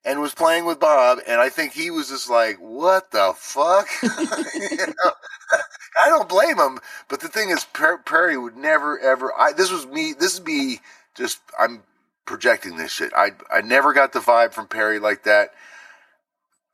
and 0.06 0.20
was 0.20 0.34
playing 0.34 0.64
with 0.64 0.78
Bob, 0.78 1.18
and 1.26 1.40
I 1.40 1.48
think 1.48 1.72
he 1.72 1.90
was 1.90 2.08
just 2.08 2.30
like, 2.30 2.56
"What 2.58 3.10
the 3.10 3.34
fuck?" 3.36 3.88
you 4.02 4.86
know? 4.86 5.12
I 6.02 6.08
don't 6.08 6.28
blame 6.28 6.58
him, 6.58 6.78
but 7.08 7.20
the 7.20 7.28
thing 7.28 7.50
is, 7.50 7.64
Prairie 7.64 8.38
would 8.38 8.56
never 8.56 8.98
ever. 9.00 9.32
I 9.36 9.52
this 9.52 9.70
was 9.70 9.86
me. 9.86 10.14
This 10.18 10.34
is 10.34 10.44
me. 10.44 10.80
Just 11.16 11.40
I'm 11.58 11.82
projecting 12.24 12.76
this 12.76 12.92
shit. 12.92 13.12
I 13.16 13.32
I 13.52 13.60
never 13.62 13.92
got 13.92 14.12
the 14.12 14.20
vibe 14.20 14.52
from 14.52 14.68
Perry 14.68 15.00
like 15.00 15.24
that. 15.24 15.50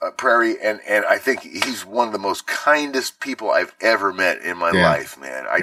Uh, 0.03 0.11
Prairie, 0.11 0.57
and 0.63 0.81
and 0.87 1.05
I 1.07 1.17
think 1.19 1.41
he's 1.41 1.87
one 1.87 2.09
of 2.09 2.13
the 2.13 2.19
most 2.19 2.47
kindest 2.47 3.21
people 3.21 3.51
I've 3.51 3.75
ever 3.81 4.13
met 4.13 4.43
in 4.43 4.59
my 4.59 4.73
yeah. 4.73 4.91
life, 4.91 5.19
man. 5.19 5.47
I 5.47 5.63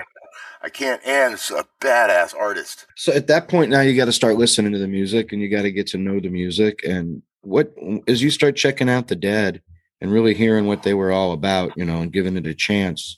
I 0.62 0.70
can't, 0.70 1.06
and 1.06 1.36
it's 1.36 1.52
a 1.52 1.66
badass 1.82 2.36
artist. 2.36 2.88
So 2.96 3.14
at 3.14 3.28
that 3.28 3.48
point, 3.48 3.70
now 3.70 3.82
you 3.82 3.96
got 3.96 4.06
to 4.06 4.14
start 4.14 4.38
listening 4.38 4.72
to 4.72 4.80
the 4.80 4.88
music, 4.88 5.32
and 5.32 5.42
you 5.42 5.50
got 5.50 5.62
to 5.64 5.72
get 5.72 5.88
to 5.88 5.98
know 5.98 6.20
the 6.20 6.30
music. 6.30 6.82
And 6.84 7.22
what 7.42 7.74
as 8.08 8.22
you 8.22 8.30
start 8.30 8.56
checking 8.56 8.90
out 8.90 9.08
the 9.08 9.16
Dead 9.16 9.62
and 10.02 10.12
really 10.12 10.34
hearing 10.34 10.66
what 10.66 10.84
they 10.84 10.94
were 10.94 11.12
all 11.12 11.32
about, 11.32 11.76
you 11.78 11.86
know, 11.86 12.02
and 12.02 12.12
giving 12.12 12.38
it 12.38 12.48
a 12.48 12.54
chance, 12.54 13.18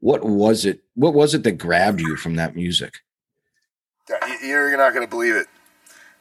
what 0.00 0.24
was 0.24 0.64
it? 0.64 0.80
What 0.94 1.14
was 1.14 1.34
it 1.34 1.42
that 1.44 1.52
grabbed 1.52 2.00
you 2.00 2.16
from 2.16 2.36
that 2.36 2.54
music? 2.56 2.94
You're 4.42 4.76
not 4.76 4.92
going 4.92 5.06
to 5.06 5.10
believe 5.10 5.36
it. 5.36 5.46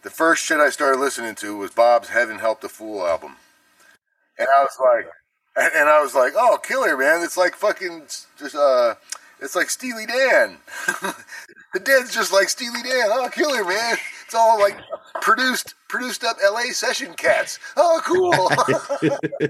The 0.04 0.10
first 0.10 0.46
shit 0.46 0.60
I 0.60 0.70
started 0.70 1.00
listening 1.00 1.36
to 1.36 1.58
was 1.58 1.72
Bob's 1.72 2.10
"Heaven 2.10 2.40
Help 2.40 2.62
the 2.62 2.70
Fool" 2.70 3.06
album, 3.06 3.36
and 4.38 4.48
I 4.56 4.64
was 4.64 4.78
like, 4.80 5.08
and 5.76 5.90
I 5.90 6.02
was 6.02 6.16
like, 6.16 6.34
"Oh, 6.36 6.60
killer, 6.64 6.96
man! 6.96 7.22
It's 7.22 7.38
like 7.38 7.56
fucking 7.56 8.04
just 8.38 8.56
uh." 8.56 8.96
It's 9.42 9.56
like 9.56 9.70
Steely 9.70 10.06
Dan. 10.06 10.58
the 11.74 11.80
Dead's 11.80 12.14
just 12.14 12.34
like 12.34 12.50
Steely 12.50 12.82
Dan. 12.84 13.08
Oh, 13.08 13.30
killer, 13.32 13.64
man. 13.64 13.98
It's 14.26 14.36
all 14.36 14.60
like 14.60 14.78
produced 15.22 15.76
produced 15.88 16.24
up 16.24 16.38
LA 16.44 16.72
session 16.72 17.14
cats. 17.14 17.60
Oh, 17.78 18.02
cool. 18.06 19.50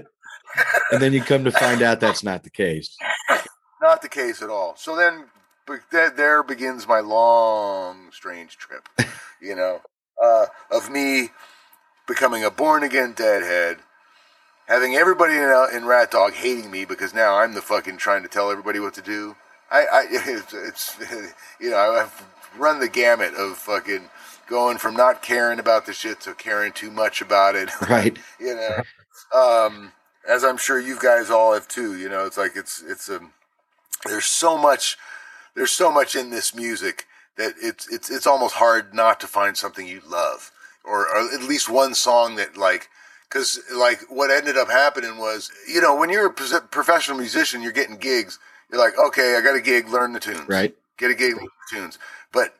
and 0.92 1.02
then 1.02 1.12
you 1.12 1.22
come 1.22 1.44
to 1.44 1.52
find 1.52 1.82
out 1.82 2.00
that's 2.00 2.22
not 2.22 2.42
the 2.42 2.50
case. 2.50 2.96
Not 3.82 4.02
the 4.02 4.10
case 4.10 4.42
at 4.42 4.50
all. 4.50 4.76
So 4.76 4.94
then 4.94 5.24
there 5.90 6.42
begins 6.42 6.86
my 6.86 7.00
long, 7.00 8.10
strange 8.12 8.58
trip, 8.58 8.86
you 9.40 9.56
know, 9.56 9.80
uh, 10.22 10.46
of 10.70 10.90
me 10.90 11.30
becoming 12.06 12.44
a 12.44 12.50
born 12.50 12.82
again 12.82 13.14
deadhead, 13.14 13.78
having 14.66 14.96
everybody 14.96 15.32
in, 15.32 15.44
in 15.44 15.88
Ratdog 15.88 16.32
hating 16.32 16.70
me 16.70 16.84
because 16.84 17.14
now 17.14 17.36
I'm 17.36 17.54
the 17.54 17.62
fucking 17.62 17.96
trying 17.96 18.22
to 18.22 18.28
tell 18.28 18.50
everybody 18.50 18.80
what 18.80 18.92
to 18.94 19.02
do. 19.02 19.34
I, 19.70 19.80
I 19.80 20.06
it's, 20.10 20.54
it's, 20.54 20.96
you 21.60 21.70
know, 21.70 21.76
I've 21.76 22.26
run 22.58 22.80
the 22.80 22.88
gamut 22.88 23.34
of 23.34 23.56
fucking 23.56 24.08
going 24.46 24.78
from 24.78 24.94
not 24.94 25.22
caring 25.22 25.58
about 25.58 25.86
the 25.86 25.92
shit 25.92 26.20
to 26.22 26.34
caring 26.34 26.72
too 26.72 26.90
much 26.90 27.20
about 27.22 27.54
it. 27.54 27.70
Right. 27.88 28.18
you 28.38 28.54
know, 28.54 28.82
um, 29.34 29.92
as 30.28 30.44
I'm 30.44 30.56
sure 30.56 30.78
you 30.78 30.98
guys 30.98 31.30
all 31.30 31.54
have 31.54 31.68
too. 31.68 31.96
You 31.96 32.08
know, 32.08 32.26
it's 32.26 32.36
like 32.36 32.52
it's 32.56 32.82
it's 32.86 33.08
a, 33.08 33.20
there's 34.06 34.26
so 34.26 34.58
much 34.58 34.98
there's 35.54 35.72
so 35.72 35.90
much 35.90 36.14
in 36.14 36.30
this 36.30 36.54
music 36.54 37.06
that 37.36 37.54
it's 37.60 37.88
it's 37.92 38.10
it's 38.10 38.26
almost 38.26 38.56
hard 38.56 38.94
not 38.94 39.20
to 39.20 39.26
find 39.26 39.56
something 39.56 39.86
you 39.86 40.00
love 40.06 40.52
or, 40.84 41.08
or 41.08 41.32
at 41.32 41.42
least 41.42 41.68
one 41.68 41.94
song 41.94 42.36
that 42.36 42.56
like 42.56 42.88
because 43.28 43.60
like 43.74 44.00
what 44.08 44.30
ended 44.30 44.56
up 44.56 44.68
happening 44.68 45.18
was 45.18 45.50
you 45.68 45.80
know 45.80 45.94
when 45.96 46.10
you're 46.10 46.26
a 46.26 46.32
professional 46.32 47.16
musician 47.16 47.62
you're 47.62 47.72
getting 47.72 47.96
gigs 47.96 48.38
you're 48.70 48.80
like 48.80 48.94
okay 48.98 49.36
i 49.36 49.40
got 49.40 49.56
a 49.56 49.60
gig 49.60 49.88
learn 49.88 50.12
the 50.12 50.20
tunes. 50.20 50.48
Right. 50.48 50.74
get 50.98 51.10
a 51.10 51.14
gig 51.14 51.36
learn 51.36 51.48
the 51.70 51.76
tunes. 51.76 51.98
But 52.32 52.54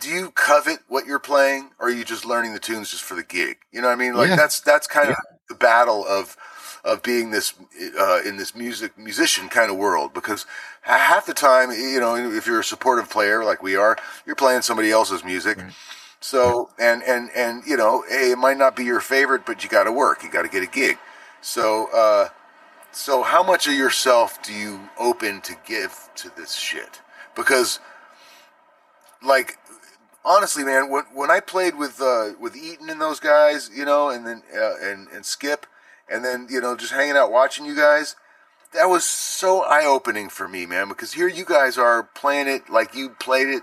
do 0.00 0.08
you 0.08 0.30
covet 0.30 0.78
what 0.88 1.06
you're 1.06 1.18
playing 1.18 1.70
or 1.78 1.88
are 1.88 1.90
you 1.90 2.04
just 2.04 2.24
learning 2.24 2.52
the 2.54 2.60
tunes 2.60 2.90
just 2.90 3.02
for 3.02 3.14
the 3.14 3.24
gig? 3.24 3.56
You 3.72 3.80
know 3.82 3.88
what 3.88 3.94
i 3.94 3.96
mean? 3.96 4.14
Like 4.14 4.28
Yeah. 4.30 4.36
that's 4.36 4.60
that's 4.60 4.86
kind 4.86 5.10
of 5.10 5.16
the 5.48 5.54
battle 5.54 6.06
of 6.06 6.36
of 6.84 7.02
being 7.02 7.30
this 7.30 7.54
uh, 7.98 8.20
in 8.24 8.36
this 8.36 8.54
music 8.54 8.96
musician 8.98 9.48
kind 9.48 9.70
of 9.70 9.76
world 9.76 10.12
because 10.14 10.46
half 10.82 11.26
the 11.26 11.34
time 11.34 11.70
you 11.70 12.00
know 12.00 12.16
if 12.16 12.46
you're 12.46 12.60
a 12.60 12.64
supportive 12.64 13.08
player 13.10 13.44
like 13.44 13.62
we 13.62 13.76
are 13.76 13.96
you're 14.26 14.36
playing 14.36 14.62
somebody 14.62 14.90
else's 14.90 15.24
music. 15.24 15.58
So 16.20 16.70
and 16.78 17.02
and 17.02 17.30
and 17.36 17.64
you 17.66 17.76
know 17.76 18.04
hey 18.08 18.30
it 18.32 18.38
might 18.38 18.56
not 18.58 18.76
be 18.76 18.84
your 18.84 19.00
favorite 19.00 19.44
but 19.46 19.62
you 19.64 19.68
got 19.70 19.84
to 19.84 19.92
work. 19.92 20.22
You 20.22 20.30
got 20.30 20.42
to 20.42 20.48
get 20.48 20.62
a 20.62 20.66
gig. 20.66 20.96
So 21.40 21.88
uh 21.92 22.28
so 22.92 23.22
how 23.22 23.42
much 23.42 23.66
of 23.66 23.74
yourself 23.74 24.42
do 24.42 24.52
you 24.52 24.80
open 24.98 25.40
to 25.42 25.56
give 25.66 26.10
to 26.16 26.30
this 26.36 26.54
shit? 26.54 27.00
Because 27.34 27.80
like 29.22 29.58
honestly 30.24 30.64
man 30.64 30.90
when 30.90 31.04
when 31.12 31.30
i 31.30 31.40
played 31.40 31.76
with 31.76 32.00
uh 32.00 32.30
with 32.40 32.56
eaton 32.56 32.90
and 32.90 33.00
those 33.00 33.20
guys 33.20 33.70
you 33.74 33.84
know 33.84 34.08
and 34.08 34.26
then 34.26 34.42
uh, 34.54 34.74
and 34.80 35.08
and 35.08 35.24
skip 35.24 35.66
and 36.08 36.24
then 36.24 36.46
you 36.50 36.60
know 36.60 36.76
just 36.76 36.92
hanging 36.92 37.16
out 37.16 37.30
watching 37.30 37.64
you 37.64 37.74
guys 37.74 38.14
that 38.72 38.86
was 38.86 39.04
so 39.04 39.62
eye-opening 39.64 40.28
for 40.28 40.48
me 40.48 40.66
man 40.66 40.88
because 40.88 41.12
here 41.12 41.28
you 41.28 41.44
guys 41.44 41.76
are 41.76 42.04
playing 42.14 42.48
it 42.48 42.70
like 42.70 42.94
you 42.94 43.10
played 43.10 43.48
it. 43.48 43.62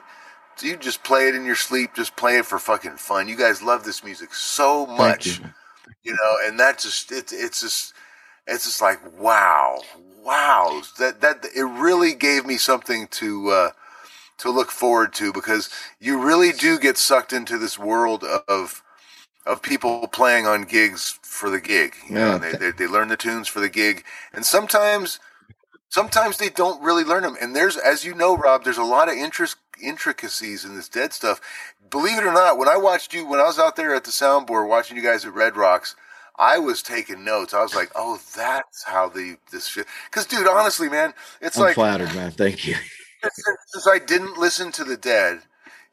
So 0.56 0.68
you 0.68 0.76
just 0.76 1.04
play 1.04 1.28
it 1.30 1.36
in 1.36 1.46
your 1.46 1.56
sleep 1.56 1.96
just 1.96 2.16
play 2.16 2.38
it 2.38 2.46
for 2.46 2.60
fucking 2.60 2.98
fun. 2.98 3.30
You 3.30 3.38
guys 3.38 3.62
love 3.64 3.86
this 3.86 4.04
music 4.04 4.34
so 4.34 4.86
much 4.86 5.40
you. 5.40 5.46
you 6.04 6.14
know 6.14 6.36
and 6.46 6.60
that 6.60 6.80
just 6.80 7.12
it, 7.12 7.32
it's 7.32 7.62
just 7.62 7.94
it's 8.50 8.66
just 8.66 8.82
like 8.82 9.00
wow 9.20 9.80
wow. 10.30 10.82
That 10.98 11.22
that 11.22 11.46
it 11.56 11.64
really 11.64 12.14
gave 12.14 12.46
me 12.46 12.58
something 12.58 13.08
to 13.08 13.50
uh 13.50 13.72
to 14.38 14.50
look 14.52 14.72
forward 14.72 15.14
to 15.14 15.34
because 15.34 15.70
you 16.00 16.22
really 16.22 16.52
do 16.52 16.80
get 16.80 16.98
sucked 16.98 17.34
into 17.34 17.58
this 17.58 17.78
world 17.78 18.24
of 18.24 18.84
of 19.46 19.62
people 19.62 20.08
playing 20.08 20.46
on 20.46 20.64
gigs 20.64 21.18
for 21.24 21.50
the 21.50 21.60
gig. 21.62 21.96
You 22.08 22.18
Yeah. 22.18 22.36
and 22.36 22.44
they, 22.44 22.54
they, 22.54 22.72
they 22.72 22.88
learn 22.88 23.08
the 23.08 23.18
tunes 23.18 23.48
for 23.48 23.60
the 23.60 23.70
gig. 23.70 24.04
And 24.34 24.46
sometimes 24.46 25.20
sometimes 25.90 26.38
they 26.38 26.50
don't 26.50 26.82
really 26.84 27.04
learn 27.04 27.24
them 27.24 27.38
and 27.42 27.56
there's 27.56 27.76
as 27.78 28.06
you 28.06 28.14
know 28.14 28.38
rob 28.38 28.64
there's 28.64 28.78
a 28.78 28.84
lot 28.84 29.10
of 29.10 29.16
interest 29.16 29.58
intricacies 29.82 30.64
in 30.64 30.76
this 30.76 30.90
dead 30.90 31.14
stuff. 31.14 31.42
Believe 31.90 32.20
it 32.20 32.24
or 32.26 32.34
not 32.34 32.60
when 32.60 32.68
i 32.70 32.78
watched 32.78 33.14
you 33.16 33.26
when 33.28 33.40
i 33.40 33.46
was 33.46 33.58
out 33.58 33.76
there 33.76 33.96
at 33.96 34.04
the 34.04 34.12
soundboard 34.12 34.68
watching 34.70 34.96
you 34.96 35.02
guys 35.02 35.26
at 35.26 35.34
red 35.34 35.56
rocks 35.58 35.96
I 36.40 36.58
was 36.58 36.82
taking 36.82 37.26
notes. 37.26 37.54
I 37.54 37.62
was 37.62 37.76
like, 37.76 37.92
"Oh, 37.96 38.20
that's 38.36 38.84
how 38.84 39.10
the 39.10 39.38
this 39.52 39.68
shit." 39.68 39.86
Because, 40.10 40.26
dude, 40.26 40.48
honestly, 40.48 40.88
man, 40.88 41.14
it's 41.42 41.58
I'm 41.58 41.66
like 41.66 41.76
flattered, 41.76 42.16
man. 42.16 42.32
Thank 42.32 42.66
you. 42.66 42.76
since 43.68 43.86
I 43.86 44.00
didn't 44.00 44.38
listen 44.38 44.72
to 44.72 44.86
the 44.86 44.96
Dead, 44.96 45.42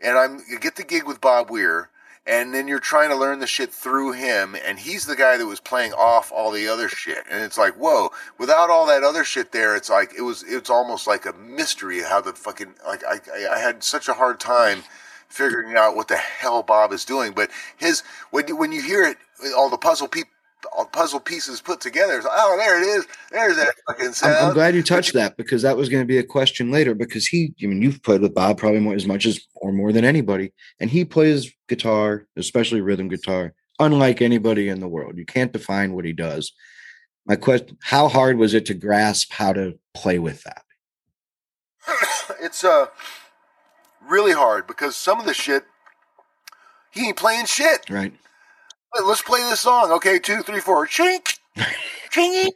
and 0.01 0.16
I'm 0.16 0.40
you 0.49 0.61
get 0.61 0.76
the 0.76 0.84
gig 0.84 1.05
with 1.05 1.20
Bob 1.20 1.51
Weir, 1.51 1.90
and 2.28 2.55
then 2.55 2.68
you're 2.68 2.78
trying 2.78 3.11
to 3.11 3.16
learn 3.16 3.40
the 3.40 3.47
shit 3.49 3.72
through 3.72 4.12
him, 4.12 4.57
and 4.64 4.78
he's 4.78 5.05
the 5.05 5.16
guy 5.16 5.36
that 5.36 5.47
was 5.47 5.59
playing 5.59 5.92
off 5.94 6.30
all 6.30 6.53
the 6.53 6.68
other 6.68 6.88
shit, 6.88 7.24
and 7.28 7.42
it's 7.42 7.59
like, 7.59 7.74
whoa! 7.74 8.11
Without 8.38 8.70
all 8.70 8.86
that 8.86 9.03
other 9.03 9.24
shit 9.24 9.51
there, 9.51 9.74
it's 9.74 9.90
like 9.90 10.14
it 10.16 10.22
was 10.22 10.44
it's 10.44 10.70
almost 10.70 11.09
like 11.09 11.26
a 11.26 11.32
mystery 11.32 12.03
how 12.03 12.20
the 12.20 12.32
fucking 12.32 12.74
like 12.86 13.03
I 13.05 13.18
I, 13.34 13.57
I 13.57 13.59
had 13.59 13.82
such 13.82 14.09
a 14.09 14.14
hard 14.14 14.38
time 14.38 14.84
figuring 15.28 15.76
out 15.76 15.97
what 15.97 16.07
the 16.07 16.16
hell 16.16 16.62
Bob 16.62 16.92
is 16.92 17.05
doing, 17.05 17.32
but 17.32 17.51
his 17.76 18.05
when 18.30 18.47
you, 18.47 18.57
when 18.57 18.70
you 18.70 18.80
hear 18.80 19.05
it, 19.05 19.16
all 19.57 19.68
the 19.68 19.76
puzzle 19.76 20.07
people. 20.07 20.30
All 20.76 20.86
puzzle 20.86 21.20
pieces 21.20 21.61
put 21.61 21.80
together. 21.80 22.16
Like, 22.16 22.32
oh, 22.32 22.57
there 22.59 22.82
it 22.82 22.86
is. 22.86 23.07
There's 23.30 23.57
that 23.57 23.74
fucking 23.86 24.12
sound. 24.12 24.36
I'm, 24.36 24.46
I'm 24.48 24.54
glad 24.54 24.74
you 24.74 24.82
touched 24.82 25.12
that 25.14 25.36
because 25.36 25.62
that 25.62 25.76
was 25.76 25.88
going 25.88 26.02
to 26.02 26.07
be 26.07 26.18
a 26.18 26.24
question 26.24 26.70
later. 26.70 26.94
Because 26.94 27.26
he, 27.26 27.54
I 27.62 27.66
mean, 27.66 27.82
you've 27.82 28.02
played 28.02 28.20
with 28.20 28.34
Bob 28.34 28.59
probably 28.59 28.80
more 28.80 28.94
as 28.94 29.07
much 29.07 29.26
as 29.26 29.40
or 29.57 29.72
more 29.72 29.92
than 29.92 30.04
anybody, 30.04 30.52
and 30.80 30.90
he 30.90 31.04
plays 31.04 31.52
guitar, 31.68 32.26
especially 32.36 32.80
rhythm 32.80 33.09
guitar, 33.09 33.54
unlike 33.78 34.22
anybody 34.22 34.68
in 34.68 34.80
the 34.80 34.88
world. 34.88 35.16
You 35.16 35.26
can't 35.26 35.52
define 35.52 35.92
what 35.92 36.04
he 36.04 36.12
does. 36.12 36.52
My 37.26 37.36
question: 37.36 37.78
How 37.82 38.09
hard 38.09 38.38
was 38.38 38.54
it 38.54 38.66
to 38.66 38.74
grasp 38.74 39.32
how 39.32 39.52
to 39.52 39.78
play 39.94 40.18
with 40.18 40.42
that? 40.44 40.62
it's 42.40 42.64
uh 42.64 42.86
really 44.09 44.32
hard 44.32 44.66
because 44.66 44.96
some 44.96 45.20
of 45.20 45.26
the 45.26 45.34
shit 45.34 45.64
he 46.96 47.09
ain't 47.09 47.16
playing 47.16 47.46
shit. 47.46 47.88
Right? 47.90 48.14
Let- 48.97 49.07
Let's 49.07 49.22
play 49.22 49.40
this 49.51 49.61
song. 49.61 49.90
Okay, 49.92 50.18
two, 50.18 50.42
three, 50.42 50.61
four. 50.61 50.86
Chink, 50.86 51.38
chingy. 52.11 52.51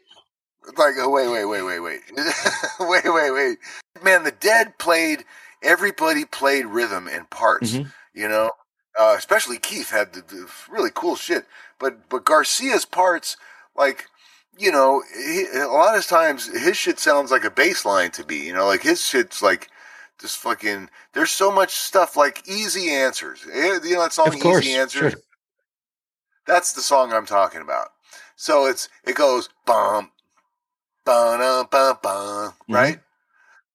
Like, 0.77 0.95
oh, 0.99 1.09
wait, 1.11 1.29
wait, 1.29 1.45
wait, 1.47 1.63
wait, 1.63 1.81
wait, 1.81 2.01
wait, 2.81 3.05
wait, 3.05 3.31
wait. 3.33 3.59
Man, 4.03 4.25
the 4.25 4.31
Dead 4.33 4.79
played. 4.79 5.25
Everybody 5.63 6.25
played 6.25 6.67
rhythm 6.67 7.09
and 7.09 7.29
parts. 7.31 7.73
Mhm. 7.73 7.93
You 8.15 8.29
know, 8.29 8.51
uh, 8.99 9.15
especially 9.19 9.59
Keith 9.59 9.91
had 9.91 10.13
the, 10.13 10.21
the 10.23 10.51
really 10.71 10.91
cool 10.95 11.17
shit. 11.17 11.47
But 11.79 12.09
but 12.09 12.25
Garcia's 12.25 12.85
parts, 12.85 13.37
like 13.77 14.07
you 14.59 14.71
know, 14.71 15.03
he, 15.17 15.47
a 15.55 15.67
lot 15.69 15.97
of 15.97 16.07
times 16.07 16.47
his 16.47 16.77
shit 16.77 16.99
sounds 16.99 17.31
like 17.31 17.45
a 17.45 17.51
bass 17.51 17.85
line 17.85 18.11
to 18.13 18.25
me. 18.27 18.47
You 18.47 18.53
know, 18.55 18.67
like 18.67 18.83
his 18.83 19.05
shit's 19.05 19.43
like 19.43 19.69
just 20.21 20.39
fucking. 20.39 20.89
There's 21.15 21.31
so 21.33 21.51
much 21.51 21.73
stuff 21.75 22.17
like 22.17 22.47
easy 22.49 22.91
answers. 22.91 23.41
Eh, 23.53 23.79
You 23.85 23.95
know 23.95 24.03
that 24.03 24.13
song, 24.13 24.35
Easy 24.37 24.73
Answers. 24.75 25.13
sure. 25.13 25.21
That's 26.47 26.73
the 26.73 26.83
song 26.83 27.13
I'm 27.13 27.27
talking 27.27 27.61
about. 27.61 27.89
So 28.37 28.67
it's 28.67 28.89
it 29.07 29.15
goes 29.15 29.49
bum, 29.67 30.11
bum, 31.05 31.67
bum, 31.71 31.99
bum, 32.03 32.55
Mhm. 32.69 32.75
right? 32.75 33.01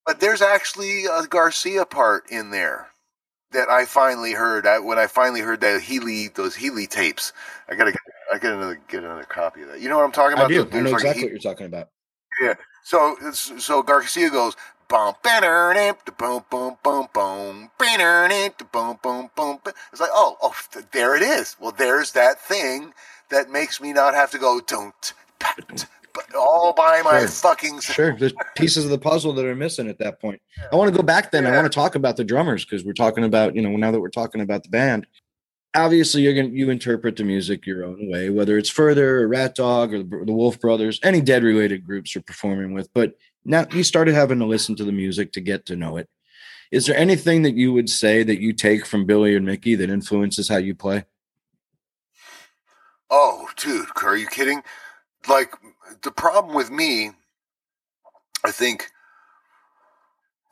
But 0.06 0.20
there's 0.20 0.42
actually 0.42 1.06
a 1.06 1.24
Garcia 1.28 1.86
part 1.86 2.30
in 2.30 2.52
there 2.52 2.90
that 3.52 3.70
I 3.70 3.86
finally 3.86 4.34
heard. 4.34 4.68
I, 4.68 4.80
when 4.80 5.00
I 5.00 5.08
finally 5.08 5.42
heard 5.42 5.62
that 5.62 5.82
Healy, 5.82 6.28
those 6.30 6.56
Healy 6.56 6.88
tapes, 6.88 7.34
I 7.70 7.76
gotta 7.76 7.94
I 8.34 8.38
get 8.38 8.54
another 8.54 8.82
get 8.88 9.04
another 9.04 9.24
copy 9.24 9.62
of 9.64 9.70
that. 9.70 9.80
You 9.82 9.90
know 9.90 9.98
what 9.98 10.04
I'm 10.06 10.12
talking 10.12 10.34
about? 10.34 10.52
I 10.52 10.56
do. 10.56 10.70
I 10.72 10.82
know 10.82 10.92
like 10.92 10.94
exactly 10.94 11.20
He- 11.22 11.26
what 11.26 11.32
you're 11.32 11.40
talking 11.54 11.68
about. 11.68 11.90
Yeah. 12.42 12.56
So 12.84 13.16
so 13.32 13.82
Garcia 13.82 14.30
goes 14.30 14.56
boom, 14.96 15.14
banner, 15.24 15.94
boom, 16.18 16.44
boom, 16.50 16.78
boom, 16.84 17.08
boom, 17.14 17.70
banner, 17.78 18.50
boom, 18.72 18.98
boom, 19.04 19.30
boom. 19.36 19.60
boom. 19.64 19.74
It's 19.92 20.00
like 20.00 20.10
oh, 20.14 20.38
oh, 20.42 20.56
there 20.92 21.16
it 21.16 21.22
is. 21.22 21.56
Well, 21.60 21.74
there's 21.78 22.14
that 22.14 22.42
thing 22.42 22.94
that 23.30 23.50
makes 23.50 23.82
me 23.82 23.92
not 23.92 24.14
have 24.14 24.32
to 24.32 24.38
go 24.38 24.62
don't 24.66 25.14
pat, 25.40 25.88
but 26.14 26.34
all 26.34 26.74
by 26.74 27.02
my 27.04 27.20
Sure. 27.20 27.28
fucking. 27.28 27.80
Sure, 27.82 28.16
there's 28.18 28.34
pieces 28.56 28.86
of 28.86 28.92
the 28.92 28.98
puzzle 28.98 29.34
that 29.34 29.46
are 29.46 29.56
missing 29.56 29.90
at 29.90 30.00
that 30.00 30.22
point. 30.22 30.42
I 30.72 30.76
want 30.76 30.92
to 30.94 30.98
go 30.98 31.04
back 31.04 31.32
then. 31.32 31.46
I 31.46 31.52
want 31.52 31.66
to 31.66 31.76
talk 31.76 31.96
about 31.96 32.16
the 32.16 32.24
drummers 32.24 32.64
because 32.64 32.86
we're 32.86 32.94
talking 32.94 33.26
about, 33.26 33.56
you 33.56 33.62
know, 33.62 33.76
now 33.76 33.92
that 33.92 34.00
we're 34.00 34.10
talking 34.10 34.42
about 34.42 34.64
the 34.64 34.70
band. 34.70 35.08
Obviously, 35.76 36.22
you're 36.22 36.34
going 36.34 36.52
to 36.52 36.56
you 36.56 36.70
interpret 36.70 37.18
the 37.18 37.26
music 37.26 37.66
your 37.66 37.84
own 37.84 38.10
way, 38.10 38.30
whether 38.30 38.58
it's 38.58 38.70
Further 38.70 39.20
or 39.20 39.28
Ratdog 39.28 39.94
or 39.94 40.04
the, 40.04 40.26
the 40.26 40.32
Wolf 40.32 40.58
Brothers, 40.58 41.02
any 41.04 41.20
dead 41.20 41.44
related 41.44 41.86
groups 41.86 42.16
you're 42.16 42.22
performing 42.22 42.74
with. 42.74 42.88
But 42.94 43.16
now 43.46 43.66
you 43.72 43.84
started 43.84 44.16
having 44.16 44.40
to 44.40 44.46
listen 44.46 44.76
to 44.76 44.84
the 44.84 44.92
music 44.92 45.32
to 45.34 45.42
get 45.42 45.66
to 45.68 45.76
know 45.76 45.98
it. 45.98 46.10
Is 46.72 46.88
there 46.88 46.98
anything 46.98 47.44
that 47.44 47.56
you 47.56 47.72
would 47.72 47.90
say 47.90 48.24
that 48.24 48.42
you 48.42 48.52
take 48.52 48.86
from 48.86 49.06
Billy 49.06 49.36
and 49.36 49.46
Mickey 49.46 49.76
that 49.76 49.90
influences 49.90 50.50
how 50.50 50.58
you 50.58 50.76
play? 50.76 51.06
Oh, 53.10 53.48
dude, 53.56 53.88
are 54.04 54.18
you 54.18 54.28
kidding? 54.28 54.64
Like 55.30 55.54
the 56.02 56.12
problem 56.12 56.56
with 56.56 56.72
me, 56.72 57.12
I 58.44 58.52
think, 58.52 58.90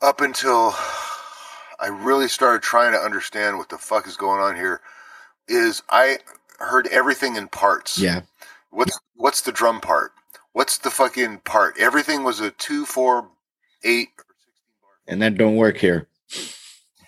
up 0.00 0.20
until 0.20 0.74
I 1.80 1.88
really 1.88 2.28
started 2.28 2.62
trying 2.62 2.92
to 2.92 2.98
understand 2.98 3.58
what 3.58 3.68
the 3.68 3.78
fuck 3.78 4.06
is 4.06 4.16
going 4.16 4.40
on 4.40 4.54
here, 4.54 4.80
is 5.48 5.82
I 5.90 6.18
heard 6.58 6.86
everything 6.88 7.36
in 7.36 7.48
parts. 7.48 7.98
Yeah, 7.98 8.22
What's 8.74 8.98
what's 9.14 9.42
the 9.42 9.52
drum 9.52 9.80
part? 9.80 10.12
What's 10.54 10.78
the 10.78 10.90
fucking 10.90 11.38
part? 11.38 11.74
Everything 11.80 12.22
was 12.22 12.38
a 12.38 12.52
two, 12.52 12.86
four, 12.86 13.28
eight, 13.82 14.10
and 15.08 15.20
that 15.20 15.36
don't 15.36 15.56
work 15.56 15.78
here. 15.78 16.06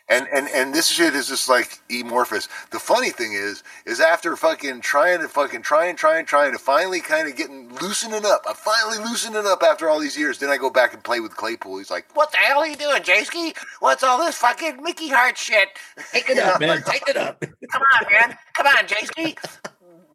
and 0.08 0.26
and 0.34 0.48
and 0.48 0.74
this 0.74 0.88
shit 0.88 1.14
is 1.14 1.28
just 1.28 1.48
like 1.48 1.78
amorphous. 1.88 2.48
The 2.72 2.80
funny 2.80 3.10
thing 3.10 3.34
is, 3.34 3.62
is 3.86 4.00
after 4.00 4.34
fucking 4.34 4.80
trying 4.80 5.20
to 5.20 5.28
fucking 5.28 5.62
trying, 5.62 5.94
trying, 5.94 6.26
trying 6.26 6.50
to 6.54 6.58
finally 6.58 6.98
kind 6.98 7.28
of 7.28 7.36
getting 7.36 7.72
loosening 7.80 8.24
up. 8.26 8.42
I 8.48 8.54
finally 8.54 8.98
loosening 9.08 9.46
up 9.46 9.62
after 9.62 9.88
all 9.88 10.00
these 10.00 10.18
years. 10.18 10.38
Then 10.38 10.50
I 10.50 10.56
go 10.56 10.68
back 10.68 10.92
and 10.92 11.04
play 11.04 11.20
with 11.20 11.36
Claypool. 11.36 11.78
He's 11.78 11.90
like, 11.90 12.06
"What 12.14 12.32
the 12.32 12.38
hell 12.38 12.58
are 12.58 12.66
you 12.66 12.74
doing, 12.74 13.00
Jaski? 13.04 13.56
What's 13.78 14.02
all 14.02 14.18
this 14.18 14.36
fucking 14.38 14.82
Mickey 14.82 15.08
Hart 15.08 15.38
shit? 15.38 15.68
Take 16.10 16.30
it 16.30 16.38
up, 16.38 16.60
Man, 16.60 16.82
take 16.86 17.08
it 17.08 17.16
up. 17.16 17.40
Come 17.70 17.82
on, 17.94 18.06
man. 18.10 18.36
Come 18.54 18.66
on, 18.66 18.88
Jaski. 18.88 19.38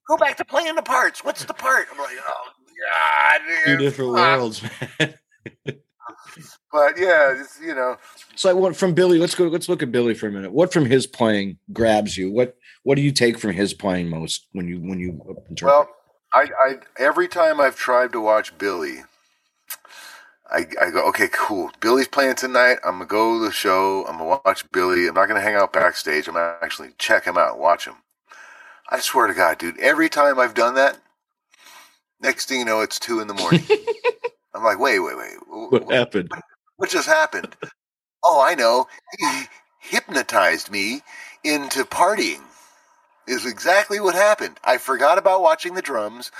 Go 0.05 0.17
back 0.17 0.35
to 0.35 0.43
playing 0.43 0.75
the 0.75 0.81
parts. 0.81 1.23
What's 1.23 1.45
the 1.45 1.53
part? 1.53 1.87
I'm 1.89 1.97
like, 1.97 2.17
oh 2.27 2.60
god, 2.81 3.41
Two 3.65 3.77
different 3.77 4.11
fuck." 4.13 4.15
worlds, 4.15 4.63
man. 4.63 5.15
but 6.71 6.97
yeah, 6.99 7.35
it's, 7.41 7.59
you 7.61 7.75
know, 7.75 7.97
So 8.35 8.49
I 8.49 8.53
want 8.53 8.75
from 8.77 8.93
Billy. 8.93 9.19
Let's 9.19 9.35
go. 9.35 9.47
Let's 9.47 9.69
look 9.69 9.83
at 9.83 9.91
Billy 9.91 10.13
for 10.15 10.27
a 10.27 10.31
minute. 10.31 10.51
What 10.51 10.73
from 10.73 10.85
his 10.85 11.07
playing 11.07 11.59
grabs 11.73 12.17
you? 12.17 12.31
What 12.31 12.57
What 12.83 12.95
do 12.95 13.01
you 13.01 13.11
take 13.11 13.37
from 13.39 13.51
his 13.53 13.73
playing 13.73 14.09
most 14.09 14.47
when 14.53 14.67
you 14.67 14.79
when 14.79 14.99
you 14.99 15.21
interpret? 15.49 15.65
well, 15.65 15.89
I, 16.33 16.47
I 16.65 16.75
every 16.97 17.27
time 17.27 17.61
I've 17.61 17.75
tried 17.77 18.11
to 18.13 18.21
watch 18.21 18.57
Billy, 18.57 18.99
I, 20.51 20.65
I 20.81 20.91
go, 20.91 21.07
okay, 21.09 21.29
cool. 21.31 21.71
Billy's 21.81 22.07
playing 22.07 22.35
tonight. 22.35 22.77
I'm 22.85 22.93
gonna 22.95 23.05
go 23.05 23.39
to 23.39 23.45
the 23.45 23.51
show. 23.51 24.05
I'm 24.07 24.17
gonna 24.17 24.39
watch 24.45 24.69
Billy. 24.71 25.07
I'm 25.07 25.15
not 25.15 25.27
gonna 25.27 25.41
hang 25.41 25.55
out 25.55 25.73
backstage. 25.73 26.27
I'm 26.27 26.35
gonna 26.35 26.57
actually 26.61 26.91
check 26.97 27.25
him 27.25 27.37
out, 27.37 27.59
watch 27.59 27.85
him. 27.85 27.95
I 28.89 28.99
swear 28.99 29.27
to 29.27 29.33
God, 29.33 29.57
dude, 29.57 29.79
every 29.79 30.09
time 30.09 30.39
I've 30.39 30.53
done 30.53 30.75
that, 30.75 30.99
next 32.21 32.47
thing 32.47 32.59
you 32.59 32.65
know, 32.65 32.81
it's 32.81 32.99
two 32.99 33.19
in 33.19 33.27
the 33.27 33.33
morning. 33.33 33.63
I'm 34.53 34.63
like, 34.63 34.79
wait, 34.79 34.99
wait, 34.99 35.17
wait. 35.17 35.37
what 35.69 35.91
happened? 35.91 36.31
What 36.77 36.89
just 36.89 37.07
happened? 37.07 37.55
oh, 38.23 38.41
I 38.45 38.55
know. 38.55 38.87
He 39.17 39.43
hypnotized 39.79 40.71
me 40.71 41.01
into 41.43 41.83
partying. 41.85 42.41
Is 43.27 43.45
exactly 43.45 43.99
what 43.99 44.15
happened. 44.15 44.57
I 44.63 44.77
forgot 44.77 45.17
about 45.17 45.41
watching 45.41 45.73
the 45.75 45.81
drums. 45.81 46.31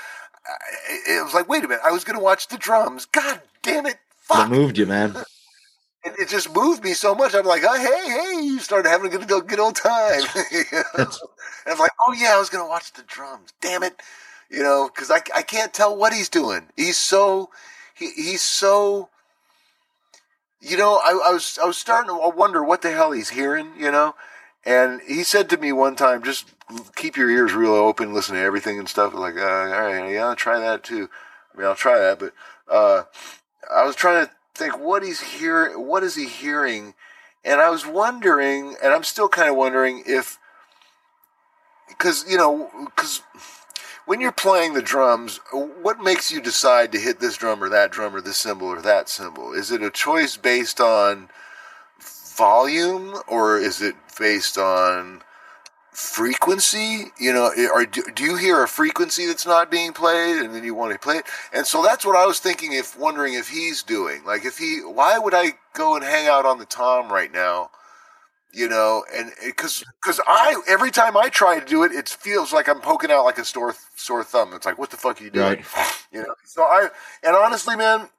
I- 0.46 0.98
It 1.18 1.24
was 1.24 1.32
like, 1.34 1.48
wait 1.48 1.64
a 1.64 1.68
minute, 1.68 1.82
I 1.84 1.92
was 1.92 2.04
going 2.04 2.18
to 2.18 2.22
watch 2.24 2.48
the 2.48 2.58
drums. 2.58 3.06
God 3.06 3.40
damn 3.62 3.86
it. 3.86 3.98
What 4.28 4.38
Fuck. 4.38 4.50
moved 4.50 4.78
you, 4.78 4.86
man? 4.86 5.16
It, 6.04 6.14
it 6.18 6.28
just 6.28 6.52
moved 6.52 6.82
me 6.82 6.94
so 6.94 7.14
much. 7.14 7.32
I'm 7.32 7.46
like, 7.46 7.62
oh, 7.64 7.74
hey, 7.78 8.10
hey, 8.40 8.44
you 8.44 8.58
started 8.58 8.88
having 8.88 9.14
a 9.14 9.18
good, 9.24 9.46
good 9.46 9.60
old 9.60 9.76
time. 9.76 10.22
You 10.50 10.64
know? 10.72 10.82
and 10.98 11.08
I'm 11.68 11.78
like, 11.78 11.92
oh, 12.08 12.12
yeah, 12.12 12.32
I 12.34 12.40
was 12.40 12.48
going 12.50 12.64
to 12.64 12.68
watch 12.68 12.92
the 12.94 13.04
drums. 13.04 13.52
Damn 13.60 13.84
it. 13.84 14.02
You 14.52 14.62
know, 14.62 14.90
because 14.92 15.10
I, 15.10 15.22
I 15.34 15.40
can't 15.40 15.72
tell 15.72 15.96
what 15.96 16.12
he's 16.12 16.28
doing. 16.28 16.68
He's 16.76 16.98
so, 16.98 17.48
he, 17.94 18.10
he's 18.10 18.42
so, 18.42 19.08
you 20.60 20.76
know, 20.76 21.00
I, 21.02 21.30
I 21.30 21.32
was 21.32 21.58
I 21.60 21.64
was 21.64 21.78
starting 21.78 22.10
to 22.10 22.28
wonder 22.36 22.62
what 22.62 22.82
the 22.82 22.90
hell 22.90 23.12
he's 23.12 23.30
hearing, 23.30 23.70
you 23.78 23.90
know. 23.90 24.14
And 24.64 25.00
he 25.08 25.24
said 25.24 25.48
to 25.50 25.56
me 25.56 25.72
one 25.72 25.96
time, 25.96 26.22
just 26.22 26.50
keep 26.94 27.16
your 27.16 27.30
ears 27.30 27.54
real 27.54 27.72
open, 27.72 28.12
listen 28.12 28.34
to 28.34 28.42
everything 28.42 28.78
and 28.78 28.86
stuff. 28.86 29.14
Like, 29.14 29.36
uh, 29.36 29.40
all 29.40 29.66
right, 29.68 30.12
yeah, 30.12 30.26
I'll 30.26 30.36
try 30.36 30.60
that 30.60 30.84
too. 30.84 31.08
I 31.54 31.58
mean, 31.58 31.66
I'll 31.66 31.74
try 31.74 31.98
that, 31.98 32.18
but 32.18 32.34
uh, 32.70 33.04
I 33.74 33.84
was 33.84 33.96
trying 33.96 34.26
to 34.26 34.32
think 34.54 34.78
what 34.78 35.02
he's 35.02 35.20
hearing. 35.20 35.86
What 35.86 36.02
is 36.02 36.14
he 36.14 36.26
hearing? 36.26 36.92
And 37.42 37.58
I 37.58 37.70
was 37.70 37.86
wondering, 37.86 38.76
and 38.82 38.92
I'm 38.92 39.02
still 39.02 39.30
kind 39.30 39.48
of 39.48 39.56
wondering 39.56 40.04
if, 40.06 40.38
because 41.88 42.24
you 42.28 42.36
know, 42.36 42.70
because 42.84 43.22
when 44.04 44.20
you're 44.20 44.32
playing 44.32 44.74
the 44.74 44.82
drums, 44.82 45.40
what 45.52 46.00
makes 46.00 46.30
you 46.30 46.40
decide 46.40 46.92
to 46.92 46.98
hit 46.98 47.20
this 47.20 47.36
drum 47.36 47.62
or 47.62 47.68
that 47.68 47.92
drum 47.92 48.14
or 48.14 48.20
this 48.20 48.38
cymbal 48.38 48.68
or 48.68 48.82
that 48.82 49.08
cymbal? 49.08 49.52
Is 49.52 49.70
it 49.70 49.82
a 49.82 49.90
choice 49.90 50.36
based 50.36 50.80
on 50.80 51.28
volume 52.00 53.14
or 53.28 53.58
is 53.58 53.80
it 53.80 53.94
based 54.18 54.58
on 54.58 55.22
frequency? 55.90 57.12
You 57.18 57.32
know, 57.32 57.52
or 57.72 57.86
do, 57.86 58.02
do 58.14 58.24
you 58.24 58.36
hear 58.36 58.62
a 58.62 58.68
frequency 58.68 59.26
that's 59.26 59.46
not 59.46 59.70
being 59.70 59.92
played 59.92 60.42
and 60.42 60.54
then 60.54 60.64
you 60.64 60.74
want 60.74 60.92
to 60.92 60.98
play 60.98 61.18
it? 61.18 61.26
And 61.52 61.66
so 61.66 61.82
that's 61.82 62.04
what 62.04 62.16
I 62.16 62.26
was 62.26 62.40
thinking 62.40 62.72
if 62.72 62.98
wondering 62.98 63.34
if 63.34 63.48
he's 63.48 63.82
doing. 63.82 64.24
Like 64.24 64.44
if 64.44 64.58
he 64.58 64.78
why 64.78 65.18
would 65.18 65.34
I 65.34 65.52
go 65.74 65.94
and 65.94 66.04
hang 66.04 66.26
out 66.26 66.46
on 66.46 66.58
the 66.58 66.64
tom 66.64 67.12
right 67.12 67.32
now? 67.32 67.70
You 68.54 68.68
know, 68.68 69.04
and 69.14 69.32
because 69.44 69.84
because 70.02 70.20
I 70.26 70.60
every 70.68 70.90
time 70.90 71.16
I 71.16 71.28
try 71.30 71.58
to 71.58 71.64
do 71.64 71.84
it, 71.84 71.92
it 71.92 72.08
feels 72.08 72.52
like 72.52 72.68
I'm 72.68 72.80
poking 72.80 73.10
out 73.10 73.24
like 73.24 73.38
a 73.38 73.44
sore 73.44 73.74
sore 73.96 74.24
thumb. 74.24 74.52
It's 74.54 74.66
like, 74.66 74.78
what 74.78 74.90
the 74.90 74.96
fuck 74.98 75.20
are 75.20 75.24
you 75.24 75.30
doing? 75.30 75.58
Right. 75.58 75.64
You 76.12 76.20
know. 76.22 76.34
So 76.44 76.62
I 76.62 76.88
and 77.22 77.34
honestly, 77.36 77.76
man, 77.76 78.10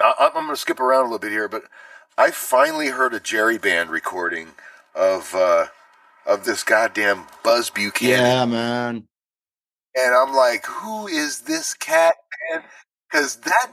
I, 0.00 0.14
I'm 0.18 0.32
going 0.34 0.48
to 0.48 0.56
skip 0.56 0.80
around 0.80 1.00
a 1.00 1.04
little 1.04 1.18
bit 1.18 1.32
here, 1.32 1.48
but 1.48 1.64
I 2.18 2.30
finally 2.30 2.88
heard 2.88 3.14
a 3.14 3.20
Jerry 3.20 3.58
Band 3.58 3.90
recording 3.90 4.48
of 4.94 5.34
uh 5.34 5.66
of 6.26 6.44
this 6.44 6.62
goddamn 6.64 7.26
Buzz 7.42 7.70
Buchanan, 7.70 8.18
Yeah, 8.18 8.44
man. 8.46 9.06
and 9.96 10.14
I'm 10.14 10.34
like, 10.34 10.66
who 10.66 11.06
is 11.06 11.40
this 11.42 11.74
cat, 11.74 12.14
man? 12.52 12.64
Because 13.10 13.36
that 13.38 13.72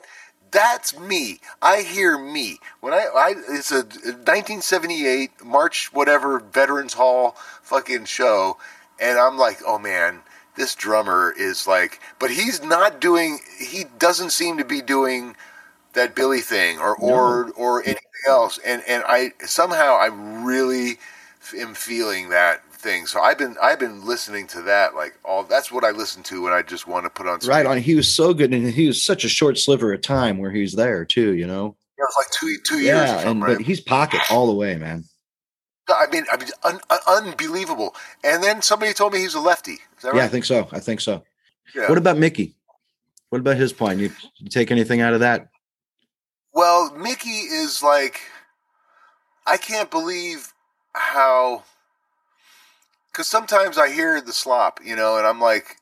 that's 0.53 0.97
me. 0.97 1.39
I 1.61 1.81
hear 1.81 2.17
me 2.17 2.59
when 2.79 2.93
I, 2.93 3.07
I 3.13 3.33
it's 3.49 3.71
a 3.71 3.83
1978 3.83 5.43
March 5.43 5.91
whatever 5.91 6.39
Veterans 6.39 6.93
Hall 6.93 7.35
fucking 7.63 8.05
show, 8.05 8.57
and 8.99 9.17
I'm 9.17 9.37
like, 9.37 9.59
oh 9.65 9.79
man, 9.79 10.21
this 10.55 10.75
drummer 10.75 11.33
is 11.37 11.67
like, 11.67 11.99
but 12.19 12.31
he's 12.31 12.63
not 12.63 13.01
doing. 13.01 13.39
He 13.59 13.85
doesn't 13.99 14.31
seem 14.31 14.57
to 14.57 14.65
be 14.65 14.81
doing 14.81 15.35
that 15.93 16.15
Billy 16.15 16.41
thing 16.41 16.79
or 16.79 16.95
or 16.95 17.51
or 17.51 17.81
anything 17.81 18.03
else, 18.27 18.59
and 18.65 18.83
and 18.87 19.03
I 19.07 19.33
somehow 19.39 19.95
I 19.95 20.07
really 20.45 20.99
am 21.57 21.73
feeling 21.73 22.29
that 22.29 22.61
thing. 22.83 23.07
So 23.07 23.21
I've 23.21 23.37
been 23.37 23.55
I've 23.61 23.79
been 23.79 24.05
listening 24.05 24.47
to 24.47 24.61
that 24.63 24.93
like 24.93 25.17
all. 25.23 25.43
That's 25.43 25.71
what 25.71 25.83
I 25.83 25.91
listen 25.91 26.21
to 26.23 26.43
when 26.43 26.53
I 26.53 26.61
just 26.61 26.87
want 26.87 27.05
to 27.05 27.09
put 27.09 27.27
on. 27.27 27.39
Right 27.47 27.65
on. 27.65 27.77
He 27.77 27.95
was 27.95 28.13
so 28.13 28.33
good, 28.33 28.53
and 28.53 28.67
he 28.67 28.87
was 28.87 29.03
such 29.03 29.23
a 29.23 29.29
short 29.29 29.57
sliver 29.57 29.93
of 29.93 30.01
time 30.01 30.37
where 30.37 30.51
he 30.51 30.61
was 30.61 30.73
there 30.73 31.05
too. 31.05 31.33
You 31.33 31.47
know. 31.47 31.75
It 31.97 32.01
was 32.01 32.15
like 32.17 32.27
two 32.31 32.57
two 32.67 32.83
years. 32.83 33.09
Yeah, 33.09 33.29
and 33.29 33.41
right? 33.41 33.57
but 33.57 33.65
he's 33.65 33.79
pocket 33.79 34.21
all 34.29 34.47
the 34.47 34.53
way, 34.53 34.75
man. 34.75 35.05
I 35.87 36.07
mean, 36.11 36.25
I 36.31 36.37
mean, 36.37 36.49
un, 36.63 36.79
un, 36.89 36.99
unbelievable. 37.07 37.95
And 38.23 38.41
then 38.41 38.61
somebody 38.61 38.93
told 38.93 39.13
me 39.13 39.19
he's 39.19 39.33
a 39.33 39.39
lefty. 39.39 39.73
Is 39.73 40.03
that 40.03 40.15
Yeah, 40.15 40.23
I 40.23 40.27
think 40.27 40.45
so. 40.45 40.67
I 40.71 40.79
think 40.79 41.01
so. 41.01 41.23
Yeah. 41.75 41.89
What 41.89 41.97
about 41.97 42.17
Mickey? 42.17 42.55
What 43.29 43.39
about 43.39 43.57
his 43.57 43.73
playing? 43.73 43.99
You, 43.99 44.11
you 44.37 44.49
take 44.49 44.71
anything 44.71 45.01
out 45.01 45.13
of 45.13 45.19
that? 45.21 45.49
Well, 46.53 46.93
Mickey 46.95 47.29
is 47.29 47.81
like, 47.81 48.21
I 49.45 49.57
can't 49.57 49.89
believe 49.89 50.53
how. 50.93 51.63
Because 53.13 53.27
sometimes 53.27 53.77
I 53.77 53.89
hear 53.89 54.19
the 54.19 54.33
slop, 54.33 54.79
you 54.83 54.95
know, 54.95 55.17
and 55.17 55.27
I'm 55.27 55.39
like, 55.39 55.77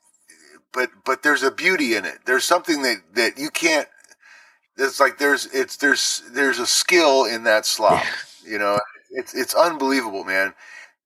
but 0.73 0.89
but 1.05 1.23
there's 1.23 1.43
a 1.43 1.51
beauty 1.51 1.95
in 1.95 2.03
it. 2.05 2.19
There's 2.25 2.43
something 2.45 2.81
that 2.81 2.97
that 3.13 3.37
you 3.37 3.49
can't. 3.49 3.87
It's 4.77 4.99
like 4.99 5.17
there's 5.17 5.45
it's 5.47 5.77
there's 5.77 6.23
there's 6.31 6.59
a 6.59 6.67
skill 6.67 7.25
in 7.25 7.43
that 7.45 7.65
slop, 7.65 8.03
you 8.45 8.59
know. 8.59 8.79
It's 9.11 9.33
it's 9.33 9.53
unbelievable, 9.53 10.23
man. 10.25 10.53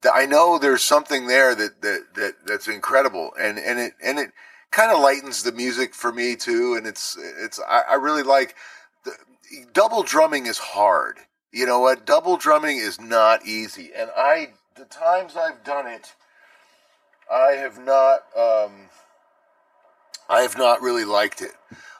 That 0.01 0.13
I 0.15 0.25
know 0.25 0.57
there's 0.57 0.83
something 0.83 1.27
there 1.27 1.53
that 1.55 1.81
that 1.81 2.01
that 2.15 2.33
that's 2.45 2.67
incredible, 2.67 3.31
and 3.39 3.59
and 3.59 3.79
it 3.79 3.93
and 4.03 4.17
it 4.17 4.31
kind 4.71 4.91
of 4.91 4.99
lightens 4.99 5.43
the 5.43 5.51
music 5.51 5.93
for 5.93 6.11
me 6.11 6.35
too. 6.35 6.75
And 6.75 6.87
it's 6.87 7.17
it's 7.19 7.59
I, 7.67 7.81
I 7.91 7.93
really 7.95 8.23
like 8.23 8.55
the, 9.03 9.13
double 9.73 10.03
drumming 10.03 10.47
is 10.47 10.57
hard. 10.57 11.19
You 11.51 11.65
know 11.65 11.79
what? 11.79 12.05
Double 12.05 12.37
drumming 12.37 12.77
is 12.77 12.99
not 12.99 13.45
easy, 13.45 13.91
and 13.95 14.09
I 14.15 14.49
the 14.75 14.85
times 14.85 15.35
I've 15.35 15.63
done 15.63 15.87
it, 15.87 16.13
I 17.31 17.53
have 17.53 17.79
not 17.79 18.19
um, 18.37 18.71
I 20.29 20.41
have 20.41 20.57
not 20.57 20.81
really 20.81 21.05
liked 21.05 21.41
it. 21.41 21.53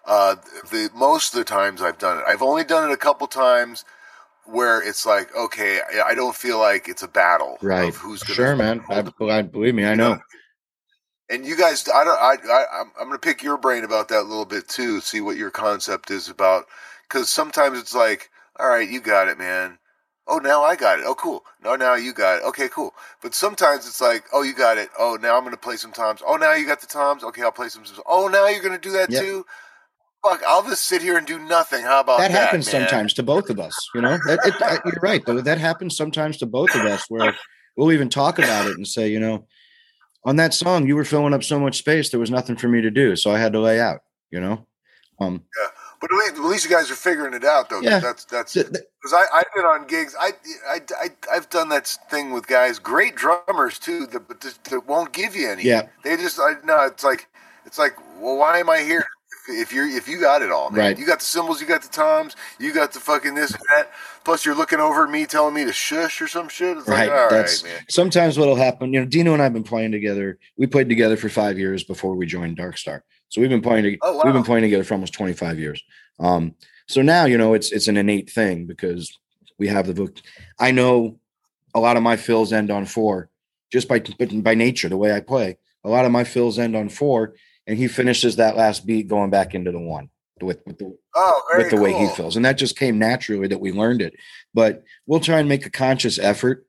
Uh, 0.05 0.35
the 0.71 0.89
most 0.93 1.33
of 1.33 1.39
the 1.39 1.45
times 1.45 1.81
I've 1.81 1.97
done 1.97 2.19
it, 2.19 2.25
I've 2.27 2.41
only 2.41 2.63
done 2.63 2.89
it 2.89 2.93
a 2.93 2.97
couple 2.97 3.27
times 3.27 3.85
where 4.45 4.87
it's 4.87 5.05
like, 5.05 5.35
okay, 5.35 5.79
I, 6.05 6.13
don't 6.13 6.35
feel 6.35 6.59
like 6.59 6.87
it's 6.87 7.01
a 7.01 7.07
battle 7.07 7.57
Right. 7.63 7.89
of 7.89 7.95
who's 7.95 8.21
gonna 8.21 8.35
Sure, 8.35 8.55
man. 8.55 8.83
I, 8.89 9.03
I 9.21 9.41
believe 9.41 9.73
me. 9.73 9.85
I 9.85 9.95
know. 9.95 10.19
and 11.31 11.43
you 11.43 11.57
guys, 11.57 11.87
I 11.89 12.03
don't, 12.03 12.19
I, 12.19 12.35
I, 12.47 12.65
I'm, 12.81 12.91
I'm 12.99 13.07
going 13.07 13.19
to 13.19 13.27
pick 13.27 13.41
your 13.41 13.57
brain 13.57 13.83
about 13.83 14.09
that 14.09 14.21
a 14.21 14.29
little 14.29 14.45
bit 14.45 14.67
too. 14.67 15.01
See 15.01 15.21
what 15.21 15.37
your 15.37 15.49
concept 15.49 16.11
is 16.11 16.29
about, 16.29 16.65
because 17.09 17.29
sometimes 17.31 17.79
it's 17.79 17.95
like, 17.95 18.29
all 18.59 18.69
right, 18.69 18.87
you 18.87 19.01
got 19.01 19.27
it, 19.27 19.39
man. 19.39 19.79
Oh, 20.27 20.39
now 20.39 20.63
I 20.63 20.75
got 20.75 20.99
it. 20.99 21.05
Oh, 21.05 21.13
cool. 21.15 21.43
No, 21.63 21.75
now 21.75 21.95
you 21.95 22.11
got 22.11 22.37
it. 22.39 22.43
Okay, 22.45 22.67
cool. 22.69 22.93
But 23.21 23.35
sometimes 23.35 23.87
it's 23.87 24.01
like, 24.01 24.23
oh, 24.33 24.41
you 24.41 24.55
got 24.55 24.77
it. 24.77 24.89
Oh, 24.97 25.17
now 25.21 25.35
I'm 25.37 25.43
going 25.43 25.53
to 25.53 25.59
play 25.59 25.75
some 25.75 25.91
toms. 25.91 26.21
Oh, 26.25 26.35
now 26.35 26.53
you 26.53 26.65
got 26.65 26.81
the 26.81 26.87
toms. 26.87 27.23
Okay, 27.23 27.43
I'll 27.43 27.51
play 27.51 27.69
some. 27.69 27.83
Oh, 28.07 28.27
now 28.27 28.47
you're 28.47 28.63
going 28.63 28.73
to 28.73 28.79
do 28.79 28.91
that 28.93 29.11
Yep. 29.11 29.21
too. 29.21 29.45
Fuck, 30.23 30.41
I'll 30.47 30.63
just 30.63 30.87
sit 30.87 31.03
here 31.03 31.17
and 31.17 31.27
do 31.27 31.37
nothing. 31.37 31.83
How 31.83 31.99
about 31.99 32.17
that? 32.17 32.31
that 32.31 32.39
happens 32.39 32.65
man? 32.65 32.87
sometimes 32.87 33.13
to 33.13 33.23
both 33.23 33.51
of 33.51 33.59
us. 33.59 33.89
You 33.93 34.01
know, 34.01 34.17
that, 34.25 34.43
it, 34.43 34.55
I, 34.63 34.79
you're 34.83 34.99
right. 35.01 35.23
Though 35.23 35.41
that 35.41 35.59
happens 35.59 35.95
sometimes 35.95 36.37
to 36.37 36.47
both 36.47 36.73
of 36.73 36.83
us, 36.85 37.05
where 37.09 37.31
we'll 37.77 37.91
even 37.91 38.09
talk 38.09 38.39
about 38.39 38.65
it 38.65 38.75
and 38.75 38.87
say, 38.87 39.07
you 39.09 39.19
know, 39.19 39.45
on 40.23 40.37
that 40.37 40.55
song 40.55 40.87
you 40.87 40.95
were 40.95 41.05
filling 41.05 41.35
up 41.35 41.43
so 41.43 41.59
much 41.59 41.77
space, 41.77 42.09
there 42.09 42.19
was 42.19 42.31
nothing 42.31 42.55
for 42.55 42.67
me 42.67 42.81
to 42.81 42.89
do, 42.89 43.15
so 43.15 43.29
I 43.29 43.37
had 43.37 43.53
to 43.53 43.59
lay 43.59 43.79
out. 43.79 43.99
You 44.31 44.39
know, 44.39 44.65
um, 45.21 45.43
But 46.07 46.17
at 46.17 46.19
least, 46.19 46.35
at 46.35 46.49
least 46.49 46.65
you 46.65 46.69
guys 46.69 46.91
are 46.91 46.95
figuring 46.95 47.33
it 47.33 47.43
out, 47.43 47.69
though. 47.69 47.81
Yeah. 47.81 47.97
That's 47.99 48.25
that's 48.25 48.53
th- 48.53 48.67
th- 48.67 48.83
because 49.01 49.13
I 49.13 49.25
I've 49.33 49.45
been 49.55 49.65
on 49.65 49.87
gigs. 49.87 50.15
I 50.19 50.33
I 50.69 50.81
I 51.01 51.09
I've 51.33 51.49
done 51.49 51.69
that 51.69 51.87
thing 52.11 52.31
with 52.31 52.45
guys, 52.45 52.77
great 52.77 53.15
drummers 53.15 53.79
too, 53.79 54.05
that 54.07 54.29
that 54.29 54.87
won't 54.87 55.13
give 55.13 55.35
you 55.35 55.49
any. 55.49 55.63
Yeah. 55.63 55.87
They 56.03 56.15
just 56.15 56.39
I 56.39 56.53
no. 56.63 56.85
It's 56.85 57.03
like 57.03 57.27
it's 57.65 57.79
like 57.79 57.97
well, 58.19 58.37
why 58.37 58.59
am 58.59 58.69
I 58.69 58.81
here? 58.81 59.03
If 59.47 59.73
you're 59.73 59.87
if 59.87 60.07
you 60.07 60.19
got 60.19 60.43
it 60.43 60.51
all, 60.51 60.69
man. 60.69 60.79
Right. 60.79 60.99
You 60.99 61.07
got 61.07 61.19
the 61.19 61.25
cymbals, 61.25 61.59
you 61.59 61.65
got 61.65 61.81
the 61.81 61.89
toms, 61.89 62.35
you 62.59 62.71
got 62.71 62.93
the 62.93 62.99
fucking 62.99 63.33
this 63.33 63.51
and 63.51 63.63
that. 63.75 63.91
Plus, 64.23 64.45
you're 64.45 64.55
looking 64.55 64.79
over 64.79 65.05
at 65.05 65.09
me 65.11 65.25
telling 65.25 65.55
me 65.55 65.65
to 65.65 65.73
shush 65.73 66.21
or 66.21 66.27
some 66.27 66.49
shit. 66.49 66.77
It's 66.77 66.87
right. 66.87 67.09
like, 67.09 67.17
all 67.17 67.25
right, 67.25 67.31
That's 67.31 67.63
man. 67.63 67.79
sometimes 67.89 68.37
what'll 68.37 68.55
happen. 68.55 68.93
You 68.93 68.99
know, 68.99 69.05
Dino 69.07 69.33
and 69.33 69.41
I've 69.41 69.53
been 69.53 69.63
playing 69.63 69.91
together. 69.91 70.37
We 70.57 70.67
played 70.67 70.89
together 70.89 71.17
for 71.17 71.29
five 71.29 71.57
years 71.57 71.83
before 71.83 72.15
we 72.15 72.25
joined 72.25 72.57
Dark 72.57 72.77
Star. 72.77 73.03
So 73.29 73.41
we've 73.41 73.49
been 73.49 73.61
playing. 73.61 73.83
To, 73.83 73.97
Oh, 74.01 74.21
We've 74.23 74.33
been 74.33 74.43
playing 74.43 74.63
together 74.63 74.83
for 74.83 74.93
almost 74.93 75.13
25 75.13 75.59
years. 75.59 75.83
Um, 76.19 76.55
so 76.87 77.01
now 77.01 77.25
you 77.25 77.37
know 77.37 77.53
it's 77.53 77.71
it's 77.71 77.87
an 77.87 77.97
innate 77.97 78.29
thing 78.29 78.65
because 78.65 79.17
we 79.57 79.67
have 79.67 79.87
the 79.87 79.93
book. 79.93 80.17
I 80.59 80.71
know 80.71 81.19
a 81.73 81.79
lot 81.79 81.97
of 81.97 82.03
my 82.03 82.15
fills 82.15 82.53
end 82.53 82.71
on 82.71 82.85
four, 82.85 83.29
just 83.71 83.87
by 83.87 83.99
by 83.99 84.53
nature, 84.55 84.89
the 84.89 84.97
way 84.97 85.13
I 85.13 85.19
play. 85.19 85.57
A 85.83 85.89
lot 85.89 86.05
of 86.05 86.11
my 86.11 86.23
fills 86.23 86.57
end 86.59 86.75
on 86.75 86.89
four, 86.89 87.35
and 87.67 87.77
he 87.77 87.87
finishes 87.87 88.35
that 88.37 88.55
last 88.55 88.85
beat 88.85 89.07
going 89.07 89.29
back 89.29 89.53
into 89.55 89.71
the 89.71 89.79
one 89.79 90.09
with 90.41 90.61
with 90.65 90.77
the 90.77 90.95
Oh, 91.15 91.41
with 91.57 91.69
the 91.69 91.77
way 91.77 91.91
he 91.93 92.05
cool. 92.05 92.15
feels. 92.15 92.35
And 92.35 92.45
that 92.45 92.57
just 92.57 92.77
came 92.77 92.99
naturally 92.99 93.47
that 93.47 93.59
we 93.59 93.71
learned 93.71 94.01
it. 94.01 94.13
But 94.53 94.83
we'll 95.07 95.19
try 95.19 95.39
and 95.39 95.49
make 95.49 95.65
a 95.65 95.69
conscious 95.71 96.19
effort. 96.19 96.65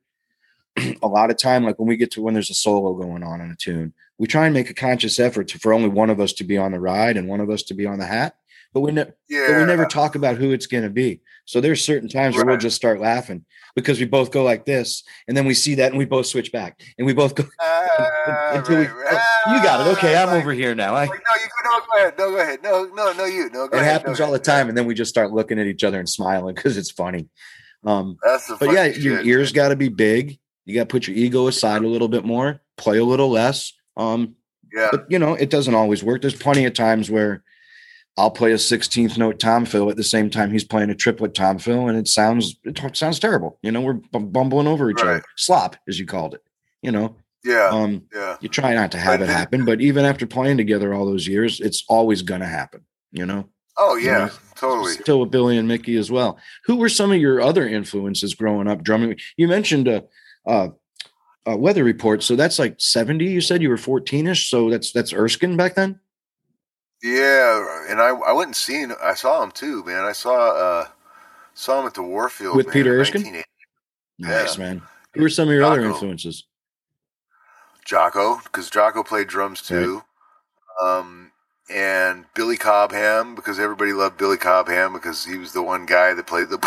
a 1.01 1.07
lot 1.07 1.31
of 1.31 1.37
time, 1.37 1.63
like 1.63 1.77
when 1.79 1.87
we 1.87 1.97
get 1.97 2.11
to 2.11 2.21
when 2.21 2.33
there's 2.33 2.49
a 2.49 2.53
solo 2.55 2.93
going 2.93 3.23
on 3.23 3.41
in 3.41 3.49
a 3.51 3.55
tune, 3.55 3.93
we 4.17 4.27
try 4.27 4.45
and 4.45 4.53
make 4.53 4.69
a 4.69 4.73
conscious 4.73 5.19
effort 5.19 5.49
to, 5.49 5.59
for 5.59 5.73
only 5.73 5.89
one 5.89 6.09
of 6.09 6.19
us 6.19 6.33
to 6.33 6.43
be 6.43 6.57
on 6.57 6.71
the 6.71 6.79
ride 6.79 7.17
and 7.17 7.27
one 7.27 7.39
of 7.39 7.49
us 7.49 7.63
to 7.63 7.73
be 7.73 7.85
on 7.85 7.99
the 7.99 8.05
hat. 8.05 8.35
But 8.73 8.81
we, 8.81 8.91
ne- 8.91 9.05
Yeah. 9.29 9.47
but 9.47 9.57
we 9.59 9.65
never 9.65 9.85
talk 9.85 10.15
about 10.15 10.37
who 10.37 10.51
it's 10.51 10.67
going 10.67 10.83
to 10.83 10.89
be. 10.89 11.21
So 11.45 11.61
there's 11.61 11.83
certain 11.83 12.09
times 12.09 12.35
where 12.35 12.45
we'll 12.45 12.57
just 12.57 12.75
start 12.75 12.99
laughing 12.99 13.45
because 13.75 13.99
we 13.99 14.05
both 14.05 14.31
go 14.31 14.43
like 14.43 14.65
this, 14.65 15.03
and 15.27 15.37
then 15.37 15.45
we 15.45 15.53
see 15.53 15.75
that 15.75 15.89
and 15.91 15.97
we 15.97 16.03
both 16.05 16.25
switch 16.25 16.51
back, 16.51 16.81
and 16.97 17.05
we 17.07 17.13
both 17.13 17.33
go 17.35 17.45
Ah, 17.61 18.49
until 18.57 18.79
we. 18.79 18.85
right, 18.85 18.95
right. 19.13 19.21
"Oh, 19.47 19.55
you 19.55 19.63
got 19.63 19.87
it. 19.87 19.91
Okay, 19.97 20.17
I'm 20.17 20.27
Like- 20.27 20.41
over 20.41 20.51
here 20.51 20.75
now. 20.75 20.93
I, 20.95 21.05
Like, 21.05 21.09
no, 21.11 21.41
you 21.41 21.47
go, 21.47 21.69
no, 21.69 21.79
go 21.79 21.97
ahead. 21.97 22.13
No, 22.17 22.29
go 22.31 22.37
ahead. 22.39 22.59
No, 22.63 22.83
no, 22.93 23.13
no, 23.13 23.25
you. 23.25 23.45
No, 23.51 23.67
go 23.67 23.77
it 23.77 23.81
ahead. 23.81 23.85
happens 23.85 24.17
go 24.19 24.25
all 24.25 24.31
the 24.31 24.39
time, 24.39 24.67
and 24.67 24.77
then 24.77 24.85
we 24.85 24.93
just 24.93 25.09
start 25.09 25.31
looking 25.31 25.57
at 25.59 25.67
each 25.67 25.83
other 25.85 25.99
and 25.99 26.09
smiling 26.09 26.53
because 26.53 26.75
it's 26.75 26.91
funny. 26.91 27.29
Um, 27.85 28.17
That's 28.21 28.49
but 28.59 28.71
yeah, 28.73 28.89
funny 28.91 28.99
your 28.99 29.17
shit. 29.19 29.27
ears 29.27 29.51
got 29.53 29.69
to 29.69 29.75
be 29.77 29.87
big. 29.89 30.37
You 30.65 30.73
got 30.75 30.81
to 30.81 30.87
put 30.87 31.07
your 31.07 31.15
ego 31.15 31.47
aside 31.47 31.83
a 31.83 31.87
little 31.87 32.09
bit 32.09 32.25
more, 32.25 32.61
play 32.75 32.97
a 32.97 33.05
little 33.05 33.29
less. 33.29 33.71
Um, 33.97 34.35
Yeah. 34.73 34.89
but 34.91 35.05
you 35.09 35.19
know, 35.19 35.33
it 35.33 35.49
doesn't 35.49 35.73
always 35.75 36.03
work. 36.03 36.21
There's 36.21 36.35
plenty 36.35 36.65
of 36.65 36.73
times 36.73 37.09
where 37.09 37.43
I'll 38.17 38.31
play 38.31 38.51
a 38.51 38.55
16th 38.57 39.17
note 39.17 39.39
tom 39.39 39.65
fill 39.65 39.89
at 39.91 39.95
the 39.97 40.03
same 40.03 40.29
time 40.29 40.51
he's 40.51 40.63
playing 40.63 40.89
a 40.89 40.95
triplet 40.95 41.33
tom 41.35 41.57
fill, 41.59 41.87
and 41.87 41.97
it 41.97 42.07
sounds 42.07 42.55
it 42.63 42.79
sounds 42.95 43.19
terrible. 43.19 43.59
You 43.61 43.71
know, 43.71 43.81
we're 43.81 43.93
bumbling 43.93 44.67
over 44.67 44.89
each 44.89 45.01
other, 45.01 45.23
slop 45.35 45.75
as 45.87 45.99
you 45.99 46.05
called 46.05 46.33
it. 46.33 46.41
You 46.81 46.91
know, 46.91 47.15
Yeah. 47.43 47.69
um, 47.71 48.03
yeah. 48.13 48.37
you 48.41 48.49
try 48.49 48.73
not 48.73 48.91
to 48.93 48.97
have 48.97 49.19
But 49.19 49.29
it 49.29 49.31
happen, 49.33 49.65
but 49.65 49.81
even 49.81 50.05
after 50.05 50.25
playing 50.25 50.57
together 50.57 50.93
all 50.93 51.05
those 51.05 51.27
years, 51.27 51.59
it's 51.59 51.83
always 51.89 52.21
going 52.23 52.41
to 52.41 52.47
happen. 52.47 52.81
You 53.11 53.25
know. 53.25 53.49
Oh, 53.79 53.95
you 53.95 54.07
yeah. 54.07 54.17
know, 54.25 54.29
Totally. 54.55 54.93
Still 54.93 55.19
with 55.19 55.29
Billy 55.29 55.55
and 55.55 55.67
Mickey 55.67 55.97
as 55.97 56.09
well. 56.09 56.39
Who 56.65 56.77
were 56.77 56.89
some 56.89 57.11
of 57.11 57.19
your 57.19 57.39
other 57.39 57.67
influences 57.67 58.33
growing 58.33 58.67
up 58.67 58.81
drumming? 58.83 59.15
You 59.37 59.47
mentioned 59.47 59.87
a, 59.87 60.03
uh 60.47 60.69
uh 61.47 61.55
weather 61.57 61.83
report, 61.83 62.23
so 62.23 62.35
that's 62.35 62.59
like 62.59 62.75
seventy. 62.79 63.25
You 63.25 63.41
said 63.41 63.61
you 63.61 63.69
were 63.69 63.77
fourteen-ish, 63.77 64.49
so 64.49 64.69
that's 64.69 64.91
that's 64.91 65.13
Erskine 65.13 65.55
back 65.57 65.75
then. 65.75 65.99
Yeah, 67.03 67.85
and 67.89 68.01
I 68.01 68.09
I 68.09 68.31
went 68.33 68.47
and 68.47 68.55
seen 68.55 68.91
I 69.03 69.13
saw 69.13 69.43
him 69.43 69.51
too, 69.51 69.83
man. 69.83 70.03
I 70.03 70.11
saw 70.11 70.49
uh 70.51 70.87
saw 71.53 71.79
him 71.81 71.87
at 71.87 71.93
the 71.93 72.03
Warfield 72.03 72.55
With 72.55 72.67
man, 72.67 72.73
Peter 72.73 72.99
Erskine? 72.99 73.21
1980. 73.33 73.45
Nice 74.19 74.57
Yeah. 74.57 74.63
man. 74.63 74.81
Who 75.13 75.21
were 75.21 75.29
some 75.29 75.47
of 75.47 75.53
your 75.53 75.63
other 75.63 75.83
influences? 75.85 76.45
Jaco, 77.85 78.43
because 78.43 78.69
Jaco 78.69 79.05
played 79.05 79.27
drums 79.27 79.61
too. 79.61 80.03
Um, 80.81 81.26
and 81.69 82.25
Billy 82.33 82.57
Cobham, 82.57 83.35
because 83.35 83.59
everybody 83.59 83.93
loved 83.93 84.17
Billy 84.17 84.37
Cobham 84.37 84.93
because 84.93 85.25
he 85.25 85.37
was 85.37 85.53
the 85.53 85.61
one 85.61 85.85
guy 85.85 86.13
that 86.13 86.25
played 86.27 86.49
the, 86.49 86.57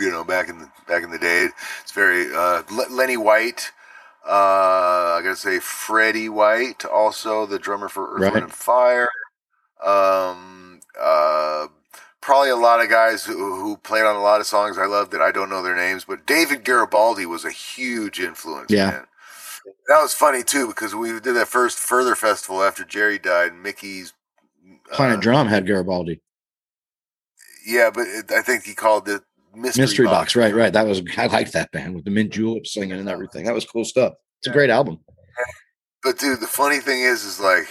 you 0.00 0.10
know, 0.10 0.24
back 0.24 0.48
in 0.48 0.58
the 0.58 0.70
back 0.88 1.02
in 1.02 1.10
the 1.10 1.18
day. 1.18 1.48
It's 1.82 1.92
very 1.92 2.34
uh, 2.34 2.62
Lenny 2.90 3.16
White. 3.16 3.72
Uh, 4.26 5.16
I 5.18 5.20
gotta 5.22 5.36
say 5.36 5.58
Freddie 5.60 6.28
White, 6.28 6.84
also 6.84 7.46
the 7.46 7.58
drummer 7.58 7.88
for 7.88 8.14
Earth, 8.14 8.20
Right. 8.20 8.32
Wind 8.32 8.44
and 8.44 8.52
Fire. 8.52 9.08
Um, 9.84 10.80
uh, 11.00 11.68
probably 12.20 12.50
a 12.50 12.56
lot 12.56 12.82
of 12.82 12.90
guys 12.90 13.24
who, 13.24 13.56
who 13.56 13.76
played 13.78 14.04
on 14.04 14.14
a 14.16 14.20
lot 14.20 14.40
of 14.40 14.46
songs 14.46 14.76
I 14.76 14.86
love 14.86 15.10
that 15.10 15.22
I 15.22 15.32
don't 15.32 15.48
know 15.48 15.62
their 15.62 15.76
names, 15.76 16.04
but 16.04 16.26
David 16.26 16.64
Garibaldi 16.64 17.24
was 17.26 17.44
a 17.44 17.50
huge 17.50 18.20
influence. 18.20 18.70
Yeah. 18.70 18.90
man. 18.90 19.06
That 19.88 20.00
was 20.00 20.14
funny 20.14 20.42
too 20.42 20.68
because 20.68 20.94
we 20.94 21.08
did 21.20 21.34
that 21.34 21.48
first 21.48 21.78
Further 21.78 22.14
Festival 22.14 22.62
after 22.62 22.84
Jerry 22.84 23.18
died. 23.18 23.52
And 23.52 23.62
Mickey's 23.62 24.12
Planet 24.92 25.18
uh, 25.18 25.20
Drum 25.20 25.46
had 25.46 25.66
Garibaldi. 25.66 26.20
Yeah, 27.66 27.90
but 27.92 28.06
it, 28.06 28.32
I 28.32 28.42
think 28.42 28.64
he 28.64 28.74
called 28.74 29.08
it 29.08 29.22
Mystery, 29.54 29.82
Mystery 29.82 30.06
Box. 30.06 30.34
Right, 30.36 30.54
right. 30.54 30.72
That 30.72 30.86
was 30.86 31.02
I 31.16 31.26
liked 31.26 31.52
that 31.52 31.70
band 31.72 31.94
with 31.94 32.04
the 32.04 32.10
mint 32.10 32.30
julep 32.30 32.66
singing 32.66 32.98
and 32.98 33.08
everything. 33.08 33.44
That 33.44 33.54
was 33.54 33.64
cool 33.64 33.84
stuff. 33.84 34.14
It's 34.38 34.48
a 34.48 34.52
great 34.52 34.70
album. 34.70 35.00
But 36.02 36.18
dude, 36.18 36.40
the 36.40 36.46
funny 36.46 36.78
thing 36.78 37.02
is, 37.02 37.24
is 37.24 37.40
like 37.40 37.66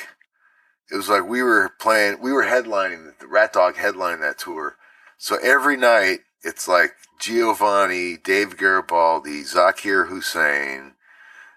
it 0.92 0.96
was 0.96 1.10
like 1.10 1.28
we 1.28 1.42
were 1.42 1.72
playing, 1.80 2.20
we 2.22 2.32
were 2.32 2.44
headlining 2.44 3.18
the 3.20 3.26
Ratdog 3.26 3.76
headlined 3.76 4.22
that 4.22 4.38
tour. 4.38 4.76
So 5.18 5.38
every 5.42 5.78
night 5.78 6.20
it's 6.44 6.68
like 6.68 6.92
Giovanni, 7.20 8.18
Dave 8.18 8.58
Garibaldi, 8.58 9.44
Zakir 9.44 10.08
Hussain, 10.08 10.94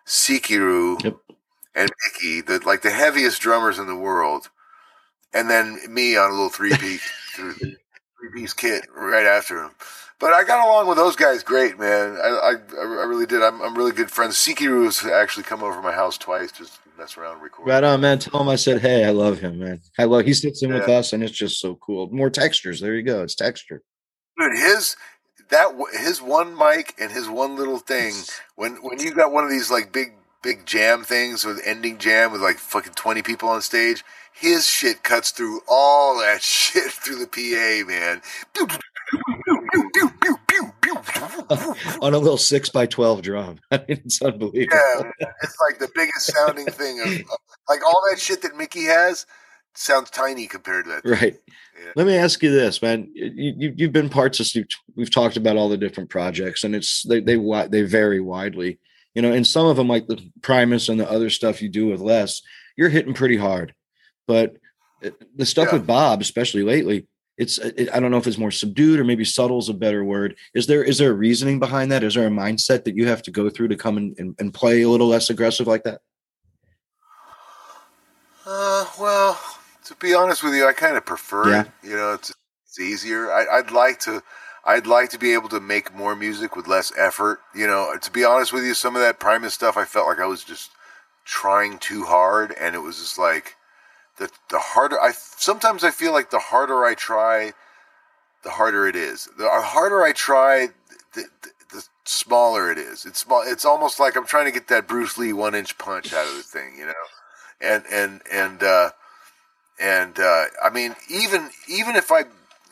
Sikiru, 0.07 1.03
Yep. 1.05 1.17
and 1.75 1.91
Mickey, 2.07 2.41
the 2.41 2.61
like 2.67 2.83
the 2.83 2.91
heaviest 2.91 3.41
drummers 3.41 3.79
in 3.79 3.87
the 3.87 3.97
world, 3.97 4.51
and 5.33 5.49
then 5.49 5.79
me 5.89 6.17
on 6.17 6.31
a 6.31 6.33
little 6.35 6.49
three 6.49 6.77
piece 6.77 7.03
three 7.35 7.77
piece 8.35 8.53
kit 8.53 8.87
right 8.95 9.27
after 9.27 9.63
him. 9.63 9.71
But 10.19 10.33
I 10.33 10.45
got 10.45 10.65
along 10.65 10.87
with 10.87 10.97
those 10.99 11.17
guys 11.17 11.43
great, 11.43 11.79
man. 11.79 12.17
I 12.17 12.29
I, 12.29 12.53
I 12.81 13.05
really 13.05 13.27
did. 13.27 13.43
I'm, 13.43 13.61
I'm 13.61 13.77
really 13.77 13.93
good 13.93 14.11
friends. 14.11 14.37
Sikiru 14.37 14.85
has 14.85 15.05
actually 15.05 15.43
come 15.45 15.63
over 15.65 15.77
to 15.77 15.83
my 15.83 15.93
house 15.93 16.17
twice 16.17 16.53
just 16.53 16.75
to 16.75 16.81
mess 16.97 17.17
around 17.17 17.41
record. 17.41 17.67
Right 17.67 17.83
on, 17.83 18.01
man. 18.01 18.19
Tell 18.21 18.41
him 18.41 18.49
I 18.49 18.55
said, 18.57 18.81
hey, 18.81 19.05
I 19.05 19.11
love 19.11 19.39
him, 19.41 19.59
man. 19.59 19.81
I 19.99 20.05
love. 20.05 20.25
He 20.25 20.35
sits 20.35 20.63
in 20.63 20.73
with 20.73 20.89
us, 20.89 21.13
and 21.13 21.25
it's 21.25 21.33
just 21.33 21.61
so 21.61 21.75
cool. 21.77 22.09
More 22.13 22.31
textures. 22.31 22.81
There 22.81 22.95
you 22.95 23.03
go. 23.03 23.23
It's 23.23 23.35
texture. 23.35 23.83
Dude, 24.39 24.53
his 24.53 24.95
that 25.53 25.69
his 25.99 26.21
one 26.21 26.57
mic 26.57 26.95
and 26.99 27.13
his 27.13 27.29
one 27.29 27.57
little 27.57 27.79
thing. 27.79 28.15
When 28.57 28.77
when 28.77 28.99
you 28.99 29.15
got 29.15 29.33
one 29.33 29.45
of 29.45 29.51
these 29.51 29.71
like 29.71 29.93
big 29.93 30.15
big 30.43 30.67
jam 30.67 31.05
things 31.05 31.45
with 31.45 31.61
ending 31.65 31.99
jam 31.99 32.33
with 32.33 32.41
like 32.43 32.59
fucking 32.59 32.95
twenty 32.95 33.23
people 33.23 33.49
on 33.49 33.63
stage, 33.63 34.05
his 34.33 34.67
shit 34.67 35.03
cuts 35.03 35.31
through 35.31 35.61
all 35.69 36.19
that 36.19 36.43
shit 36.43 36.91
through 36.91 37.25
the 37.25 37.27
PA, 37.27 37.87
man. 37.89 38.23
on 42.01 42.15
a 42.15 42.19
little 42.19 42.39
six 42.39 42.69
by 42.69 42.87
twelve 42.87 43.23
drum. 43.23 43.59
I 43.71 43.79
mean, 43.79 43.85
it's 44.05 44.21
unbelievable. 44.23 44.77
Yeah, 45.21 45.29
it's 45.43 45.57
like 45.69 45.79
the 45.79 45.91
biggest 45.95 46.33
sounding 46.35 46.67
thing 46.67 47.01
of 47.01 47.09
like 47.69 47.85
all 47.87 48.03
that 48.11 48.21
shit 48.21 48.43
that 48.43 48.57
Mickey 48.57 48.85
has 48.85 49.27
sounds 49.75 50.11
tiny 50.11 50.47
compared 50.47 50.85
to 50.87 50.91
that. 50.93 51.03
thing. 51.03 51.13
Right. 51.13 51.37
Yeah. 51.79 51.93
Let 51.97 52.07
me 52.07 52.17
ask 52.17 52.43
you 52.43 52.51
this, 52.51 52.83
man. 52.83 53.11
You, 53.15 53.55
you, 53.57 53.75
you've 53.77 53.93
been 53.93 54.09
parts 54.09 54.41
of. 54.41 54.47
We've, 54.55 54.67
we've 54.95 55.11
talked 55.11 55.37
about 55.37 55.57
all 55.57 55.69
the 55.69 55.77
different 55.77 56.11
projects, 56.11 56.65
and 56.65 56.75
it's 56.75 57.03
they 57.03 57.21
they 57.21 57.37
they 57.71 57.83
vary 57.83 58.21
widely. 58.21 58.79
You 59.15 59.23
know, 59.23 59.33
and 59.33 59.47
some 59.47 59.67
of 59.67 59.77
them, 59.77 59.89
like 59.89 60.07
the 60.07 60.31
Primus 60.43 60.89
and 60.89 60.99
the 60.99 61.11
other 61.11 61.29
stuff 61.31 61.61
you 61.61 61.69
do 61.69 61.87
with 61.89 62.01
Les, 62.01 62.41
you're 62.77 62.89
hitting 62.89 63.15
pretty 63.15 63.37
hard. 63.37 63.75
But 64.27 64.57
the 65.37 65.45
stuff 65.47 65.69
Yeah. 65.69 65.79
with 65.79 65.87
Bob, 65.87 66.21
especially 66.21 66.63
lately, 66.63 67.07
it's 67.37 67.59
it, 67.59 67.89
I 67.93 68.01
don't 68.01 68.11
know 68.11 68.19
if 68.19 68.27
it's 68.27 68.39
more 68.39 68.51
subdued 68.51 69.01
or 69.01 69.05
maybe 69.05 69.25
subtle 69.25 69.59
is 69.59 69.69
a 69.69 69.75
better 69.75 70.05
word. 70.05 70.37
Is 70.55 70.67
there 70.67 70.85
is 70.85 70.99
there 70.99 71.11
a 71.11 71.15
reasoning 71.15 71.59
behind 71.59 71.91
that? 71.93 72.05
Is 72.05 72.15
there 72.15 72.27
a 72.27 72.31
mindset 72.31 72.85
that 72.85 72.97
you 72.97 73.07
have 73.09 73.23
to 73.23 73.31
go 73.31 73.51
through 73.51 73.69
to 73.69 73.77
come 73.77 73.97
and, 73.97 74.19
and, 74.19 74.35
and 74.39 74.55
play 74.55 74.83
a 74.83 74.89
little 74.89 75.09
less 75.09 75.29
aggressive 75.31 75.67
like 75.67 75.85
that? 75.85 76.01
Uh, 78.45 78.87
well, 79.01 79.41
to 79.85 79.95
be 79.97 80.15
honest 80.15 80.43
with 80.43 80.55
you, 80.55 80.67
I 80.67 80.73
kind 80.73 80.97
of 80.97 81.05
prefer 81.07 81.51
Yeah. 81.51 81.63
it. 81.63 81.69
You 81.83 81.97
know, 81.97 82.15
it's 82.15 82.33
it's 82.67 82.81
easier. 82.81 83.33
I, 83.33 83.47
I'd 83.59 83.71
like 83.71 84.01
to, 84.01 84.23
I'd 84.65 84.87
like 84.87 85.11
to 85.11 85.19
be 85.19 85.35
able 85.35 85.49
to 85.51 85.61
make 85.61 85.95
more 85.95 86.17
music 86.17 86.57
with 86.57 86.69
less 86.69 86.93
effort. 86.99 87.41
You 87.55 87.67
know, 87.67 87.97
to 88.01 88.11
be 88.11 88.25
honest 88.25 88.53
with 88.53 88.65
you, 88.65 88.75
some 88.75 88.97
of 88.97 89.03
that 89.03 89.21
Primus 89.21 89.55
stuff, 89.55 89.77
I 89.77 89.85
felt 89.85 90.09
like 90.09 90.21
I 90.21 90.27
was 90.27 90.45
just 90.45 90.71
trying 91.25 91.79
too 91.79 92.05
hard, 92.05 92.55
and 92.61 92.75
it 92.75 92.81
was 92.81 92.99
just 92.99 93.19
like 93.19 93.57
the 94.19 94.31
the 94.51 94.59
harder 94.61 95.01
I 95.01 95.13
sometimes 95.13 95.85
I 95.85 95.91
feel 95.93 96.13
like 96.13 96.31
the 96.31 96.39
harder 96.41 96.85
I 96.85 96.95
try, 96.95 97.53
the 98.45 98.51
harder 98.51 98.87
it 98.89 98.97
is. 98.97 99.29
The 99.39 99.49
harder 99.51 100.03
I 100.05 100.13
try, 100.13 100.69
the, 101.15 101.25
the, 101.43 101.51
the 101.73 101.85
smaller 102.05 102.73
it 102.73 102.79
is. 102.79 103.07
It's 103.07 103.21
small. 103.21 103.43
It's 103.47 103.65
almost 103.67 104.01
like 104.01 104.17
I'm 104.17 104.27
trying 104.27 104.47
to 104.47 104.53
get 104.53 104.69
that 104.69 104.89
Bruce 104.89 105.19
Lee 105.19 105.33
one 105.33 105.55
inch 105.55 105.79
punch 105.79 106.13
out 106.15 106.29
of 106.29 106.37
the 106.37 106.43
thing. 106.45 106.77
You 106.79 106.87
know 106.87 106.93
and 107.61 107.85
and 107.93 108.23
and 108.33 108.63
uh, 108.65 108.91
and 109.83 110.19
uh, 110.19 110.45
I 110.63 110.71
mean, 110.71 110.95
even 111.11 111.51
even 111.69 111.97
if 111.97 112.13
I 112.13 112.25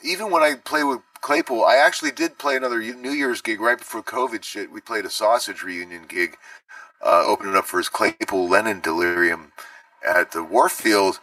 even 0.02 0.30
when 0.30 0.42
I 0.42 0.54
play 0.54 0.84
with 0.84 1.00
Claypool, 1.20 1.64
I 1.64 1.76
actually 1.76 2.12
did 2.12 2.38
play 2.38 2.56
another 2.56 2.80
New 2.80 3.10
Year's 3.10 3.42
gig 3.42 3.60
right 3.60 3.78
before 3.78 4.02
COVID 4.02 4.44
shit. 4.44 4.70
We 4.70 4.80
played 4.80 5.04
a 5.04 5.10
sausage 5.10 5.62
reunion 5.62 6.04
gig, 6.08 6.38
uh, 7.02 7.24
opening 7.26 7.56
up 7.56 7.66
for 7.66 7.78
his 7.78 7.88
Claypool 7.88 8.48
Lennon 8.48 8.80
Delirium 8.80 9.52
at 10.06 10.32
the 10.32 10.44
Warfield, 10.44 11.18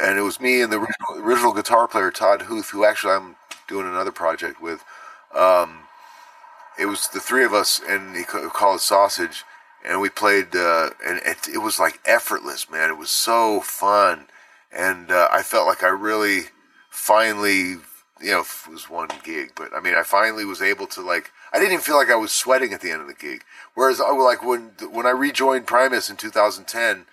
and 0.00 0.18
it 0.18 0.22
was 0.22 0.40
me 0.40 0.60
and 0.60 0.72
the 0.72 0.86
original, 1.16 1.54
guitar 1.54 1.88
player 1.88 2.10
Todd 2.10 2.42
Huth, 2.42 2.70
who 2.70 2.84
actually 2.84 3.14
I'm 3.14 3.36
doing 3.68 3.86
another 3.86 4.12
project 4.12 4.60
with. 4.60 4.84
Um, 5.34 5.80
it 6.78 6.86
was 6.86 7.08
the 7.08 7.20
three 7.20 7.44
of 7.44 7.52
us, 7.54 7.80
and 7.86 8.16
he 8.16 8.24
ca- 8.24 8.48
called 8.50 8.76
it 8.76 8.82
Sausage, 8.82 9.44
and 9.84 10.00
we 10.00 10.08
played, 10.08 10.54
uh, 10.54 10.90
and 11.06 11.20
it, 11.24 11.48
it 11.52 11.58
was 11.58 11.78
like 11.78 12.00
effortless, 12.04 12.70
man. 12.70 12.90
It 12.90 12.98
was 12.98 13.10
so 13.10 13.60
fun, 13.60 14.26
and 14.72 15.10
uh, 15.10 15.28
I 15.30 15.42
felt 15.42 15.66
like 15.66 15.82
I 15.82 15.88
really 15.88 16.42
finally, 16.90 17.76
you 18.20 18.30
know, 18.32 18.40
it 18.40 18.70
was 18.70 18.90
one 18.90 19.08
gig, 19.24 19.52
but 19.56 19.72
I 19.74 19.80
mean, 19.80 19.94
I 19.94 20.02
finally 20.02 20.44
was 20.44 20.62
able 20.62 20.86
to 20.88 21.00
like. 21.02 21.30
I 21.52 21.58
didn't 21.58 21.72
even 21.72 21.82
feel 21.84 21.96
like 21.96 22.10
I 22.10 22.16
was 22.16 22.32
sweating 22.32 22.72
at 22.74 22.80
the 22.82 22.90
end 22.90 23.00
of 23.00 23.08
the 23.08 23.14
gig. 23.14 23.42
Whereas, 23.74 24.00
I 24.00 24.10
like 24.10 24.42
when 24.44 24.72
when 24.90 25.06
I 25.06 25.10
rejoined 25.10 25.66
Primus 25.66 26.10
in 26.10 26.16
2010, 26.16 27.06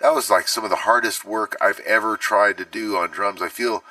that 0.00 0.14
was 0.14 0.30
like 0.30 0.48
some 0.48 0.64
of 0.64 0.70
the 0.70 0.76
hardest 0.76 1.24
work 1.24 1.56
I've 1.60 1.80
ever 1.80 2.16
tried 2.16 2.56
to 2.58 2.64
do 2.64 2.96
on 2.96 3.10
drums. 3.10 3.42
I 3.42 3.48
feel, 3.48 3.84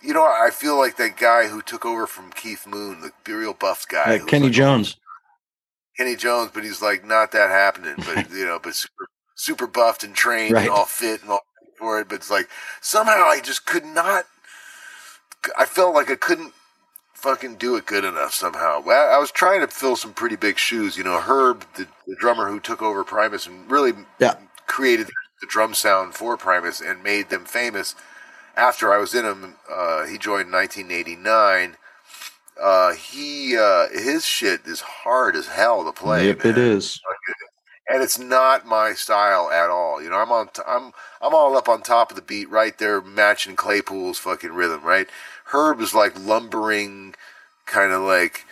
you 0.00 0.14
know, 0.14 0.22
I 0.24 0.50
feel 0.52 0.78
like 0.78 0.96
that 0.96 1.16
guy 1.16 1.48
who 1.48 1.62
took 1.62 1.84
over 1.84 2.06
from 2.06 2.30
Keith 2.32 2.66
Moon, 2.66 3.10
the 3.24 3.32
real 3.34 3.54
buff 3.54 3.86
guy, 3.88 4.12
Like 4.12 4.26
Kenney 4.26 4.44
like, 4.46 4.52
Jones. 4.52 4.96
Kenney 5.96 6.16
Jones, 6.16 6.50
but 6.54 6.64
he's 6.64 6.82
like 6.82 7.04
not 7.04 7.32
that 7.32 7.50
happening. 7.50 7.94
But 7.98 8.30
you 8.30 8.46
know, 8.46 8.58
but 8.62 8.74
super 8.74 9.08
super 9.34 9.66
buffed 9.66 10.04
and 10.04 10.14
trained 10.14 10.54
Right. 10.54 10.62
and 10.62 10.70
all 10.70 10.84
fit 10.84 11.22
and 11.22 11.30
all 11.30 11.40
for 11.80 11.98
it. 12.00 12.08
But 12.08 12.16
it's 12.16 12.30
like 12.30 12.48
somehow 12.80 13.24
I 13.24 13.40
just 13.42 13.66
could 13.66 13.84
not. 13.84 14.26
I 15.58 15.64
felt 15.64 15.94
like 15.94 16.10
I 16.10 16.14
couldn't 16.16 16.52
fucking 17.14 17.56
do 17.56 17.74
it 17.76 17.86
good 17.86 18.04
enough 18.04 18.34
somehow. 18.34 18.80
Well, 18.84 19.12
I 19.14 19.18
was 19.18 19.30
trying 19.32 19.60
to 19.62 19.66
fill 19.68 19.96
some 19.96 20.12
pretty 20.12 20.36
big 20.36 20.58
shoes. 20.58 20.96
You 20.96 21.04
know, 21.04 21.18
Herb, 21.20 21.64
the, 21.76 21.86
the 22.06 22.14
drummer 22.16 22.48
who 22.48 22.60
took 22.60 22.82
over 22.82 23.02
Primus 23.02 23.46
and 23.46 23.68
really 23.70 23.92
Yeah. 24.18 24.34
created 24.66 25.08
the 25.40 25.46
drum 25.46 25.72
sound 25.74 26.14
for 26.14 26.36
Primus 26.36 26.80
and 26.80 27.02
made 27.02 27.30
them 27.30 27.44
famous. 27.46 27.94
After 28.56 28.92
I 28.92 28.98
was 28.98 29.14
in 29.14 29.24
him, 29.24 29.54
uh, 29.70 30.04
he 30.06 30.18
joined 30.18 30.46
in 30.48 30.52
1989. 30.52 31.76
Uh, 32.60 32.92
he 32.92 33.56
uh, 33.56 33.88
his 33.90 34.26
shit 34.26 34.60
is 34.66 34.80
hard 34.82 35.34
as 35.34 35.46
hell 35.46 35.82
to 35.84 35.92
play. 35.92 36.26
yep, 36.26 36.44
it 36.44 36.56
man 36.56 36.58
is. 36.76 37.00
And 37.90 38.02
it's 38.02 38.18
not 38.18 38.66
my 38.66 38.92
style 38.92 39.50
at 39.50 39.68
all. 39.68 40.00
You 40.00 40.10
know, 40.10 40.16
I'm 40.16 40.30
on, 40.30 40.48
t- 40.48 40.62
I'm, 40.66 40.92
I'm 41.20 41.34
all 41.34 41.56
up 41.56 41.68
on 41.68 41.82
top 41.82 42.10
of 42.10 42.16
the 42.16 42.22
beat, 42.22 42.48
right 42.48 42.76
there, 42.78 43.00
matching 43.00 43.56
Claypool's 43.56 44.18
fucking 44.18 44.52
rhythm, 44.52 44.82
right? 44.84 45.08
Herb 45.46 45.80
is 45.80 45.92
like 45.92 46.18
lumbering, 46.18 47.14
kind 47.66 47.92
of 47.92 48.02
like 48.02 48.46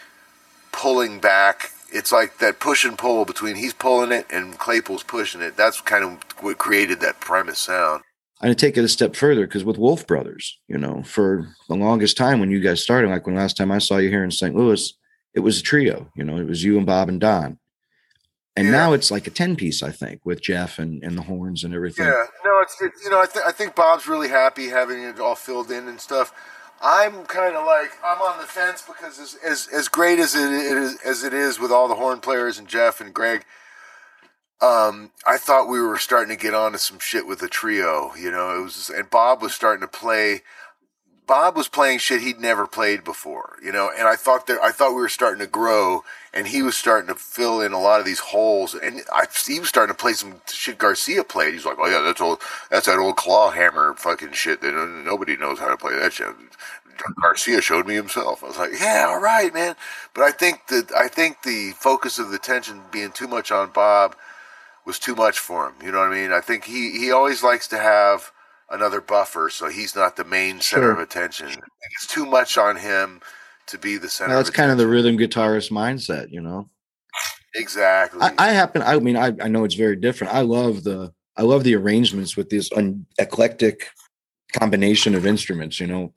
pulling 0.72 1.20
back. 1.20 1.70
It's 1.92 2.10
like 2.10 2.38
that 2.38 2.58
push 2.58 2.84
and 2.84 2.98
pull 2.98 3.24
between 3.24 3.56
he's 3.56 3.72
pulling 3.72 4.12
it 4.12 4.26
and 4.30 4.58
Claypool's 4.58 5.04
pushing 5.04 5.40
it. 5.40 5.56
That's 5.56 5.80
kind 5.80 6.04
of 6.04 6.42
what 6.42 6.58
created 6.58 7.00
that 7.00 7.20
Primus 7.20 7.60
sound. 7.60 8.02
I'm 8.40 8.46
gonna 8.46 8.54
take 8.54 8.76
it 8.76 8.84
a 8.84 8.88
step 8.88 9.16
further 9.16 9.46
because 9.46 9.64
with 9.64 9.78
Wolf 9.78 10.06
Brothers, 10.06 10.58
you 10.68 10.78
know, 10.78 11.02
for 11.02 11.48
the 11.68 11.74
longest 11.74 12.16
time 12.16 12.38
when 12.38 12.50
you 12.50 12.60
guys 12.60 12.82
started, 12.82 13.10
like 13.10 13.26
when 13.26 13.34
last 13.34 13.56
time 13.56 13.72
I 13.72 13.78
saw 13.78 13.96
you 13.96 14.10
here 14.10 14.22
in 14.22 14.30
St. 14.30 14.54
Louis, 14.54 14.92
it 15.34 15.40
was 15.40 15.58
a 15.58 15.62
trio. 15.62 16.08
You 16.14 16.24
know, 16.24 16.36
it 16.36 16.46
was 16.46 16.62
you 16.62 16.76
and 16.76 16.86
Bob 16.86 17.08
and 17.08 17.20
Don, 17.20 17.58
and 18.58 18.66
Yeah. 18.66 18.72
now 18.72 18.92
it's 18.92 19.10
like 19.10 19.26
a 19.26 19.30
ten 19.30 19.56
piece, 19.56 19.82
I 19.82 19.90
think, 19.90 20.20
with 20.24 20.40
Jeff 20.42 20.78
and 20.78 21.02
and 21.02 21.16
the 21.16 21.22
horns 21.22 21.64
and 21.64 21.74
everything. 21.74 22.06
Yeah, 22.06 22.24
no, 22.44 22.60
it's 22.60 22.80
it, 22.80 22.92
you 23.04 23.10
know 23.10 23.20
I, 23.20 23.26
th- 23.26 23.44
I 23.46 23.52
think 23.52 23.74
Bob's 23.74 24.06
really 24.08 24.28
happy 24.28 24.68
having 24.68 25.02
it 25.02 25.20
all 25.20 25.34
filled 25.34 25.70
in 25.70 25.88
and 25.88 26.00
stuff. 26.00 26.32
I'm 26.80 27.24
kind 27.26 27.56
of 27.56 27.64
like 27.66 27.90
I'm 28.04 28.20
on 28.22 28.38
the 28.38 28.46
fence 28.46 28.82
because 28.82 29.18
as 29.18 29.36
as, 29.44 29.68
as 29.74 29.88
great 29.88 30.18
as 30.18 30.34
it 30.34 30.50
is 30.52 30.98
as 31.04 31.24
it 31.24 31.34
is 31.34 31.58
with 31.58 31.72
all 31.72 31.88
the 31.88 31.94
horn 31.96 32.20
players 32.20 32.58
and 32.58 32.68
Jeff 32.68 33.00
and 33.00 33.12
Greg, 33.14 33.44
um, 34.60 35.12
I 35.26 35.38
thought 35.38 35.68
we 35.68 35.80
were 35.80 35.98
starting 35.98 36.36
to 36.36 36.42
get 36.42 36.54
onto 36.54 36.78
some 36.78 36.98
shit 36.98 37.26
with 37.26 37.38
the 37.40 37.48
trio. 37.48 38.12
You 38.18 38.30
know, 38.30 38.58
it 38.58 38.62
was 38.62 38.90
and 38.90 39.08
Bob 39.10 39.42
was 39.42 39.54
starting 39.54 39.80
to 39.82 39.88
play. 39.88 40.42
Bob 41.28 41.56
was 41.56 41.68
playing 41.68 41.98
shit 41.98 42.22
he'd 42.22 42.40
never 42.40 42.66
played 42.66 43.04
before, 43.04 43.58
you 43.62 43.70
know, 43.70 43.90
and 43.96 44.08
I 44.08 44.16
thought 44.16 44.46
that 44.46 44.58
I 44.62 44.72
thought 44.72 44.94
we 44.94 45.02
were 45.02 45.10
starting 45.10 45.40
to 45.40 45.46
grow, 45.46 46.02
and 46.32 46.48
he 46.48 46.62
was 46.62 46.74
starting 46.74 47.06
to 47.08 47.14
fill 47.14 47.60
in 47.60 47.72
a 47.72 47.78
lot 47.78 48.00
of 48.00 48.06
these 48.06 48.18
holes, 48.18 48.74
and 48.74 49.02
I, 49.12 49.26
he 49.46 49.60
was 49.60 49.68
starting 49.68 49.94
to 49.94 50.00
play 50.00 50.14
some 50.14 50.40
shit 50.50 50.78
Garcia 50.78 51.22
played. 51.22 51.52
He's 51.52 51.66
like, 51.66 51.76
oh 51.78 51.86
yeah, 51.86 52.00
that's 52.00 52.22
old, 52.22 52.40
that's 52.70 52.86
that 52.86 52.98
old 52.98 53.16
claw 53.16 53.50
hammer 53.50 53.94
fucking 53.94 54.32
shit 54.32 54.62
that 54.62 54.72
nobody 55.04 55.36
knows 55.36 55.58
how 55.58 55.68
to 55.68 55.76
play 55.76 55.94
that 55.98 56.14
shit. 56.14 56.34
Garcia 57.20 57.60
showed 57.60 57.86
me 57.86 57.94
himself. 57.94 58.42
I 58.42 58.46
was 58.48 58.58
like, 58.58 58.72
yeah, 58.80 59.06
all 59.08 59.20
right, 59.20 59.52
man. 59.52 59.76
But 60.14 60.24
I 60.24 60.32
think 60.32 60.66
that 60.68 60.90
I 60.96 61.08
think 61.08 61.42
the 61.42 61.72
focus 61.72 62.18
of 62.18 62.30
the 62.30 62.36
attention 62.36 62.80
being 62.90 63.12
too 63.12 63.28
much 63.28 63.52
on 63.52 63.70
Bob 63.70 64.16
was 64.86 64.98
too 64.98 65.14
much 65.14 65.38
for 65.38 65.68
him. 65.68 65.74
You 65.84 65.92
know 65.92 65.98
what 65.98 66.08
I 66.08 66.14
mean? 66.14 66.32
I 66.32 66.40
think 66.40 66.64
he 66.64 66.98
he 66.98 67.12
always 67.12 67.42
likes 67.42 67.68
to 67.68 67.78
have 67.78 68.32
another 68.70 69.00
buffer, 69.00 69.48
so 69.50 69.68
he's 69.68 69.94
not 69.96 70.16
the 70.16 70.24
main 70.24 70.60
center 70.60 70.84
Sure. 70.84 70.92
of 70.92 70.98
attention. 70.98 71.48
It's 71.92 72.06
too 72.06 72.26
much 72.26 72.58
on 72.58 72.76
him 72.76 73.20
to 73.66 73.78
be 73.78 73.96
the 73.96 74.08
center. 74.08 74.30
Now, 74.30 74.36
that's 74.36 74.50
kind 74.50 74.70
of 74.70 74.78
the 74.78 74.86
rhythm 74.88 75.16
guitarist 75.18 75.70
mindset, 75.70 76.30
you 76.30 76.40
know. 76.40 76.68
exactly. 77.54 78.20
I, 78.22 78.34
I 78.38 78.48
happen. 78.50 78.82
I 78.82 78.98
mean, 78.98 79.16
I, 79.16 79.32
I 79.40 79.48
know 79.48 79.64
it's 79.64 79.74
very 79.74 79.96
different. 79.96 80.34
I 80.34 80.40
love 80.40 80.84
the 80.84 81.12
I 81.36 81.42
love 81.42 81.64
the 81.64 81.76
arrangements 81.76 82.36
with 82.36 82.50
this 82.50 82.70
un- 82.72 83.06
eclectic 83.18 83.88
combination 84.52 85.14
of 85.14 85.26
instruments. 85.26 85.78
You 85.80 85.86
know, 85.86 86.12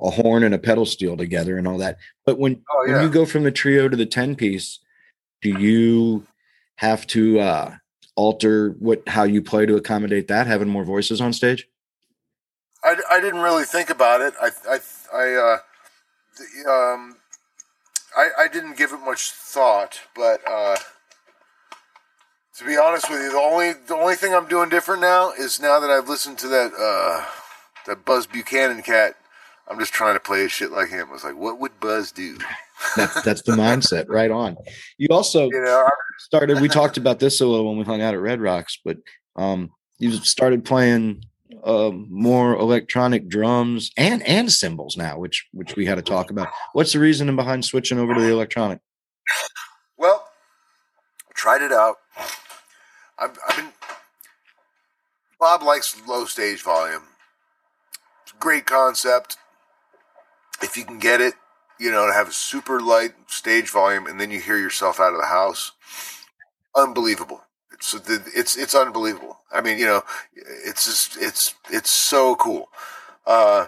a 0.00 0.10
horn 0.10 0.42
and 0.44 0.54
a 0.54 0.58
pedal 0.58 0.86
steel 0.86 1.16
together 1.16 1.58
and 1.58 1.66
all 1.68 1.78
that. 1.78 1.98
But 2.26 2.38
when 2.38 2.62
Oh, 2.70 2.84
when 2.86 3.02
you 3.02 3.10
go 3.10 3.26
from 3.26 3.42
the 3.44 3.52
trio 3.52 3.88
to 3.88 3.96
the 3.96 4.06
ten 4.06 4.34
piece, 4.34 4.78
do 5.40 5.50
you 5.50 6.26
have 6.76 7.06
to 7.08 7.38
uh, 7.40 7.74
alter 8.16 8.70
what 8.78 9.06
how 9.08 9.24
you 9.24 9.42
play 9.42 9.66
to 9.66 9.76
accommodate 9.76 10.28
that? 10.28 10.46
Having 10.46 10.68
more 10.68 10.84
voices 10.84 11.20
on 11.20 11.32
stage. 11.32 11.68
I, 12.84 12.96
I 13.10 13.20
didn't 13.20 13.40
really 13.40 13.64
think 13.64 13.90
about 13.90 14.20
it. 14.20 14.34
I 14.40 14.50
I 14.68 14.78
I 15.14 15.34
uh, 15.34 15.58
the, 16.38 16.70
um, 16.70 17.16
I 18.16 18.30
I 18.40 18.48
didn't 18.48 18.76
give 18.76 18.92
it 18.92 19.00
much 19.04 19.30
thought, 19.30 20.00
but 20.14 20.40
uh, 20.48 20.76
to 22.58 22.64
be 22.64 22.76
honest 22.76 23.10
with 23.10 23.20
you, 23.20 23.30
the 23.30 23.38
only 23.38 23.72
the 23.86 23.94
only 23.94 24.14
thing 24.14 24.34
I'm 24.34 24.48
doing 24.48 24.68
different 24.68 25.00
now 25.00 25.32
is 25.32 25.60
now 25.60 25.80
that 25.80 25.90
I've 25.90 26.08
listened 26.08 26.38
to 26.38 26.48
that 26.48 26.72
uh, 26.78 27.24
that 27.86 28.04
Buzz 28.04 28.26
Buchanan 28.26 28.82
cat. 28.82 29.14
I'm 29.68 29.78
just 29.78 29.92
trying 29.92 30.14
to 30.14 30.20
play 30.20 30.44
a 30.44 30.48
shit 30.48 30.72
like 30.72 30.88
him. 30.88 31.08
I 31.08 31.12
was 31.12 31.24
like, 31.24 31.36
what 31.36 31.60
would 31.60 31.78
Buzz 31.80 32.10
do? 32.10 32.36
That's 32.96 33.22
that's 33.22 33.42
the 33.42 33.52
mindset. 33.52 34.06
Right 34.08 34.30
on. 34.30 34.56
You 34.98 35.06
also 35.12 35.48
You 35.48 35.62
know, 35.62 35.88
started 36.18 36.60
we 36.60 36.68
talked 36.68 36.96
about 36.96 37.20
this 37.20 37.40
a 37.40 37.46
little 37.46 37.68
when 37.68 37.78
we 37.78 37.84
hung 37.84 38.02
out 38.02 38.14
at 38.14 38.20
red 38.20 38.40
rocks 38.40 38.78
but 38.84 38.96
um 39.36 39.70
you 39.98 40.12
started 40.12 40.64
playing 40.64 41.22
um 41.64 42.06
more 42.10 42.54
electronic 42.56 43.28
drums 43.28 43.90
and 43.96 44.26
and 44.26 44.50
cymbals 44.50 44.96
now 44.96 45.18
which 45.18 45.46
which 45.52 45.76
we 45.76 45.86
had 45.86 45.94
to 45.94 46.02
talk 46.02 46.30
about 46.30 46.48
what's 46.72 46.92
the 46.92 46.98
reasoning 46.98 47.36
behind 47.36 47.64
switching 47.64 47.98
over 47.98 48.14
to 48.14 48.20
the 48.20 48.30
electronic 48.30 48.80
Well, 49.96 50.28
tried 51.34 51.62
it 51.62 51.72
out. 51.72 51.96
I've, 53.18 53.38
I've 53.48 53.56
been. 53.56 53.68
Bob 55.38 55.62
likes 55.62 56.00
low 56.06 56.24
stage 56.24 56.62
volume. 56.62 57.02
It's 58.22 58.32
a 58.32 58.36
great 58.38 58.66
concept. 58.66 59.36
If 60.62 60.76
you 60.76 60.84
can 60.84 60.98
get 60.98 61.20
it, 61.20 61.34
you 61.78 61.90
know, 61.90 62.06
to 62.06 62.12
have 62.12 62.28
a 62.28 62.32
super 62.32 62.80
light 62.80 63.12
stage 63.26 63.70
volume, 63.70 64.06
and 64.06 64.20
then 64.20 64.30
you 64.30 64.40
hear 64.40 64.58
yourself 64.58 65.00
out 65.00 65.14
of 65.14 65.20
the 65.20 65.26
house, 65.26 65.72
unbelievable. 66.76 67.42
It's 67.82 67.94
it's 68.34 68.56
it's 68.56 68.74
unbelievable. 68.74 69.40
I 69.50 69.60
mean, 69.60 69.78
you 69.78 69.86
know, 69.86 70.02
it's 70.34 70.84
just 70.84 71.16
it's 71.20 71.54
it's 71.70 71.90
so 71.90 72.36
cool. 72.36 72.68
Uh, 73.26 73.66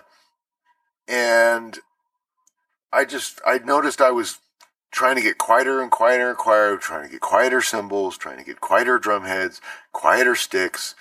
and 1.08 1.78
I 2.92 3.04
just 3.04 3.40
I 3.44 3.58
noticed 3.58 4.00
I 4.00 4.12
was 4.12 4.38
trying 4.92 5.16
to 5.16 5.22
get 5.22 5.38
quieter 5.38 5.82
and 5.82 5.90
quieter 5.90 6.28
and 6.28 6.38
quieter, 6.38 6.76
trying 6.76 7.04
to 7.04 7.10
get 7.10 7.20
quieter 7.20 7.60
cymbals, 7.60 8.16
trying 8.16 8.38
to 8.38 8.44
get 8.44 8.60
quieter 8.60 8.98
drum 9.00 9.24
heads, 9.24 9.60
quieter 9.92 10.36
sticks, 10.36 10.94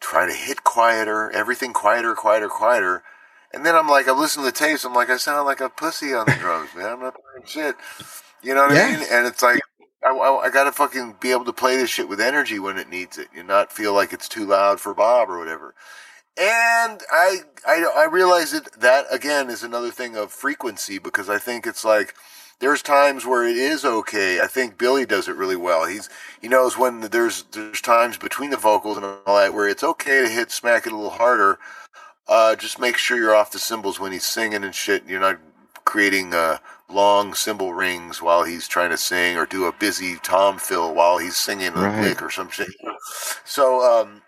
trying 0.00 0.28
to 0.28 0.34
hit 0.36 0.62
quieter, 0.62 1.30
everything 1.30 1.72
quieter, 1.72 2.14
quieter, 2.14 2.48
quieter. 2.48 3.02
And 3.54 3.64
then 3.64 3.74
I'm 3.74 3.88
like, 3.88 4.08
I'm 4.08 4.18
listening 4.18 4.46
to 4.46 4.52
the 4.52 4.58
tapes. 4.58 4.84
I'm 4.84 4.94
like, 4.94 5.10
I 5.10 5.16
sound 5.16 5.46
like 5.46 5.60
a 5.60 5.70
pussy 5.70 6.12
on 6.12 6.26
the 6.26 6.32
drums, 6.40 6.70
man. 6.76 6.86
I'm 6.92 7.00
not 7.00 7.14
playing 7.14 7.46
shit. 7.46 7.76
You 8.42 8.54
know 8.54 8.66
what 8.66 8.74
Yeah. 8.74 8.84
I 8.86 8.96
mean? 8.96 9.06
And 9.10 9.26
it's 9.26 9.42
like, 9.42 9.60
I, 10.04 10.10
I, 10.10 10.46
I 10.46 10.50
got 10.50 10.64
to 10.64 10.72
fucking 10.72 11.16
be 11.20 11.30
able 11.30 11.44
to 11.44 11.52
play 11.52 11.76
this 11.76 11.90
shit 11.90 12.08
with 12.08 12.20
energy 12.20 12.58
when 12.58 12.78
it 12.78 12.88
needs 12.88 13.18
it 13.18 13.28
and 13.36 13.48
not 13.48 13.72
feel 13.72 13.94
like 13.94 14.12
it's 14.12 14.28
too 14.28 14.46
loud 14.46 14.80
for 14.80 14.94
Bob 14.94 15.30
or 15.30 15.38
whatever. 15.38 15.74
And 16.38 17.02
I, 17.12 17.38
I, 17.66 17.84
I 17.96 18.08
realize 18.10 18.52
that 18.52 18.72
that 18.80 19.06
again 19.10 19.50
is 19.50 19.62
another 19.62 19.90
thing 19.90 20.16
of 20.16 20.32
frequency 20.32 20.98
because 20.98 21.28
I 21.28 21.38
think 21.38 21.66
it's 21.66 21.84
like, 21.84 22.14
there's 22.62 22.80
times 22.80 23.26
where 23.26 23.44
it 23.44 23.56
is 23.56 23.84
okay. 23.84 24.40
I 24.40 24.46
think 24.46 24.78
Billy 24.78 25.04
does 25.04 25.26
it 25.28 25.34
really 25.36 25.56
well. 25.56 25.84
He's 25.86 26.08
he 26.40 26.46
knows 26.46 26.78
when 26.78 27.00
there's 27.00 27.42
there's 27.50 27.80
times 27.80 28.16
between 28.16 28.50
the 28.50 28.56
vocals 28.56 28.96
and 28.96 29.04
all 29.04 29.36
that 29.36 29.52
where 29.52 29.68
it's 29.68 29.82
okay 29.82 30.22
to 30.22 30.28
hit 30.28 30.52
smack 30.52 30.86
it 30.86 30.92
a 30.92 30.96
little 30.96 31.10
harder. 31.10 31.58
Uh, 32.28 32.54
just 32.54 32.78
make 32.78 32.96
sure 32.96 33.18
you're 33.18 33.34
off 33.34 33.50
the 33.50 33.58
cymbals 33.58 33.98
when 33.98 34.12
he's 34.12 34.24
singing 34.24 34.62
and 34.62 34.74
shit. 34.76 35.02
And 35.02 35.10
You're 35.10 35.20
not 35.20 35.40
creating 35.84 36.34
uh, 36.34 36.58
long 36.92 37.34
cymbal 37.34 37.74
rings 37.74 38.22
while 38.22 38.44
he's 38.44 38.68
trying 38.68 38.90
to 38.90 38.96
sing, 38.98 39.36
or 39.36 39.46
do 39.46 39.64
a 39.66 39.72
busy 39.72 40.16
tom 40.22 40.58
fill 40.58 40.94
while 40.94 41.18
he's 41.18 41.36
singing 41.36 41.74
a 41.74 41.82
Right. 41.82 42.00
lick 42.00 42.22
or 42.22 42.30
some 42.30 42.50
shit. 42.50 42.68
So 43.44 43.82
um, 43.82 44.22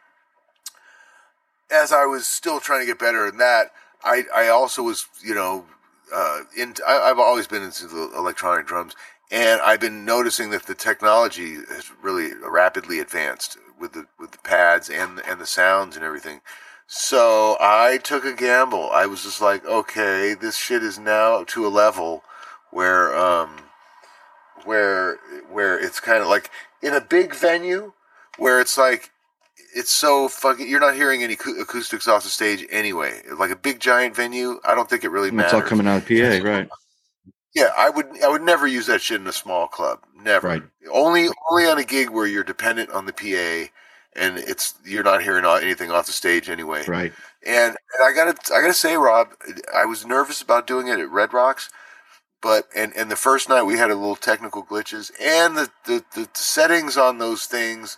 as 1.71 1.93
I 1.93 2.05
was 2.07 2.27
still 2.29 2.61
trying 2.61 2.81
to 2.81 2.87
get 2.87 2.99
better 2.99 3.27
in 3.27 3.39
that, 3.39 3.73
I 4.03 4.25
I 4.35 4.49
also 4.49 4.83
was 4.83 5.07
you 5.23 5.35
know 5.35 5.67
uh, 6.15 6.41
in 6.57 6.75
I, 6.87 6.99
I've 7.11 7.19
always 7.19 7.47
been 7.47 7.63
into 7.63 7.87
the 7.87 8.11
electronic 8.17 8.67
drums, 8.67 8.95
and 9.31 9.61
I've 9.61 9.81
been 9.81 10.05
noticing 10.05 10.51
that 10.51 10.65
the 10.67 10.75
technology 10.75 11.55
has 11.55 11.91
really 12.03 12.33
rapidly 12.35 12.99
advanced 13.01 13.59
with 13.79 13.93
the 13.93 14.07
with 14.19 14.33
the 14.33 14.39
pads 14.39 14.89
and 14.91 15.21
and 15.27 15.41
the 15.41 15.47
sounds 15.47 15.97
and 15.97 16.05
everything. 16.05 16.41
So 16.87 17.57
I 17.61 17.99
took 17.99 18.25
a 18.25 18.35
gamble. 18.35 18.91
I 18.93 19.07
was 19.07 19.23
just 19.25 19.41
like, 19.41 19.65
okay, 19.65 20.35
this 20.35 20.57
shit 20.57 20.83
is 20.83 20.99
now 20.99 21.43
to 21.45 21.67
a 21.67 21.69
level 21.69 22.23
where 22.75 23.17
um 23.17 23.57
where 24.65 25.19
where 25.51 25.79
it's 25.79 26.01
kind 26.01 26.23
of 26.23 26.29
like 26.29 26.51
in 26.83 26.93
a 26.93 27.01
big 27.01 27.35
venue 27.35 27.93
where 28.37 28.61
it's 28.61 28.77
like 28.77 29.11
it's 29.75 29.91
so 29.91 30.29
fucking 30.29 30.69
you're 30.69 30.81
not 30.81 30.95
hearing 30.95 31.23
any 31.23 31.35
acoustics 31.35 32.09
off 32.09 32.25
the 32.25 32.29
stage 32.29 32.67
anyway. 32.71 33.23
Like 33.39 33.51
a 33.51 33.57
big 33.57 33.81
giant 33.81 34.17
venue, 34.17 34.61
I 34.65 34.75
don't 34.75 34.91
think 34.91 35.05
it 35.05 35.11
really 35.11 35.31
matters. 35.31 35.53
It's 35.53 35.63
all 35.63 35.69
coming 35.69 35.87
out 35.87 36.03
of 36.03 36.09
PA, 36.09 36.47
right? 36.47 36.69
Yeah, 37.57 37.71
I 37.77 37.89
would 37.89 38.21
I 38.21 38.27
would 38.27 38.43
never 38.43 38.67
use 38.67 38.89
that 38.89 39.01
shit 39.01 39.21
in 39.21 39.29
a 39.29 39.33
small 39.33 39.69
club. 39.69 40.01
Never. 40.21 40.49
Right. 40.49 40.63
Only 40.91 41.29
only 41.49 41.67
on 41.67 41.79
a 41.79 41.85
gig 41.85 42.11
where 42.11 42.27
you're 42.27 42.43
dependent 42.43 42.91
on 42.91 43.07
the 43.07 43.13
PA 43.13 43.71
and 44.17 44.39
it's 44.39 44.75
you're 44.85 45.05
not 45.05 45.23
hearing 45.23 45.45
anything 45.45 45.93
off 45.93 46.07
the 46.07 46.13
stage 46.13 46.51
anyway. 46.51 46.85
Right. 46.89 47.13
And, 47.47 47.77
and 47.77 48.05
I 48.05 48.13
gotta 48.13 48.35
I 48.53 48.61
gotta 48.61 48.75
say, 48.75 48.97
Rob, 48.97 49.29
I 49.73 49.85
was 49.85 50.05
nervous 50.05 50.43
about 50.43 50.67
doing 50.67 50.89
it 50.89 50.99
at 50.99 51.09
Red 51.09 51.33
Rocks, 51.33 51.71
but 52.45 52.69
and 52.77 52.93
and 52.95 53.11
the 53.11 53.17
first 53.17 53.49
night 53.49 53.63
we 53.63 53.79
had 53.79 53.91
a 53.91 53.95
little 53.95 54.15
technical 54.15 54.63
glitches, 54.63 55.11
and 55.19 55.57
the 55.57 55.71
the, 55.87 56.05
the, 56.15 56.29
settings 56.35 56.99
on 56.99 57.17
those 57.17 57.47
things 57.47 57.97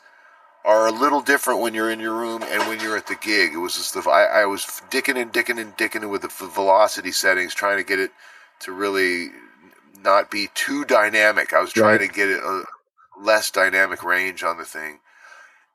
are 0.64 0.86
a 0.86 0.92
little 0.92 1.20
different 1.20 1.60
when 1.60 1.74
you're 1.74 1.90
in 1.90 1.98
your 1.98 2.14
room 2.14 2.44
and 2.44 2.62
when 2.68 2.78
you're 2.78 2.96
at 2.96 3.08
the 3.08 3.16
gig. 3.16 3.54
It 3.54 3.58
was 3.58 3.74
just 3.76 3.92
the 3.92 4.08
I, 4.08 4.42
I 4.42 4.46
was 4.46 4.62
dicking 4.88 5.20
and 5.20 5.32
dicking 5.32 5.60
and 5.60 5.76
dicking 5.76 6.08
with 6.08 6.22
the 6.22 6.28
velocity 6.28 7.10
settings, 7.10 7.54
trying 7.54 7.78
to 7.78 7.82
get 7.84 7.98
it 7.98 8.12
to 8.60 8.70
really 8.72 9.30
not 10.04 10.30
be 10.30 10.48
too 10.54 10.84
dynamic. 10.84 11.52
I 11.52 11.60
was 11.60 11.72
trying 11.72 11.98
Right. 11.98 12.08
to 12.08 12.14
get 12.14 12.28
it 12.30 12.38
a 12.38 12.62
less 13.20 13.50
dynamic 13.50 14.04
range 14.04 14.44
on 14.44 14.58
the 14.58 14.64
thing. 14.64 15.00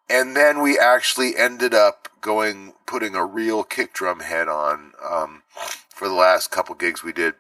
And 0.10 0.36
then 0.36 0.62
we 0.62 0.80
actually 0.80 1.36
ended 1.36 1.74
up 1.74 2.08
going 2.22 2.74
putting 2.86 3.16
a 3.16 3.26
real 3.26 3.64
kick 3.64 3.94
drum 3.94 4.22
head 4.22 4.48
on 4.48 4.94
um, 5.04 5.44
for 5.90 6.08
the 6.08 6.14
last 6.14 6.52
couple 6.52 6.76
gigs 6.76 7.04
we 7.04 7.12
did. 7.12 7.34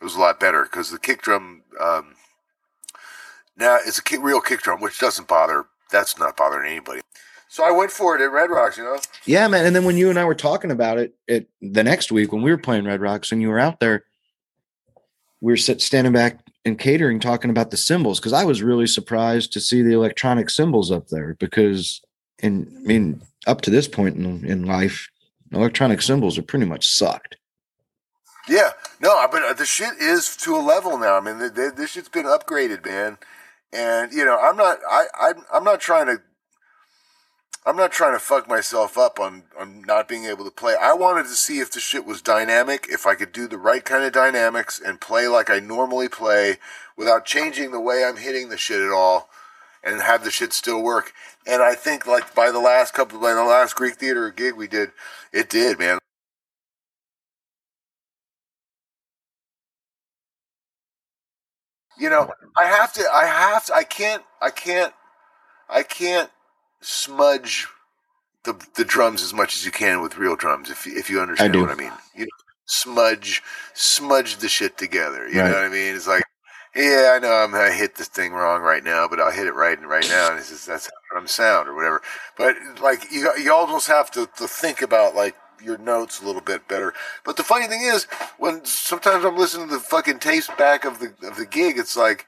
It 0.00 0.04
was 0.04 0.14
a 0.14 0.20
lot 0.20 0.40
better 0.40 0.62
because 0.62 0.90
the 0.90 0.98
kick 0.98 1.22
drum 1.22 1.62
um, 1.80 2.14
now 3.58 3.78
it's 3.84 3.98
a 3.98 4.02
kick, 4.02 4.20
real 4.22 4.40
kick 4.40 4.62
drum, 4.62 4.80
which 4.80 4.98
doesn't 4.98 5.28
bother. 5.28 5.66
That's 5.90 6.18
not 6.18 6.36
bothering 6.36 6.70
anybody. 6.70 7.00
So 7.48 7.64
I 7.64 7.70
went 7.70 7.90
for 7.90 8.14
it 8.14 8.22
at 8.22 8.30
Red 8.30 8.50
Rocks. 8.50 8.78
You 8.78 8.84
know, 8.84 8.98
Yeah, 9.24 9.48
man. 9.48 9.66
And 9.66 9.74
then 9.74 9.84
when 9.84 9.96
you 9.96 10.10
and 10.10 10.18
I 10.18 10.24
were 10.24 10.34
talking 10.34 10.70
about 10.70 10.98
it, 10.98 11.14
it 11.26 11.48
the 11.60 11.82
next 11.82 12.12
week 12.12 12.32
when 12.32 12.42
we 12.42 12.50
were 12.50 12.58
playing 12.58 12.84
Red 12.84 13.00
Rocks 13.00 13.32
and 13.32 13.42
you 13.42 13.48
were 13.48 13.58
out 13.58 13.80
there, 13.80 14.04
we 15.40 15.52
were 15.52 15.56
sit, 15.56 15.80
standing 15.80 16.12
back 16.12 16.38
and 16.64 16.78
catering 16.78 17.18
talking 17.20 17.50
about 17.50 17.70
the 17.70 17.76
cymbals 17.76 18.20
because 18.20 18.32
I 18.32 18.44
was 18.44 18.62
really 18.62 18.86
surprised 18.86 19.52
to 19.54 19.60
see 19.60 19.82
the 19.82 19.94
electronic 19.94 20.50
cymbals 20.50 20.90
up 20.90 21.08
there 21.08 21.34
because, 21.34 22.00
in 22.40 22.70
I 22.76 22.86
mean, 22.86 23.22
up 23.46 23.62
to 23.62 23.70
this 23.70 23.88
point 23.88 24.16
in, 24.16 24.44
in 24.44 24.64
life, 24.64 25.08
electronic 25.52 26.02
cymbals 26.02 26.38
are 26.38 26.42
pretty 26.42 26.66
much 26.66 26.86
sucked. 26.86 27.36
Yeah, 28.48 28.70
no, 29.00 29.26
but 29.30 29.42
uh, 29.42 29.52
the 29.52 29.66
shit 29.66 29.94
is 30.00 30.34
to 30.38 30.56
a 30.56 30.58
level 30.58 30.96
now. 30.98 31.18
I 31.18 31.20
mean, 31.20 31.38
the, 31.38 31.50
the, 31.50 31.72
this 31.76 31.90
shit's 31.90 32.08
been 32.08 32.24
upgraded, 32.24 32.84
man. 32.84 33.18
And 33.72 34.12
you 34.12 34.24
know, 34.24 34.38
I'm 34.38 34.56
not, 34.56 34.78
I, 34.90 35.04
I, 35.14 35.32
I'm 35.52 35.64
not 35.64 35.80
trying 35.80 36.06
to, 36.06 36.22
I'm 37.66 37.76
not 37.76 37.92
trying 37.92 38.14
to 38.14 38.18
fuck 38.18 38.48
myself 38.48 38.96
up 38.96 39.20
on 39.20 39.42
on 39.58 39.82
not 39.82 40.08
being 40.08 40.24
able 40.24 40.46
to 40.46 40.50
play. 40.50 40.74
I 40.80 40.94
wanted 40.94 41.24
to 41.24 41.34
see 41.34 41.58
if 41.58 41.70
the 41.70 41.80
shit 41.80 42.06
was 42.06 42.22
dynamic, 42.22 42.86
if 42.88 43.06
I 43.06 43.14
could 43.14 43.32
do 43.32 43.46
the 43.46 43.58
right 43.58 43.84
kind 43.84 44.04
of 44.04 44.12
dynamics 44.12 44.80
and 44.82 45.00
play 45.00 45.28
like 45.28 45.50
I 45.50 45.58
normally 45.58 46.08
play 46.08 46.56
without 46.96 47.26
changing 47.26 47.70
the 47.70 47.80
way 47.80 48.04
I'm 48.04 48.16
hitting 48.16 48.48
the 48.48 48.56
shit 48.56 48.80
at 48.80 48.90
all, 48.90 49.28
and 49.84 50.00
have 50.00 50.24
the 50.24 50.30
shit 50.30 50.54
still 50.54 50.82
work. 50.82 51.12
And 51.46 51.60
I 51.60 51.74
think 51.74 52.06
like 52.06 52.34
by 52.34 52.50
the 52.50 52.58
last 52.58 52.94
couple, 52.94 53.20
by 53.20 53.34
the 53.34 53.44
last 53.44 53.76
Greek 53.76 53.96
Theater 53.96 54.30
gig 54.30 54.54
we 54.54 54.66
did, 54.66 54.92
it 55.32 55.50
did, 55.50 55.78
man. 55.78 55.97
You 61.98 62.08
know 62.10 62.30
i 62.56 62.64
have 62.64 62.92
to 62.92 63.04
i 63.12 63.24
have 63.26 63.64
to 63.64 63.74
i 63.74 63.84
can't 63.84 64.22
i 64.40 64.50
can't 64.50 64.92
i 65.68 65.82
can't 65.82 66.30
smudge 66.80 67.66
the 68.44 68.54
the 68.76 68.84
drums 68.84 69.22
as 69.22 69.34
much 69.34 69.56
as 69.56 69.64
you 69.64 69.70
can 69.72 70.00
with 70.00 70.16
real 70.16 70.36
drums 70.36 70.70
if 70.70 70.86
you- 70.86 70.96
if 70.96 71.10
you 71.10 71.20
understand 71.20 71.52
do. 71.52 71.60
what 71.60 71.70
i 71.70 71.74
mean 71.74 71.92
you 72.14 72.22
know, 72.24 72.30
smudge 72.66 73.42
smudge 73.74 74.36
the 74.38 74.48
shit 74.48 74.76
together 74.78 75.28
you 75.28 75.38
Right. 75.40 75.48
know 75.50 75.54
what 75.56 75.64
i 75.64 75.68
mean 75.68 75.94
it's 75.96 76.06
like 76.06 76.22
yeah 76.76 77.12
i 77.14 77.18
know 77.18 77.32
i'm 77.32 77.54
i 77.54 77.70
hit 77.70 77.96
this 77.96 78.08
thing 78.08 78.32
wrong 78.32 78.60
right 78.62 78.84
now 78.84 79.08
but 79.08 79.18
i'll 79.20 79.32
hit 79.32 79.46
it 79.46 79.54
right 79.54 79.78
and 79.78 79.88
right 79.88 80.06
now 80.08 80.30
and 80.30 80.38
it's 80.38 80.50
just 80.50 80.66
that's 80.66 80.86
how 80.86 80.92
drums 81.10 81.32
sound 81.32 81.68
or 81.68 81.74
whatever 81.74 82.00
but 82.36 82.54
like 82.80 83.10
you 83.10 83.30
you 83.38 83.52
almost 83.52 83.88
have 83.88 84.10
to, 84.10 84.28
to 84.36 84.46
think 84.46 84.82
about 84.82 85.14
like 85.16 85.34
your 85.62 85.78
notes 85.78 86.20
a 86.22 86.26
little 86.26 86.40
bit 86.42 86.66
better 86.68 86.92
but 87.24 87.36
the 87.36 87.42
funny 87.42 87.66
thing 87.66 87.82
is 87.82 88.04
when 88.38 88.64
sometimes 88.64 89.24
i'm 89.24 89.36
listening 89.36 89.68
to 89.68 89.74
the 89.74 89.80
fucking 89.80 90.18
tapes 90.18 90.48
back 90.58 90.84
of 90.84 90.98
the 91.00 91.12
of 91.26 91.36
the 91.36 91.46
gig 91.46 91.78
it's 91.78 91.96
like 91.96 92.26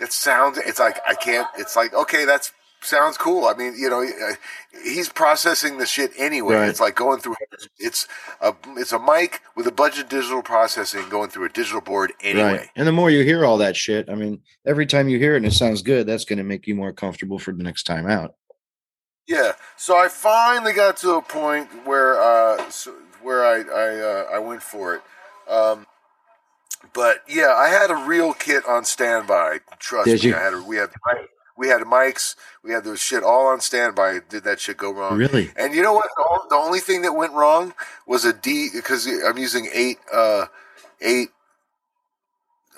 it 0.00 0.12
sounds 0.12 0.58
it's 0.58 0.78
like 0.80 0.98
i 1.06 1.14
can't 1.14 1.46
it's 1.58 1.76
like 1.76 1.92
okay 1.94 2.24
that's 2.24 2.52
sounds 2.84 3.16
cool 3.16 3.44
i 3.44 3.54
mean 3.54 3.74
you 3.78 3.88
know 3.88 4.02
uh, 4.02 4.34
he's 4.82 5.08
processing 5.08 5.78
the 5.78 5.86
shit 5.86 6.10
anyway 6.18 6.56
Right. 6.56 6.68
it's 6.68 6.80
like 6.80 6.96
going 6.96 7.20
through 7.20 7.36
it's 7.78 8.08
a 8.40 8.52
it's 8.70 8.90
a 8.92 8.98
mic 8.98 9.40
with 9.54 9.68
a 9.68 9.72
bunch 9.72 10.00
of 10.00 10.08
digital 10.08 10.42
processing 10.42 11.08
going 11.08 11.30
through 11.30 11.44
a 11.44 11.48
digital 11.48 11.80
board 11.80 12.12
anyway 12.22 12.52
Right. 12.58 12.68
And 12.74 12.88
the 12.88 12.92
more 12.92 13.08
you 13.08 13.22
hear 13.22 13.44
all 13.44 13.58
that 13.58 13.76
shit, 13.76 14.08
I 14.10 14.16
mean, 14.16 14.40
every 14.66 14.86
time 14.86 15.08
you 15.08 15.18
hear 15.20 15.34
it 15.34 15.38
and 15.38 15.46
it 15.46 15.52
sounds 15.52 15.82
good, 15.82 16.08
that's 16.08 16.24
going 16.24 16.38
to 16.38 16.42
make 16.44 16.66
you 16.66 16.74
more 16.74 16.92
comfortable 16.92 17.38
for 17.38 17.52
the 17.52 17.62
next 17.62 17.84
time 17.84 18.08
out. 18.08 18.34
Yeah. 19.26 19.52
So 19.76 19.96
I 19.96 20.08
finally 20.08 20.72
got 20.72 20.96
to 20.98 21.14
a 21.14 21.22
point 21.22 21.68
where 21.86 22.20
uh 22.20 22.68
so, 22.70 22.94
where 23.22 23.44
I 23.44 23.62
I 23.62 24.00
uh, 24.00 24.26
I 24.34 24.38
went 24.38 24.62
for 24.62 24.96
it. 24.96 25.02
Um 25.48 25.86
but 26.92 27.22
yeah, 27.28 27.54
I 27.54 27.68
had 27.68 27.90
a 27.90 27.96
real 27.96 28.34
kit 28.34 28.64
on 28.66 28.84
standby. 28.84 29.60
Trust 29.78 30.06
Did 30.06 30.22
me, 30.24 30.30
you? 30.30 30.36
I 30.36 30.40
had 30.40 30.54
a, 30.54 30.62
we 30.62 30.76
had 30.76 30.90
we 31.56 31.68
had 31.68 31.82
mics, 31.82 32.34
we 32.64 32.72
had 32.72 32.84
the 32.84 32.96
shit 32.96 33.22
all 33.22 33.46
on 33.46 33.60
standby. 33.60 34.20
Did 34.28 34.44
that 34.44 34.58
shit 34.60 34.76
go 34.76 34.92
wrong? 34.92 35.16
Really? 35.16 35.52
And 35.56 35.74
you 35.74 35.82
know 35.82 35.92
what? 35.92 36.08
The 36.16 36.40
The 36.50 36.56
only 36.56 36.80
thing 36.80 37.02
that 37.02 37.12
went 37.14 37.32
wrong 37.32 37.74
was 38.06 38.24
a 38.24 38.32
D 38.32 38.68
because 38.72 39.06
I'm 39.06 39.38
using 39.38 39.68
eight 39.72 39.98
uh 40.12 40.46
eight 41.00 41.28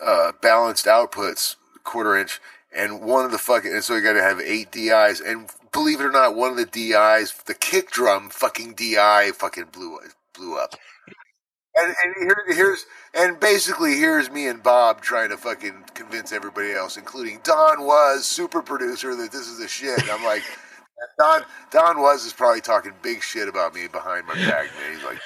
uh 0.03 0.33
balanced 0.43 0.87
outputs, 0.87 1.57
quarter 1.83 2.17
inch, 2.17 2.41
and 2.77 3.01
one 3.01 3.25
of 3.25 3.31
the 3.31 3.39
fucking 3.39 3.73
and 3.73 3.83
so 3.83 3.95
you 3.97 4.03
got 4.03 4.15
to 4.15 4.23
have 4.23 4.41
eight 4.41 4.71
DIs. 4.71 5.21
And 5.21 5.49
believe 5.75 6.01
it 6.01 6.07
or 6.07 6.13
not, 6.13 6.37
one 6.37 6.53
of 6.53 6.59
the 6.59 6.67
DIs, 6.67 7.35
the 7.47 7.55
kick 7.55 7.93
drum, 7.93 8.31
fucking 8.31 8.75
DI, 8.77 9.33
fucking 9.35 9.67
blew 9.73 10.01
blew 10.35 10.59
up. 10.59 10.77
And, 11.77 11.89
and 12.05 12.15
here, 12.21 12.45
here's 12.57 12.87
and 13.15 13.41
basically 13.41 13.97
here's 13.97 14.31
me 14.31 14.47
and 14.49 14.63
Bob 14.63 15.01
trying 15.03 15.31
to 15.31 15.39
fucking 15.39 15.87
convince 15.95 16.33
everybody 16.33 16.73
else, 16.73 16.99
including 16.99 17.41
Don 17.45 17.87
Was 17.87 18.27
super 18.27 18.63
producer, 18.63 19.17
that 19.17 19.33
this 19.33 19.49
is 19.49 19.59
the 19.59 19.69
shit. 19.69 20.01
I'm 20.11 20.25
like, 20.25 20.43
Don 21.19 21.43
Don 21.73 22.03
Was 22.03 22.27
is 22.27 22.35
probably 22.35 22.61
talking 22.63 22.93
big 23.03 23.23
shit 23.23 23.49
about 23.49 23.75
me 23.75 23.89
behind 23.89 24.27
my 24.27 24.35
back, 24.35 24.67
man. 24.81 24.95
He's 24.95 25.05
like, 25.05 25.21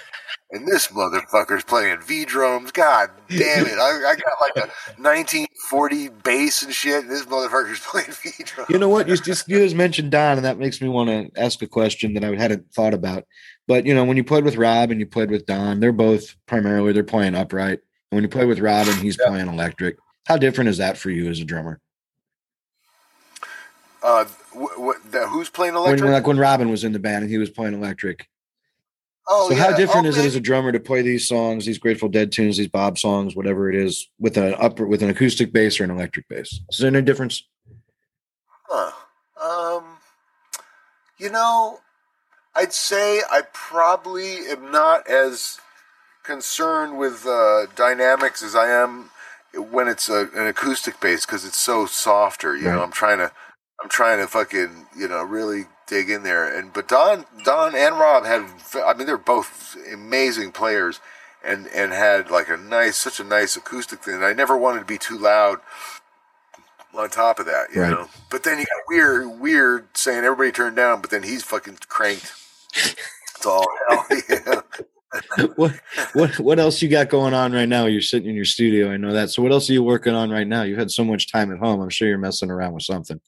and 0.50 0.66
this 0.66 0.88
motherfucker's 0.88 1.64
playing 1.64 2.00
V 2.00 2.24
drums. 2.24 2.70
God 2.72 3.10
damn 3.28 3.66
it! 3.66 3.78
I, 3.78 4.10
I 4.10 4.14
got 4.16 4.40
like 4.40 4.56
a 4.56 4.68
1940 5.00 6.08
bass 6.24 6.62
and 6.62 6.72
shit. 6.72 7.02
And 7.02 7.10
this 7.10 7.24
motherfucker's 7.26 7.80
playing 7.90 8.10
V 8.12 8.30
drums. 8.44 8.70
You 8.70 8.78
know 8.78 8.88
what? 8.88 9.08
You 9.08 9.16
just 9.16 9.48
you 9.48 9.58
just 9.58 9.76
mentioned 9.76 10.10
Don, 10.10 10.36
and 10.38 10.44
that 10.44 10.58
makes 10.58 10.80
me 10.80 10.88
want 10.88 11.10
to 11.10 11.40
ask 11.40 11.60
a 11.62 11.66
question 11.66 12.14
that 12.14 12.24
I 12.24 12.34
hadn't 12.34 12.72
thought 12.72 12.94
about. 12.94 13.24
But 13.66 13.84
you 13.86 13.94
know, 13.94 14.04
when 14.04 14.16
you 14.16 14.24
played 14.24 14.44
with 14.44 14.56
Rob 14.56 14.90
and 14.90 14.98
you 15.00 15.06
played 15.06 15.30
with 15.30 15.44
Don, 15.46 15.80
they're 15.80 15.92
both 15.92 16.34
primarily 16.46 16.92
they're 16.92 17.04
playing 17.04 17.34
upright. 17.34 17.80
And 18.10 18.16
when 18.16 18.22
you 18.22 18.28
play 18.30 18.46
with 18.46 18.58
Rob 18.60 18.86
and 18.88 18.96
he's 19.00 19.18
Yeah. 19.20 19.28
playing 19.28 19.48
electric, 19.48 19.96
how 20.26 20.38
different 20.38 20.70
is 20.70 20.78
that 20.78 20.96
for 20.96 21.10
you 21.10 21.28
as 21.28 21.40
a 21.40 21.44
drummer? 21.44 21.80
Uh, 24.02 24.24
wh- 24.56 24.80
wh- 24.80 25.10
the, 25.10 25.26
who's 25.28 25.50
playing 25.50 25.74
electric? 25.74 26.02
when 26.02 26.12
like 26.12 26.26
when 26.26 26.38
Robin 26.38 26.70
was 26.70 26.84
in 26.84 26.92
the 26.92 26.98
band 26.98 27.22
and 27.24 27.30
he 27.30 27.36
was 27.36 27.50
playing 27.50 27.74
electric. 27.74 28.26
Oh, 29.28 29.50
so 29.50 29.54
how 29.54 29.76
different 29.76 30.06
is 30.06 30.16
it 30.16 30.24
as 30.24 30.34
a 30.34 30.40
drummer 30.40 30.72
to 30.72 30.80
play 30.80 31.02
these 31.02 31.28
songs, 31.28 31.66
these 31.66 31.78
Grateful 31.78 32.08
Dead 32.08 32.32
tunes, 32.32 32.56
these 32.56 32.68
Bob 32.68 32.98
songs, 32.98 33.36
whatever 33.36 33.68
it 33.70 33.76
is, 33.76 34.08
with 34.18 34.36
an 34.36 34.54
upper 34.58 34.86
with 34.86 35.02
an 35.02 35.10
acoustic 35.10 35.52
bass 35.52 35.78
or 35.80 35.84
an 35.84 35.90
electric 35.90 36.28
bass? 36.28 36.60
Is 36.70 36.78
there 36.78 36.88
any 36.88 37.02
difference? 37.02 37.46
Huh. 38.64 38.92
Um, 39.40 39.84
you 41.18 41.30
know, 41.30 41.80
I'd 42.54 42.72
say 42.72 43.22
I 43.30 43.42
probably 43.52 44.48
am 44.48 44.70
not 44.70 45.08
as 45.08 45.60
concerned 46.22 46.98
with 46.98 47.24
uh, 47.26 47.66
dynamics 47.74 48.42
as 48.42 48.54
I 48.54 48.68
am 48.68 49.10
when 49.54 49.88
it's 49.88 50.08
a, 50.08 50.28
an 50.34 50.46
acoustic 50.46 51.00
bass 51.00 51.24
because 51.24 51.44
it's 51.44 51.58
so 51.58 51.86
softer. 51.86 52.56
You 52.56 52.64
know, 52.64 52.82
I'm 52.82 52.92
trying 52.92 53.18
to, 53.18 53.32
I'm 53.82 53.88
trying 53.88 54.18
to 54.18 54.26
fucking, 54.26 54.86
you 54.96 55.08
know, 55.08 55.22
really 55.22 55.66
dig 55.86 56.10
in 56.10 56.22
there. 56.22 56.56
And 56.58 56.72
but 56.72 56.88
Don, 56.88 57.24
Don 57.44 57.74
and 57.74 57.96
Rob 57.98 58.24
had, 58.24 58.44
I 58.84 58.94
mean, 58.94 59.06
they're 59.06 59.16
both 59.18 59.76
amazing 59.92 60.52
players. 60.52 61.00
And, 61.44 61.68
and 61.68 61.92
had 61.92 62.32
like 62.32 62.48
a 62.48 62.56
nice, 62.56 62.96
such 62.98 63.20
a 63.20 63.24
nice 63.24 63.56
acoustic 63.56 64.00
thing. 64.00 64.14
And 64.16 64.24
I 64.24 64.32
never 64.32 64.56
wanted 64.58 64.80
to 64.80 64.84
be 64.84 64.98
too 64.98 65.16
loud 65.16 65.60
on 66.94 67.08
top 67.10 67.38
of 67.38 67.46
that, 67.46 67.68
you 67.72 67.80
Right. 67.80 67.90
know. 67.90 68.08
But 68.28 68.42
then 68.42 68.58
you 68.58 68.64
got 68.64 68.82
weird, 68.88 69.40
weird 69.40 69.86
saying 69.96 70.24
everybody 70.24 70.50
turned 70.50 70.74
down, 70.76 71.00
but 71.00 71.10
then 71.10 71.22
he's 71.22 71.44
fucking 71.44 71.78
cranked. 71.88 72.32
Oh 73.44 73.64
hell 73.88 74.06
yeah! 74.28 75.46
what 75.56 75.72
what 76.12 76.38
what 76.40 76.58
else 76.58 76.82
you 76.82 76.88
got 76.88 77.08
going 77.08 77.34
on 77.34 77.52
right 77.52 77.68
now? 77.68 77.86
You're 77.86 78.00
sitting 78.02 78.28
in 78.28 78.34
your 78.34 78.44
studio. 78.44 78.90
I 78.90 78.96
know 78.96 79.12
that. 79.12 79.30
So 79.30 79.40
what 79.42 79.52
else 79.52 79.70
are 79.70 79.74
you 79.74 79.84
working 79.84 80.14
on 80.14 80.28
right 80.28 80.46
now? 80.46 80.62
You've 80.62 80.78
had 80.78 80.90
so 80.90 81.04
much 81.04 81.30
time 81.30 81.52
at 81.52 81.58
home. 81.58 81.80
I'm 81.80 81.88
sure 81.88 82.08
you're 82.08 82.18
messing 82.18 82.50
around 82.50 82.72
with 82.74 82.82
something. 82.82 83.20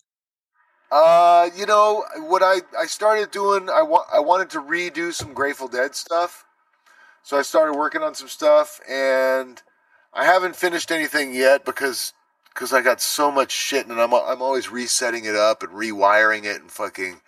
Uh, 0.91 1.51
you 1.57 1.67
know 1.67 2.05
what 2.17 2.43
I 2.43 2.63
I 2.79 2.87
started 2.87 3.31
doing. 3.31 3.69
I 3.71 3.83
want 3.83 4.09
I 4.13 4.21
wanted 4.21 4.51
to 4.51 4.61
redo 4.61 5.13
some 5.13 5.35
Grateful 5.35 5.69
Dead 5.69 5.95
stuff, 5.95 6.45
so 7.23 7.39
I 7.39 7.43
started 7.43 7.75
working 7.75 8.03
on 8.03 8.15
some 8.15 8.29
stuff, 8.29 8.81
and 8.89 9.63
I 10.13 10.25
haven't 10.25 10.57
finished 10.57 10.91
anything 10.91 11.33
yet 11.35 11.65
because 11.65 12.13
because 12.53 12.73
I 12.73 12.83
got 12.83 13.01
so 13.01 13.31
much 13.31 13.53
shit, 13.53 13.87
and 13.87 14.01
I'm 14.01 14.13
I'm 14.13 14.43
always 14.43 14.71
resetting 14.71 15.27
it 15.27 15.37
up 15.37 15.63
and 15.63 15.73
rewiring 15.73 16.45
it 16.45 16.61
and 16.61 16.71
fucking, 16.71 17.21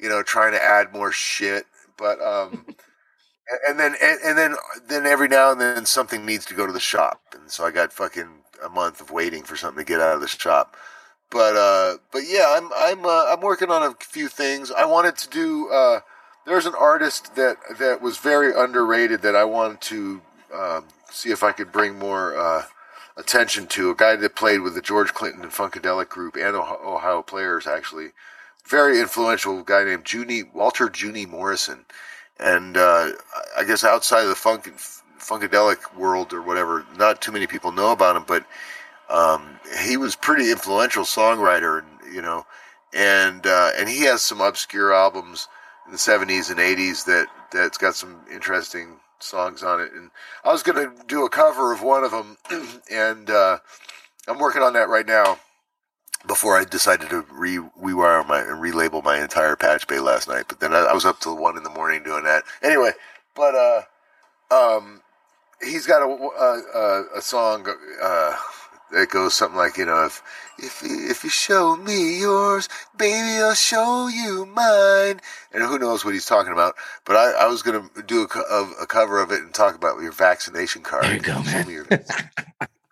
you 0.00 0.08
know, 0.08 0.22
trying 0.22 0.52
to 0.52 0.62
add 0.62 0.94
more 0.94 1.12
shit. 1.12 1.66
But 1.98 2.22
um, 2.22 2.66
and 3.68 3.78
then 3.78 3.94
and, 4.02 4.18
and 4.24 4.38
then 4.38 4.54
then 4.88 5.06
every 5.06 5.28
now 5.28 5.52
and 5.52 5.60
then 5.60 5.86
something 5.86 6.24
needs 6.24 6.46
to 6.46 6.54
go 6.54 6.66
to 6.66 6.72
the 6.72 6.80
shop, 6.80 7.20
and 7.38 7.50
so 7.50 7.64
I 7.66 7.70
got 7.70 7.92
fucking 7.92 8.28
a 8.64 8.70
month 8.70 9.00
of 9.02 9.10
waiting 9.10 9.42
for 9.42 9.56
something 9.56 9.84
to 9.84 9.88
get 9.88 10.00
out 10.00 10.14
of 10.14 10.22
the 10.22 10.28
shop. 10.28 10.76
But 11.30 11.56
uh, 11.56 11.98
but 12.12 12.22
yeah, 12.26 12.54
I'm 12.56 12.70
I'm 12.76 13.04
uh, 13.04 13.26
I'm 13.28 13.40
working 13.40 13.70
on 13.70 13.82
a 13.82 13.94
few 14.00 14.28
things. 14.28 14.70
I 14.70 14.84
wanted 14.84 15.16
to 15.18 15.28
do. 15.30 15.70
Uh, 15.70 16.00
there's 16.46 16.66
an 16.66 16.74
artist 16.78 17.34
that 17.36 17.56
that 17.78 18.02
was 18.02 18.18
very 18.18 18.52
underrated 18.54 19.22
that 19.22 19.34
I 19.34 19.44
wanted 19.44 19.80
to 19.82 20.22
um, 20.54 20.84
see 21.10 21.30
if 21.30 21.42
I 21.42 21.52
could 21.52 21.72
bring 21.72 21.98
more 21.98 22.36
uh, 22.36 22.62
attention 23.16 23.66
to. 23.68 23.90
A 23.90 23.94
guy 23.94 24.16
that 24.16 24.36
played 24.36 24.60
with 24.60 24.74
the 24.74 24.82
George 24.82 25.12
Clinton 25.14 25.42
and 25.42 25.52
Funkadelic 25.52 26.08
group 26.08 26.36
and 26.36 26.54
Ohio 26.54 27.22
Players, 27.22 27.66
actually, 27.66 28.10
very 28.66 29.00
influential 29.00 29.62
guy 29.62 29.84
named 29.84 30.10
Junie 30.12 30.44
Walter 30.52 30.90
Junie 30.94 31.26
Morrison, 31.26 31.84
and 32.38 32.76
uh, 32.76 33.10
I 33.56 33.64
guess 33.64 33.84
outside 33.84 34.22
of 34.22 34.28
the 34.28 34.34
funk 34.34 34.72
funkadelic 35.18 35.96
world 35.96 36.32
or 36.32 36.42
whatever, 36.42 36.84
not 36.96 37.22
too 37.22 37.32
many 37.32 37.46
people 37.46 37.72
know 37.72 37.92
about 37.92 38.16
him, 38.16 38.24
but 38.26 38.44
um, 39.14 39.60
he 39.84 39.96
was 39.96 40.16
pretty 40.16 40.50
influential 40.50 41.04
songwriter, 41.04 41.84
you 42.12 42.20
know, 42.20 42.44
and 42.92 43.46
uh, 43.46 43.70
and 43.78 43.88
he 43.88 44.02
has 44.02 44.22
some 44.22 44.40
obscure 44.40 44.92
albums 44.92 45.46
in 45.86 45.92
the 45.92 45.98
'70s 45.98 46.50
and 46.50 46.58
'80s 46.58 47.04
that 47.04 47.28
that's 47.52 47.78
got 47.78 47.94
some 47.94 48.20
interesting 48.32 48.96
songs 49.20 49.62
on 49.62 49.80
it. 49.80 49.92
And 49.92 50.10
I 50.44 50.50
was 50.50 50.64
going 50.64 50.78
to 50.78 51.04
do 51.06 51.24
a 51.24 51.30
cover 51.30 51.72
of 51.72 51.80
one 51.82 52.02
of 52.02 52.10
them, 52.10 52.36
and 52.90 53.30
uh, 53.30 53.58
I'm 54.26 54.38
working 54.38 54.62
on 54.62 54.72
that 54.72 54.88
right 54.88 55.06
now. 55.06 55.38
Before 56.26 56.58
I 56.58 56.64
decided 56.64 57.10
to 57.10 57.26
re 57.30 57.58
rewire 57.80 58.26
my 58.26 58.40
and 58.40 58.58
relabel 58.58 59.04
my 59.04 59.20
entire 59.20 59.56
patch 59.56 59.86
bay 59.86 60.00
last 60.00 60.26
night, 60.26 60.46
but 60.48 60.58
then 60.58 60.74
I, 60.74 60.78
I 60.78 60.94
was 60.94 61.04
up 61.04 61.20
till 61.20 61.36
one 61.36 61.58
in 61.58 61.62
the 61.62 61.70
morning 61.70 62.02
doing 62.02 62.24
that. 62.24 62.44
Anyway, 62.62 62.92
but 63.36 63.54
uh, 63.54 63.82
um, 64.50 65.02
he's 65.62 65.86
got 65.86 66.00
a 66.00 66.06
a, 66.08 67.18
a 67.18 67.20
song. 67.20 67.68
Uh, 68.02 68.36
it 68.92 69.10
goes 69.10 69.34
something 69.34 69.56
like, 69.56 69.76
you 69.76 69.86
know, 69.86 70.04
if 70.04 70.22
if 70.58 70.82
if 70.84 71.24
you 71.24 71.30
show 71.30 71.76
me 71.76 72.20
yours, 72.20 72.68
baby, 72.96 73.42
I'll 73.42 73.54
show 73.54 74.08
you 74.08 74.46
mine. 74.46 75.20
And 75.52 75.62
who 75.62 75.78
knows 75.78 76.04
what 76.04 76.14
he's 76.14 76.26
talking 76.26 76.52
about? 76.52 76.74
But 77.04 77.16
I, 77.16 77.44
I 77.44 77.46
was 77.48 77.62
going 77.62 77.88
to 77.88 78.02
do 78.02 78.22
a, 78.22 78.82
a, 78.82 78.86
cover 78.86 79.20
of 79.20 79.32
it 79.32 79.40
and 79.40 79.52
talk 79.52 79.74
about 79.74 80.00
your 80.00 80.12
vaccination 80.12 80.82
card. 80.82 81.04
There 81.04 81.14
you 81.14 81.20
go, 81.20 81.42
man. 81.42 81.68
Your 81.68 81.86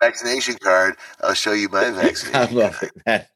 vaccination 0.01 0.55
card. 0.55 0.95
I'll 1.21 1.33
show 1.33 1.53
you 1.53 1.69
my 1.69 1.89
vaccination. 1.91 2.35
I 2.35 2.51
love 2.51 2.83
it. 3.07 3.27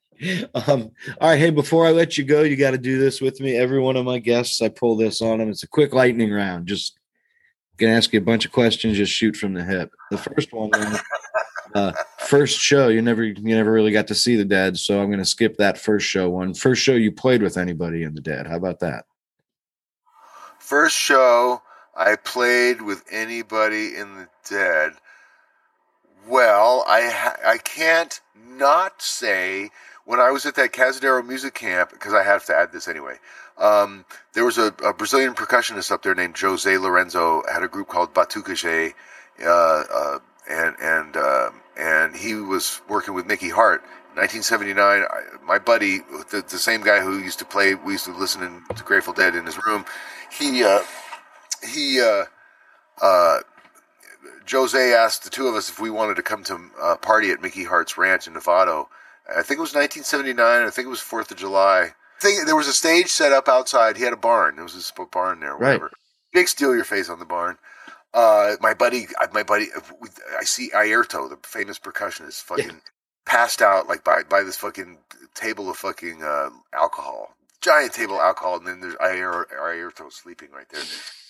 Um, 0.55 0.91
all 1.21 1.29
right, 1.29 1.39
hey, 1.39 1.51
before 1.51 1.85
I 1.85 1.91
let 1.91 2.17
you 2.17 2.23
go, 2.23 2.41
you 2.41 2.55
got 2.55 2.71
to 2.71 2.77
do 2.77 2.97
this 2.97 3.21
with 3.21 3.39
me. 3.39 3.55
Every 3.55 3.79
one 3.79 3.95
of 3.95 4.05
my 4.05 4.17
guests, 4.17 4.61
I 4.61 4.69
pull 4.69 4.95
this 4.95 5.21
on 5.21 5.37
them. 5.37 5.49
It's 5.49 5.63
a 5.63 5.67
quick 5.67 5.93
lightning 5.93 6.31
round. 6.31 6.67
Just 6.67 6.97
gonna 7.77 7.93
ask 7.93 8.11
you 8.11 8.19
a 8.19 8.23
bunch 8.23 8.45
of 8.45 8.51
questions. 8.51 8.97
Just 8.97 9.13
shoot 9.13 9.35
from 9.35 9.53
the 9.53 9.63
hip. 9.63 9.91
The 10.09 10.17
first 10.17 10.51
one 10.51 10.71
uh, 11.77 11.93
first 12.17 12.59
show 12.59 12.87
you 12.87 13.01
never 13.01 13.23
you 13.23 13.55
never 13.55 13.71
really 13.71 13.91
got 13.91 14.07
to 14.07 14.15
see 14.15 14.35
the 14.35 14.45
Dead, 14.45 14.77
so 14.77 14.99
I'm 14.99 15.07
going 15.07 15.19
to 15.19 15.25
skip 15.25 15.57
that 15.57 15.77
first 15.77 16.07
show 16.07 16.29
one. 16.29 16.53
First 16.53 16.81
show 16.81 16.93
you 16.93 17.11
played 17.11 17.43
with 17.43 17.57
anybody 17.57 18.03
in 18.03 18.15
the 18.15 18.21
Dead. 18.21 18.47
How 18.47 18.55
about 18.55 18.79
that? 18.79 19.05
First 20.59 20.95
show 20.95 21.61
I 21.95 22.15
played 22.15 22.81
with 22.81 23.03
anybody 23.11 23.95
in 23.95 24.15
the 24.15 24.27
Dead. 24.49 24.93
Well, 26.27 26.83
I 26.87 27.35
I 27.45 27.57
can't 27.57 28.19
not 28.35 29.01
say 29.01 29.69
when 30.05 30.19
I 30.19 30.31
was 30.31 30.45
at 30.45 30.55
that 30.55 30.73
Cazadero 30.73 31.25
music 31.25 31.53
camp 31.53 31.91
because 31.91 32.13
I 32.13 32.23
have 32.23 32.45
to 32.45 32.55
add 32.55 32.71
this 32.71 32.87
anyway. 32.87 33.17
Um, 33.59 34.05
there 34.33 34.45
was 34.45 34.57
a, 34.57 34.67
a, 34.85 34.93
Brazilian 34.93 35.33
percussionist 35.33 35.91
up 35.91 36.03
there 36.03 36.13
named 36.13 36.37
Jose 36.37 36.77
Lorenzo. 36.77 37.41
Had 37.51 37.63
a 37.63 37.67
group 37.67 37.87
called 37.87 38.13
Batucajé. 38.13 38.93
Uh, 39.43 39.83
uh, 39.91 40.19
and 40.49 40.75
and 40.81 41.17
uh, 41.17 41.49
and 41.77 42.15
he 42.15 42.35
was 42.35 42.81
working 42.89 43.13
with 43.13 43.25
Mickey 43.25 43.49
Hart. 43.49 43.81
1979, 44.15 45.03
I, 45.03 45.45
my 45.45 45.59
buddy, 45.59 45.99
the, 46.31 46.43
the, 46.49 46.57
same 46.57 46.81
guy 46.81 47.01
who 47.01 47.19
used 47.19 47.37
to 47.37 47.45
play, 47.45 47.75
we 47.75 47.93
used 47.93 48.05
to 48.05 48.11
listen 48.11 48.63
to 48.75 48.83
Grateful 48.83 49.13
Dead 49.13 49.35
in 49.35 49.45
his 49.45 49.63
room. 49.63 49.85
He 50.31 50.63
uh, 50.63 50.79
he 51.63 52.01
uh, 52.01 52.25
uh, 52.99 53.39
Jose 54.49 54.93
asked 54.93 55.23
the 55.23 55.29
two 55.29 55.47
of 55.47 55.53
us 55.53 55.69
if 55.69 55.79
we 55.79 55.91
wanted 55.91 56.15
to 56.15 56.23
come 56.23 56.43
to 56.45 56.55
a 56.81 56.85
uh, 56.85 56.95
party 56.97 57.29
at 57.29 57.43
Mickey 57.43 57.63
Hart's 57.63 57.97
ranch 57.97 58.27
in 58.27 58.33
Novato. 58.33 58.87
I 59.29 59.43
think 59.43 59.59
it 59.59 59.61
was 59.61 59.75
1979. 59.75 60.39
I 60.39 60.69
think 60.71 60.87
it 60.87 60.89
was 60.89 60.99
Fourth 60.99 61.29
of 61.29 61.37
July. 61.37 61.91
I 62.17 62.21
think 62.21 62.45
there 62.45 62.55
was 62.55 62.67
a 62.67 62.73
stage 62.73 63.09
set 63.09 63.31
up 63.31 63.47
outside. 63.47 63.97
He 63.97 64.03
had 64.03 64.13
a 64.13 64.17
barn. 64.17 64.55
There 64.55 64.63
was 64.63 64.91
a 64.97 65.05
barn 65.05 65.41
there, 65.41 65.55
whatever. 65.55 65.85
Right. 65.85 65.93
Big 66.33 66.47
steal 66.47 66.75
your 66.75 66.85
face 66.85 67.09
on 67.09 67.19
the 67.19 67.25
barn. 67.25 67.57
Uh, 68.13 68.55
my 68.61 68.73
buddy, 68.73 69.07
my 69.33 69.43
buddy, 69.43 69.67
uh, 69.75 69.81
I 70.39 70.43
see 70.43 70.71
Airto, 70.73 71.29
the 71.29 71.37
famous 71.43 71.77
percussionist, 71.77 72.41
fucking 72.43 72.65
yeah. 72.65 72.79
passed 73.25 73.61
out 73.61 73.87
like 73.87 74.03
by 74.03 74.23
by 74.23 74.43
this 74.43 74.57
fucking 74.57 74.97
table 75.35 75.69
of 75.69 75.77
fucking 75.77 76.23
uh, 76.23 76.49
alcohol, 76.73 77.35
giant 77.61 77.93
table 77.93 78.15
of 78.15 78.21
alcohol, 78.21 78.57
and 78.57 78.67
then 78.67 78.79
there's 78.79 78.95
Airto 78.95 80.11
sleeping 80.11 80.49
right 80.51 80.67
there, 80.69 80.83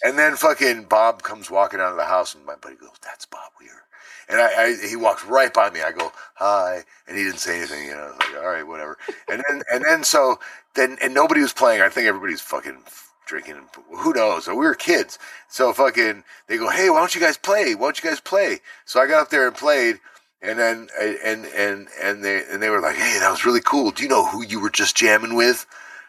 and 0.04 0.18
then 0.18 0.36
fucking 0.36 0.84
Bob 0.84 1.24
comes 1.24 1.50
walking 1.50 1.80
out 1.80 1.92
of 1.92 1.98
the 1.98 2.06
house, 2.06 2.36
and 2.36 2.46
my 2.46 2.56
buddy 2.56 2.76
goes, 2.76 2.92
"That's 3.04 3.26
Bob 3.26 3.52
Weir," 3.60 3.84
and 4.30 4.40
I, 4.40 4.64
I 4.64 4.88
he 4.88 4.96
walks 4.96 5.26
right 5.26 5.54
by 5.54 5.70
me. 5.72 5.82
I 5.82 5.92
go, 5.92 6.12
"Hi," 6.36 6.84
and 7.08 7.18
he 7.18 7.24
didn't 7.24 7.40
say 7.40 7.58
anything. 7.58 7.86
You 7.86 7.96
know, 7.96 8.14
like, 8.20 8.38
all 8.38 8.50
right, 8.50 8.68
whatever. 8.68 8.98
And 9.28 9.44
then 9.50 9.64
and 9.72 9.84
then 9.84 10.04
so 10.04 10.40
then 10.76 10.98
and 11.02 11.14
nobody 11.14 11.42
was 11.42 11.54
playing. 11.54 11.82
I 11.82 11.90
think 11.90 12.08
everybody's 12.08 12.42
fucking 12.42 12.84
drinking. 13.28 13.62
Who 13.98 14.14
knows? 14.14 14.48
We 14.48 14.56
were 14.56 14.76
kids. 14.76 15.20
So 15.50 15.74
fucking, 15.74 16.24
they 16.48 16.58
go, 16.58 16.70
hey, 16.70 16.90
why 16.90 17.00
don't 17.00 17.14
you 17.14 17.22
guys 17.22 17.38
play? 17.38 17.76
Why 17.76 17.88
don't 17.88 18.04
you 18.04 18.10
guys 18.10 18.20
play? 18.20 18.60
So 18.86 19.00
I 19.00 19.08
got 19.08 19.22
up 19.22 19.30
there 19.30 19.48
and 19.48 19.56
played. 19.56 20.00
And 20.42 20.60
then, 20.60 20.88
and, 21.00 21.46
and, 21.46 21.88
and 22.02 22.24
they, 22.24 22.44
and 22.50 22.62
they 22.62 22.70
were 22.70 22.80
like, 22.80 22.96
hey, 22.96 23.18
that 23.20 23.30
was 23.32 23.46
really 23.46 23.62
cool. 23.62 23.92
Do 23.92 24.04
you 24.04 24.10
know 24.10 24.26
who 24.26 24.44
you 24.44 24.60
were 24.60 24.70
just 24.70 24.96
jamming 24.96 25.36
with? 25.36 25.66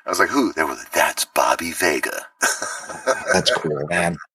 I 0.07 0.11
was 0.11 0.19
like, 0.19 0.29
who? 0.29 0.53
They 0.53 0.65
were 0.65 0.75
like, 0.75 0.93
that's 0.93 1.25
Bobby 1.25 1.73
Vega. 1.73 2.27
that's 3.33 3.51
cool, 3.51 3.87
man. 3.89 4.17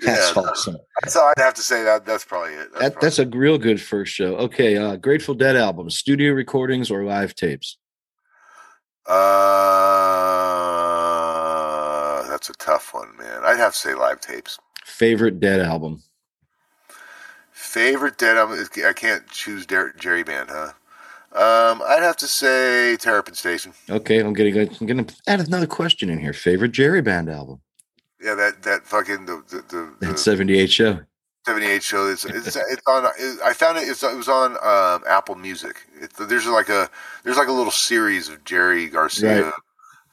That's 0.00 0.34
yeah, 0.34 0.42
awesome. 0.42 0.76
So 1.06 1.20
I'd 1.22 1.40
have 1.40 1.54
to 1.54 1.62
say 1.62 1.84
that 1.84 2.04
that's 2.04 2.24
probably 2.24 2.54
it. 2.54 2.72
That's, 2.72 2.94
that, 2.94 3.00
that's 3.00 3.18
a 3.20 3.26
real 3.26 3.56
good 3.58 3.80
first 3.80 4.12
show. 4.12 4.34
Okay, 4.36 4.76
uh, 4.76 4.96
Grateful 4.96 5.34
Dead 5.34 5.56
album, 5.56 5.90
studio 5.90 6.32
recordings 6.32 6.90
or 6.90 7.04
live 7.04 7.34
tapes? 7.34 7.76
Uh, 9.06 9.12
a 12.50 12.54
tough 12.54 12.92
one, 12.92 13.16
man. 13.16 13.42
I'd 13.44 13.58
have 13.58 13.72
to 13.72 13.78
say 13.78 13.94
live 13.94 14.20
tapes. 14.20 14.58
Favorite 14.84 15.40
Dead 15.40 15.60
album. 15.60 16.02
Favorite 17.52 18.18
Dead 18.18 18.36
album. 18.36 18.64
I 18.86 18.92
can't 18.92 19.26
choose 19.28 19.66
Jerry 19.66 20.22
Band, 20.22 20.50
huh? 20.50 20.72
Um, 21.32 21.80
I'd 21.86 22.02
have 22.02 22.16
to 22.18 22.26
say 22.26 22.96
Terrapin 22.96 23.34
Station. 23.34 23.72
Okay, 23.88 24.18
I'm 24.18 24.32
getting. 24.32 24.58
I'm 24.58 25.04
to 25.04 25.16
add 25.28 25.40
another 25.40 25.68
question 25.68 26.10
in 26.10 26.18
here. 26.18 26.32
Favorite 26.32 26.72
Jerry 26.72 27.02
Band 27.02 27.30
album. 27.30 27.60
Yeah, 28.20 28.34
that 28.34 28.62
that 28.64 28.86
fucking 28.86 29.26
the 29.26 29.42
the, 29.48 29.56
the, 29.68 29.94
the 30.00 30.06
that 30.08 30.18
78 30.18 30.70
show. 30.70 31.00
78 31.46 31.82
show. 31.82 32.08
It's 32.08 32.24
it's, 32.24 32.56
it's 32.56 32.82
on. 32.86 33.04
It, 33.18 33.38
I 33.44 33.52
found 33.52 33.78
it. 33.78 33.82
it 33.88 34.16
was 34.16 34.28
on 34.28 34.52
um, 34.56 35.04
Apple 35.08 35.36
Music. 35.36 35.86
It, 36.00 36.12
there's 36.18 36.46
like 36.46 36.68
a 36.68 36.90
there's 37.22 37.36
like 37.36 37.48
a 37.48 37.52
little 37.52 37.70
series 37.70 38.28
of 38.28 38.44
Jerry 38.44 38.88
Garcia 38.88 39.44
right 39.44 39.54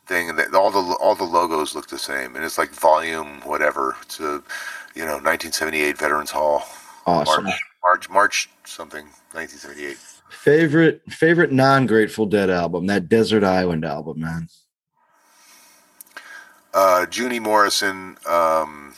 thing, 0.07 0.29
and 0.29 0.55
all 0.55 0.71
the 0.71 0.95
all 0.95 1.15
the 1.15 1.23
logos 1.23 1.75
look 1.75 1.87
the 1.87 1.99
same, 1.99 2.35
and 2.35 2.43
it's 2.43 2.57
like 2.57 2.69
volume 2.69 3.41
whatever. 3.41 3.95
It's 4.01 4.19
a 4.19 4.41
you 4.95 5.05
know 5.05 5.19
1978 5.19 5.97
Veterans 5.97 6.31
Hall. 6.31 6.63
Awesome. 7.05 7.45
March 7.45 7.61
March, 7.83 8.09
March 8.09 8.49
something 8.65 9.05
1978. 9.33 9.97
Favorite 10.29 11.01
favorite 11.09 11.51
non 11.51 11.85
Grateful 11.85 12.25
Dead 12.25 12.49
album? 12.49 12.87
That 12.87 13.09
Desert 13.09 13.43
Island 13.43 13.85
album, 13.85 14.21
man. 14.21 14.47
Uh, 16.73 17.05
Junie 17.11 17.39
Morrison. 17.39 18.17
Um, 18.27 18.93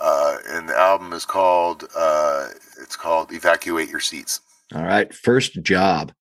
uh, 0.00 0.36
and 0.48 0.68
the 0.68 0.76
album 0.78 1.12
is 1.12 1.24
called 1.24 1.84
uh, 1.96 2.48
it's 2.80 2.96
called 2.96 3.32
Evacuate 3.32 3.88
Your 3.88 4.00
Seats. 4.00 4.40
All 4.74 4.84
right, 4.84 5.12
first 5.12 5.62
job. 5.62 6.12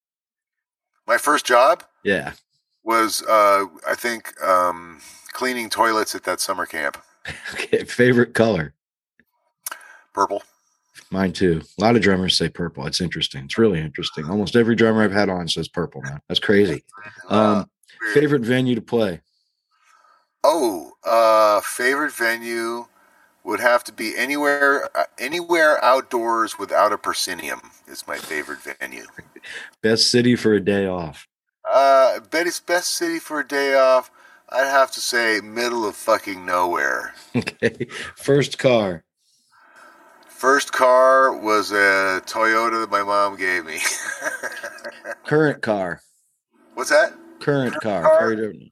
My 1.06 1.18
first 1.18 1.45
job. 1.45 1.84
Yeah 2.03 2.34
was 2.88 3.22
uh, 3.24 3.66
I 3.88 3.94
think 3.94 4.42
um, 4.42 5.00
cleaning 5.34 5.70
toilets 5.70 6.16
at 6.16 6.24
that 6.24 6.40
summer 6.40 6.66
camp. 6.66 6.98
Okay, 7.54 7.84
favorite 7.84 8.34
color. 8.34 8.74
Purple. 10.14 10.42
Mine 11.12 11.34
too. 11.34 11.62
A 11.78 11.82
lot 11.84 11.98
of 11.98 12.02
drummers 12.02 12.38
say 12.38 12.48
purple. 12.48 12.86
It's 12.88 13.02
interesting. 13.02 13.44
It's 13.44 13.58
really 13.58 13.82
interesting. 13.82 14.24
Almost 14.30 14.56
every 14.56 14.76
drummer 14.76 15.04
I've 15.04 15.12
had 15.12 15.28
on 15.28 15.50
says 15.50 15.68
purple, 15.68 16.02
man. 16.04 16.22
That's 16.30 16.40
crazy. 16.40 16.84
Uh, 17.30 17.64
Um, 17.64 17.70
favorite 18.14 18.44
venue 18.44 18.76
to 18.76 18.82
play. 18.82 19.20
Oh, 20.46 20.94
uh, 21.04 21.60
favorite 21.60 22.14
venue 22.14 22.86
would 23.44 23.60
have 23.60 23.84
to 23.86 23.92
be 23.92 24.16
anywhere, 24.16 24.90
uh, 24.98 25.04
anywhere 25.20 25.84
outdoors 25.84 26.58
without 26.58 26.94
a 26.94 26.98
proscenium 26.98 27.60
is 27.88 28.08
my 28.08 28.18
favorite 28.18 28.60
venue. 28.80 29.06
Best 29.82 30.10
city 30.10 30.38
for 30.38 30.54
a 30.54 30.62
day 30.62 30.88
off. 30.88 31.28
Uh, 31.73 32.19
Betty's 32.31 32.60
best 32.60 32.95
city 32.95 33.19
for 33.19 33.39
a 33.39 33.48
day 33.48 33.76
off. 33.76 34.11
I'd 34.49 34.65
have 34.65 34.91
to 34.91 35.02
say 35.02 35.41
middle 35.41 35.88
of 35.88 35.95
fucking 35.95 36.45
nowhere. 36.45 37.14
Okay. 37.35 37.88
First 38.15 38.57
car. 38.57 39.03
First 40.27 40.72
car 40.72 41.38
was 41.38 41.72
a 41.72 42.22
Toyota 42.26 42.81
that 42.81 42.89
my 42.89 43.03
mom 43.03 43.38
gave 43.38 43.65
me. 43.65 43.80
Current 45.26 45.61
car. 45.61 46.02
What's 46.73 46.89
that? 46.89 47.14
Current 47.39 47.76
car. 47.81 48.03
car? 48.03 48.35
Very. 48.35 48.72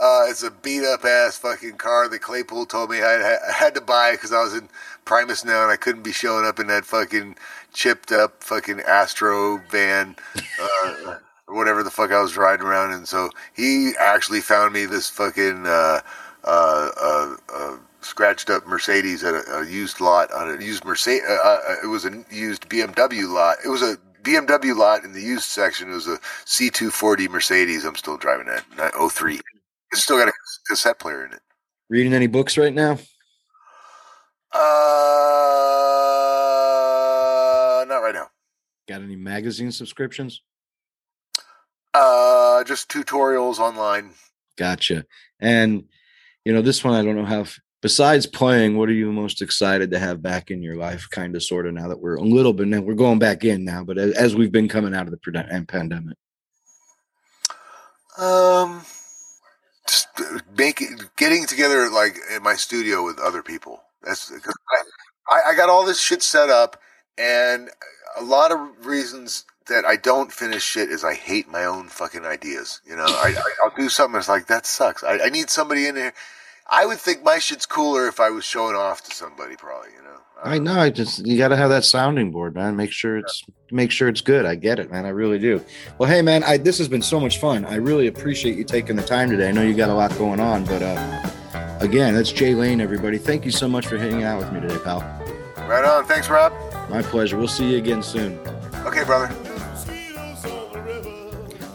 Uh, 0.00 0.24
it's 0.28 0.42
a 0.42 0.50
beat 0.50 0.84
up 0.84 1.04
ass 1.04 1.38
fucking 1.38 1.76
car 1.76 2.08
that 2.08 2.18
Claypool 2.20 2.66
told 2.66 2.90
me 2.90 2.98
I 3.02 3.12
had, 3.12 3.38
I 3.48 3.52
had 3.52 3.74
to 3.76 3.80
buy 3.80 4.12
because 4.12 4.32
I 4.32 4.42
was 4.42 4.54
in 4.54 4.68
Primus 5.04 5.44
now 5.44 5.62
and 5.62 5.70
I 5.70 5.76
couldn't 5.76 6.02
be 6.02 6.12
showing 6.12 6.44
up 6.44 6.58
in 6.58 6.66
that 6.66 6.84
fucking 6.84 7.36
chipped 7.72 8.12
up 8.12 8.42
fucking 8.42 8.80
Astro 8.80 9.58
van, 9.70 10.16
uh, 10.60 11.16
or 11.46 11.54
whatever 11.54 11.82
the 11.82 11.90
fuck 11.90 12.10
I 12.10 12.20
was 12.20 12.36
riding 12.36 12.66
around 12.66 12.92
And 12.92 13.06
So 13.08 13.30
he 13.54 13.92
actually 13.98 14.40
found 14.40 14.72
me 14.72 14.86
this 14.86 15.08
fucking 15.10 15.66
uh, 15.66 16.00
uh, 16.44 16.90
uh, 17.00 17.36
uh, 17.52 17.76
scratched 18.00 18.50
up 18.50 18.66
Mercedes 18.66 19.24
at 19.24 19.34
a, 19.34 19.42
a 19.58 19.66
used 19.66 20.00
lot 20.00 20.32
on 20.32 20.50
a 20.50 20.62
used 20.62 20.84
Mercedes. 20.84 21.22
Uh, 21.28 21.34
uh, 21.42 21.74
it 21.82 21.86
was 21.86 22.04
a 22.04 22.24
used 22.30 22.68
BMW 22.68 23.28
lot. 23.32 23.56
It 23.64 23.68
was 23.68 23.82
a 23.82 23.96
BMW 24.22 24.74
lot 24.76 25.04
in 25.04 25.12
the 25.12 25.20
used 25.20 25.44
section. 25.44 25.90
It 25.90 25.94
was 25.94 26.08
a 26.08 26.18
C240 26.46 27.28
Mercedes. 27.28 27.84
I'm 27.84 27.96
still 27.96 28.16
driving 28.16 28.46
that. 28.46 28.64
Not 28.76 28.94
03. 29.12 29.40
It's 29.92 30.02
still 30.02 30.18
got 30.18 30.28
a 30.28 30.32
cassette 30.66 30.98
player 30.98 31.26
in 31.26 31.32
it. 31.32 31.40
Reading 31.90 32.14
any 32.14 32.26
books 32.26 32.56
right 32.56 32.72
now? 32.72 32.98
Uh, 34.52 34.58
not 37.86 37.98
right 37.98 38.14
now. 38.14 38.28
Got 38.88 39.02
any 39.02 39.16
magazine 39.16 39.70
subscriptions? 39.72 40.40
Uh, 41.94 42.64
just 42.64 42.90
tutorials 42.90 43.58
online. 43.58 44.10
Gotcha. 44.56 45.06
And 45.40 45.84
you 46.44 46.52
know, 46.52 46.60
this 46.60 46.84
one 46.84 46.94
I 46.94 47.02
don't 47.02 47.16
know 47.16 47.24
how. 47.24 47.46
Besides 47.80 48.26
playing, 48.26 48.78
what 48.78 48.88
are 48.88 48.92
you 48.92 49.12
most 49.12 49.42
excited 49.42 49.90
to 49.90 49.98
have 49.98 50.22
back 50.22 50.50
in 50.50 50.62
your 50.62 50.74
life? 50.74 51.06
Kind 51.10 51.36
of, 51.36 51.42
sort 51.42 51.66
of. 51.66 51.74
Now 51.74 51.88
that 51.88 52.00
we're 52.00 52.16
a 52.16 52.22
little 52.22 52.54
bit 52.54 52.66
now, 52.66 52.80
we're 52.80 52.94
going 52.94 53.18
back 53.18 53.44
in 53.44 53.62
now, 53.62 53.84
but 53.84 53.98
as, 53.98 54.14
as 54.14 54.34
we've 54.34 54.50
been 54.50 54.68
coming 54.68 54.94
out 54.94 55.06
of 55.06 55.12
the 55.12 55.64
pandemic, 55.68 56.16
Um, 58.16 58.86
just 59.86 60.08
making, 60.56 60.98
getting 61.16 61.46
together 61.46 61.90
like 61.90 62.16
in 62.34 62.42
my 62.42 62.54
studio 62.54 63.04
with 63.04 63.18
other 63.18 63.42
people. 63.42 63.82
That's 64.02 64.32
I, 65.28 65.50
I 65.50 65.54
got 65.54 65.68
all 65.68 65.84
this 65.84 66.00
shit 66.00 66.22
set 66.22 66.48
up, 66.48 66.80
and 67.18 67.68
a 68.16 68.24
lot 68.24 68.50
of 68.50 68.86
reasons 68.86 69.44
that 69.66 69.84
I 69.84 69.96
don't 69.96 70.32
finish 70.32 70.62
shit 70.62 70.90
is 70.90 71.04
I 71.04 71.14
hate 71.14 71.48
my 71.48 71.64
own 71.64 71.88
fucking 71.88 72.24
ideas. 72.24 72.80
You 72.86 72.96
know, 72.96 73.04
I, 73.06 73.34
I 73.36 73.50
I'll 73.64 73.76
do 73.76 73.88
something 73.88 74.14
that's 74.14 74.28
like 74.28 74.46
that 74.46 74.66
sucks. 74.66 75.02
I, 75.02 75.18
I 75.18 75.28
need 75.30 75.50
somebody 75.50 75.86
in 75.86 75.96
here. 75.96 76.12
I 76.66 76.86
would 76.86 76.98
think 76.98 77.22
my 77.22 77.38
shit's 77.38 77.66
cooler 77.66 78.08
if 78.08 78.20
I 78.20 78.30
was 78.30 78.44
showing 78.44 78.76
off 78.76 79.02
to 79.04 79.14
somebody, 79.14 79.56
probably. 79.56 79.90
You 79.96 80.02
know, 80.02 80.18
I 80.42 80.58
know. 80.58 80.78
I 80.78 80.90
just 80.90 81.26
you 81.26 81.36
got 81.36 81.48
to 81.48 81.56
have 81.56 81.70
that 81.70 81.84
sounding 81.84 82.30
board, 82.30 82.54
man. 82.54 82.76
Make 82.76 82.92
sure 82.92 83.18
it's 83.18 83.44
make 83.70 83.90
sure 83.90 84.08
it's 84.08 84.20
good. 84.20 84.46
I 84.46 84.54
get 84.54 84.78
it, 84.78 84.90
man. 84.90 85.04
I 85.06 85.10
really 85.10 85.38
do. 85.38 85.62
Well, 85.98 86.08
hey, 86.08 86.22
man, 86.22 86.42
I, 86.44 86.56
this 86.56 86.78
has 86.78 86.88
been 86.88 87.02
so 87.02 87.20
much 87.20 87.38
fun. 87.38 87.64
I 87.64 87.76
really 87.76 88.06
appreciate 88.06 88.56
you 88.56 88.64
taking 88.64 88.96
the 88.96 89.02
time 89.02 89.30
today. 89.30 89.48
I 89.48 89.52
know 89.52 89.62
you 89.62 89.74
got 89.74 89.90
a 89.90 89.94
lot 89.94 90.16
going 90.18 90.40
on, 90.40 90.64
but 90.64 90.82
uh, 90.82 91.30
again, 91.80 92.14
that's 92.14 92.32
Jay 92.32 92.54
Lane, 92.54 92.80
everybody. 92.80 93.18
Thank 93.18 93.44
you 93.44 93.50
so 93.50 93.68
much 93.68 93.86
for 93.86 93.98
hanging 93.98 94.24
out 94.24 94.38
with 94.38 94.52
me 94.52 94.60
today, 94.60 94.78
pal. 94.82 95.00
Right 95.68 95.84
on. 95.84 96.04
Thanks, 96.04 96.28
Rob. 96.28 96.52
My 96.90 97.02
pleasure. 97.02 97.36
We'll 97.38 97.48
see 97.48 97.72
you 97.72 97.78
again 97.78 98.02
soon. 98.02 98.38
Okay, 98.86 99.04
brother. 99.04 99.34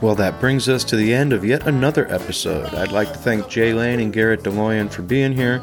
Well, 0.02 0.16
that 0.16 0.40
brings 0.40 0.70
us 0.70 0.86
to 0.86 0.96
the 0.96 1.14
end 1.14 1.34
of 1.34 1.44
yet 1.44 1.68
another 1.68 2.08
episode. 2.10 2.74
I'd 2.74 2.94
like 2.94 3.12
to 3.12 3.18
thank 3.18 3.50
Jay 3.50 3.74
Lane 3.74 4.00
and 4.00 4.14
Garrett 4.14 4.44
Deloian 4.44 4.90
for 4.90 5.02
being 5.02 5.34
here. 5.34 5.62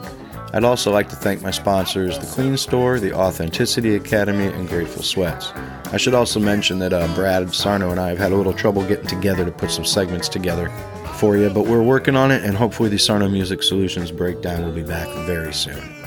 I'd 0.52 0.62
also 0.62 0.92
like 0.92 1.08
to 1.08 1.16
thank 1.16 1.40
my 1.40 1.50
sponsors, 1.50 2.18
The 2.18 2.26
Clean 2.26 2.56
Store, 2.58 3.00
The 3.00 3.14
Authenticity 3.14 3.94
Academy, 3.96 4.46
and 4.46 4.68
Grateful 4.68 5.02
Sweats. 5.02 5.52
I 5.86 5.96
should 5.96 6.12
also 6.12 6.38
mention 6.38 6.78
that 6.80 6.92
uh, 6.92 7.12
Brad 7.14 7.54
Sarno 7.54 7.90
and 7.90 7.98
I 7.98 8.10
have 8.10 8.18
had 8.18 8.32
a 8.32 8.36
little 8.36 8.52
trouble 8.52 8.86
getting 8.86 9.06
together 9.06 9.44
to 9.44 9.50
put 9.50 9.70
some 9.70 9.86
segments 9.86 10.28
together 10.28 10.68
for 11.14 11.38
you, 11.38 11.48
but 11.48 11.66
we're 11.66 11.82
working 11.82 12.14
on 12.14 12.30
it, 12.30 12.44
and 12.44 12.54
hopefully 12.54 12.90
the 12.90 12.98
Sarno 12.98 13.30
Music 13.30 13.62
Solutions 13.62 14.10
breakdown 14.10 14.64
will 14.64 14.72
be 14.72 14.82
back 14.82 15.08
very 15.26 15.54
soon. 15.54 16.05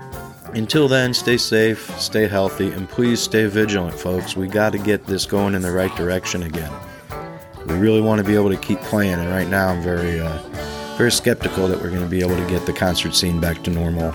Until 0.53 0.89
then, 0.89 1.13
stay 1.13 1.37
safe, 1.37 1.97
stay 1.97 2.27
healthy, 2.27 2.71
and 2.71 2.89
please 2.89 3.21
stay 3.21 3.45
vigilant, 3.45 3.97
folks. 3.97 4.35
We 4.35 4.47
got 4.47 4.73
to 4.73 4.77
get 4.77 5.05
this 5.05 5.25
going 5.25 5.55
in 5.55 5.61
the 5.61 5.71
right 5.71 5.95
direction 5.95 6.43
again. 6.43 6.71
We 7.67 7.75
really 7.75 8.01
want 8.01 8.19
to 8.19 8.23
be 8.25 8.35
able 8.35 8.49
to 8.49 8.57
keep 8.57 8.79
playing, 8.81 9.13
and 9.13 9.29
right 9.29 9.47
now 9.47 9.69
I'm 9.69 9.81
very, 9.81 10.19
uh, 10.19 10.37
very 10.97 11.11
skeptical 11.11 11.69
that 11.69 11.81
we're 11.81 11.89
going 11.89 12.01
to 12.03 12.09
be 12.09 12.19
able 12.19 12.35
to 12.35 12.45
get 12.47 12.65
the 12.65 12.73
concert 12.73 13.15
scene 13.15 13.39
back 13.39 13.63
to 13.63 13.71
normal 13.71 14.13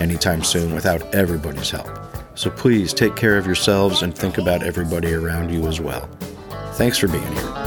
anytime 0.00 0.42
soon 0.42 0.74
without 0.74 1.02
everybody's 1.14 1.70
help. 1.70 1.88
So 2.36 2.50
please 2.50 2.94
take 2.94 3.14
care 3.14 3.36
of 3.36 3.44
yourselves 3.44 4.02
and 4.02 4.16
think 4.16 4.38
about 4.38 4.62
everybody 4.62 5.12
around 5.12 5.52
you 5.52 5.66
as 5.66 5.78
well. 5.78 6.08
Thanks 6.72 6.96
for 6.96 7.08
being 7.08 7.22
here. 7.22 7.66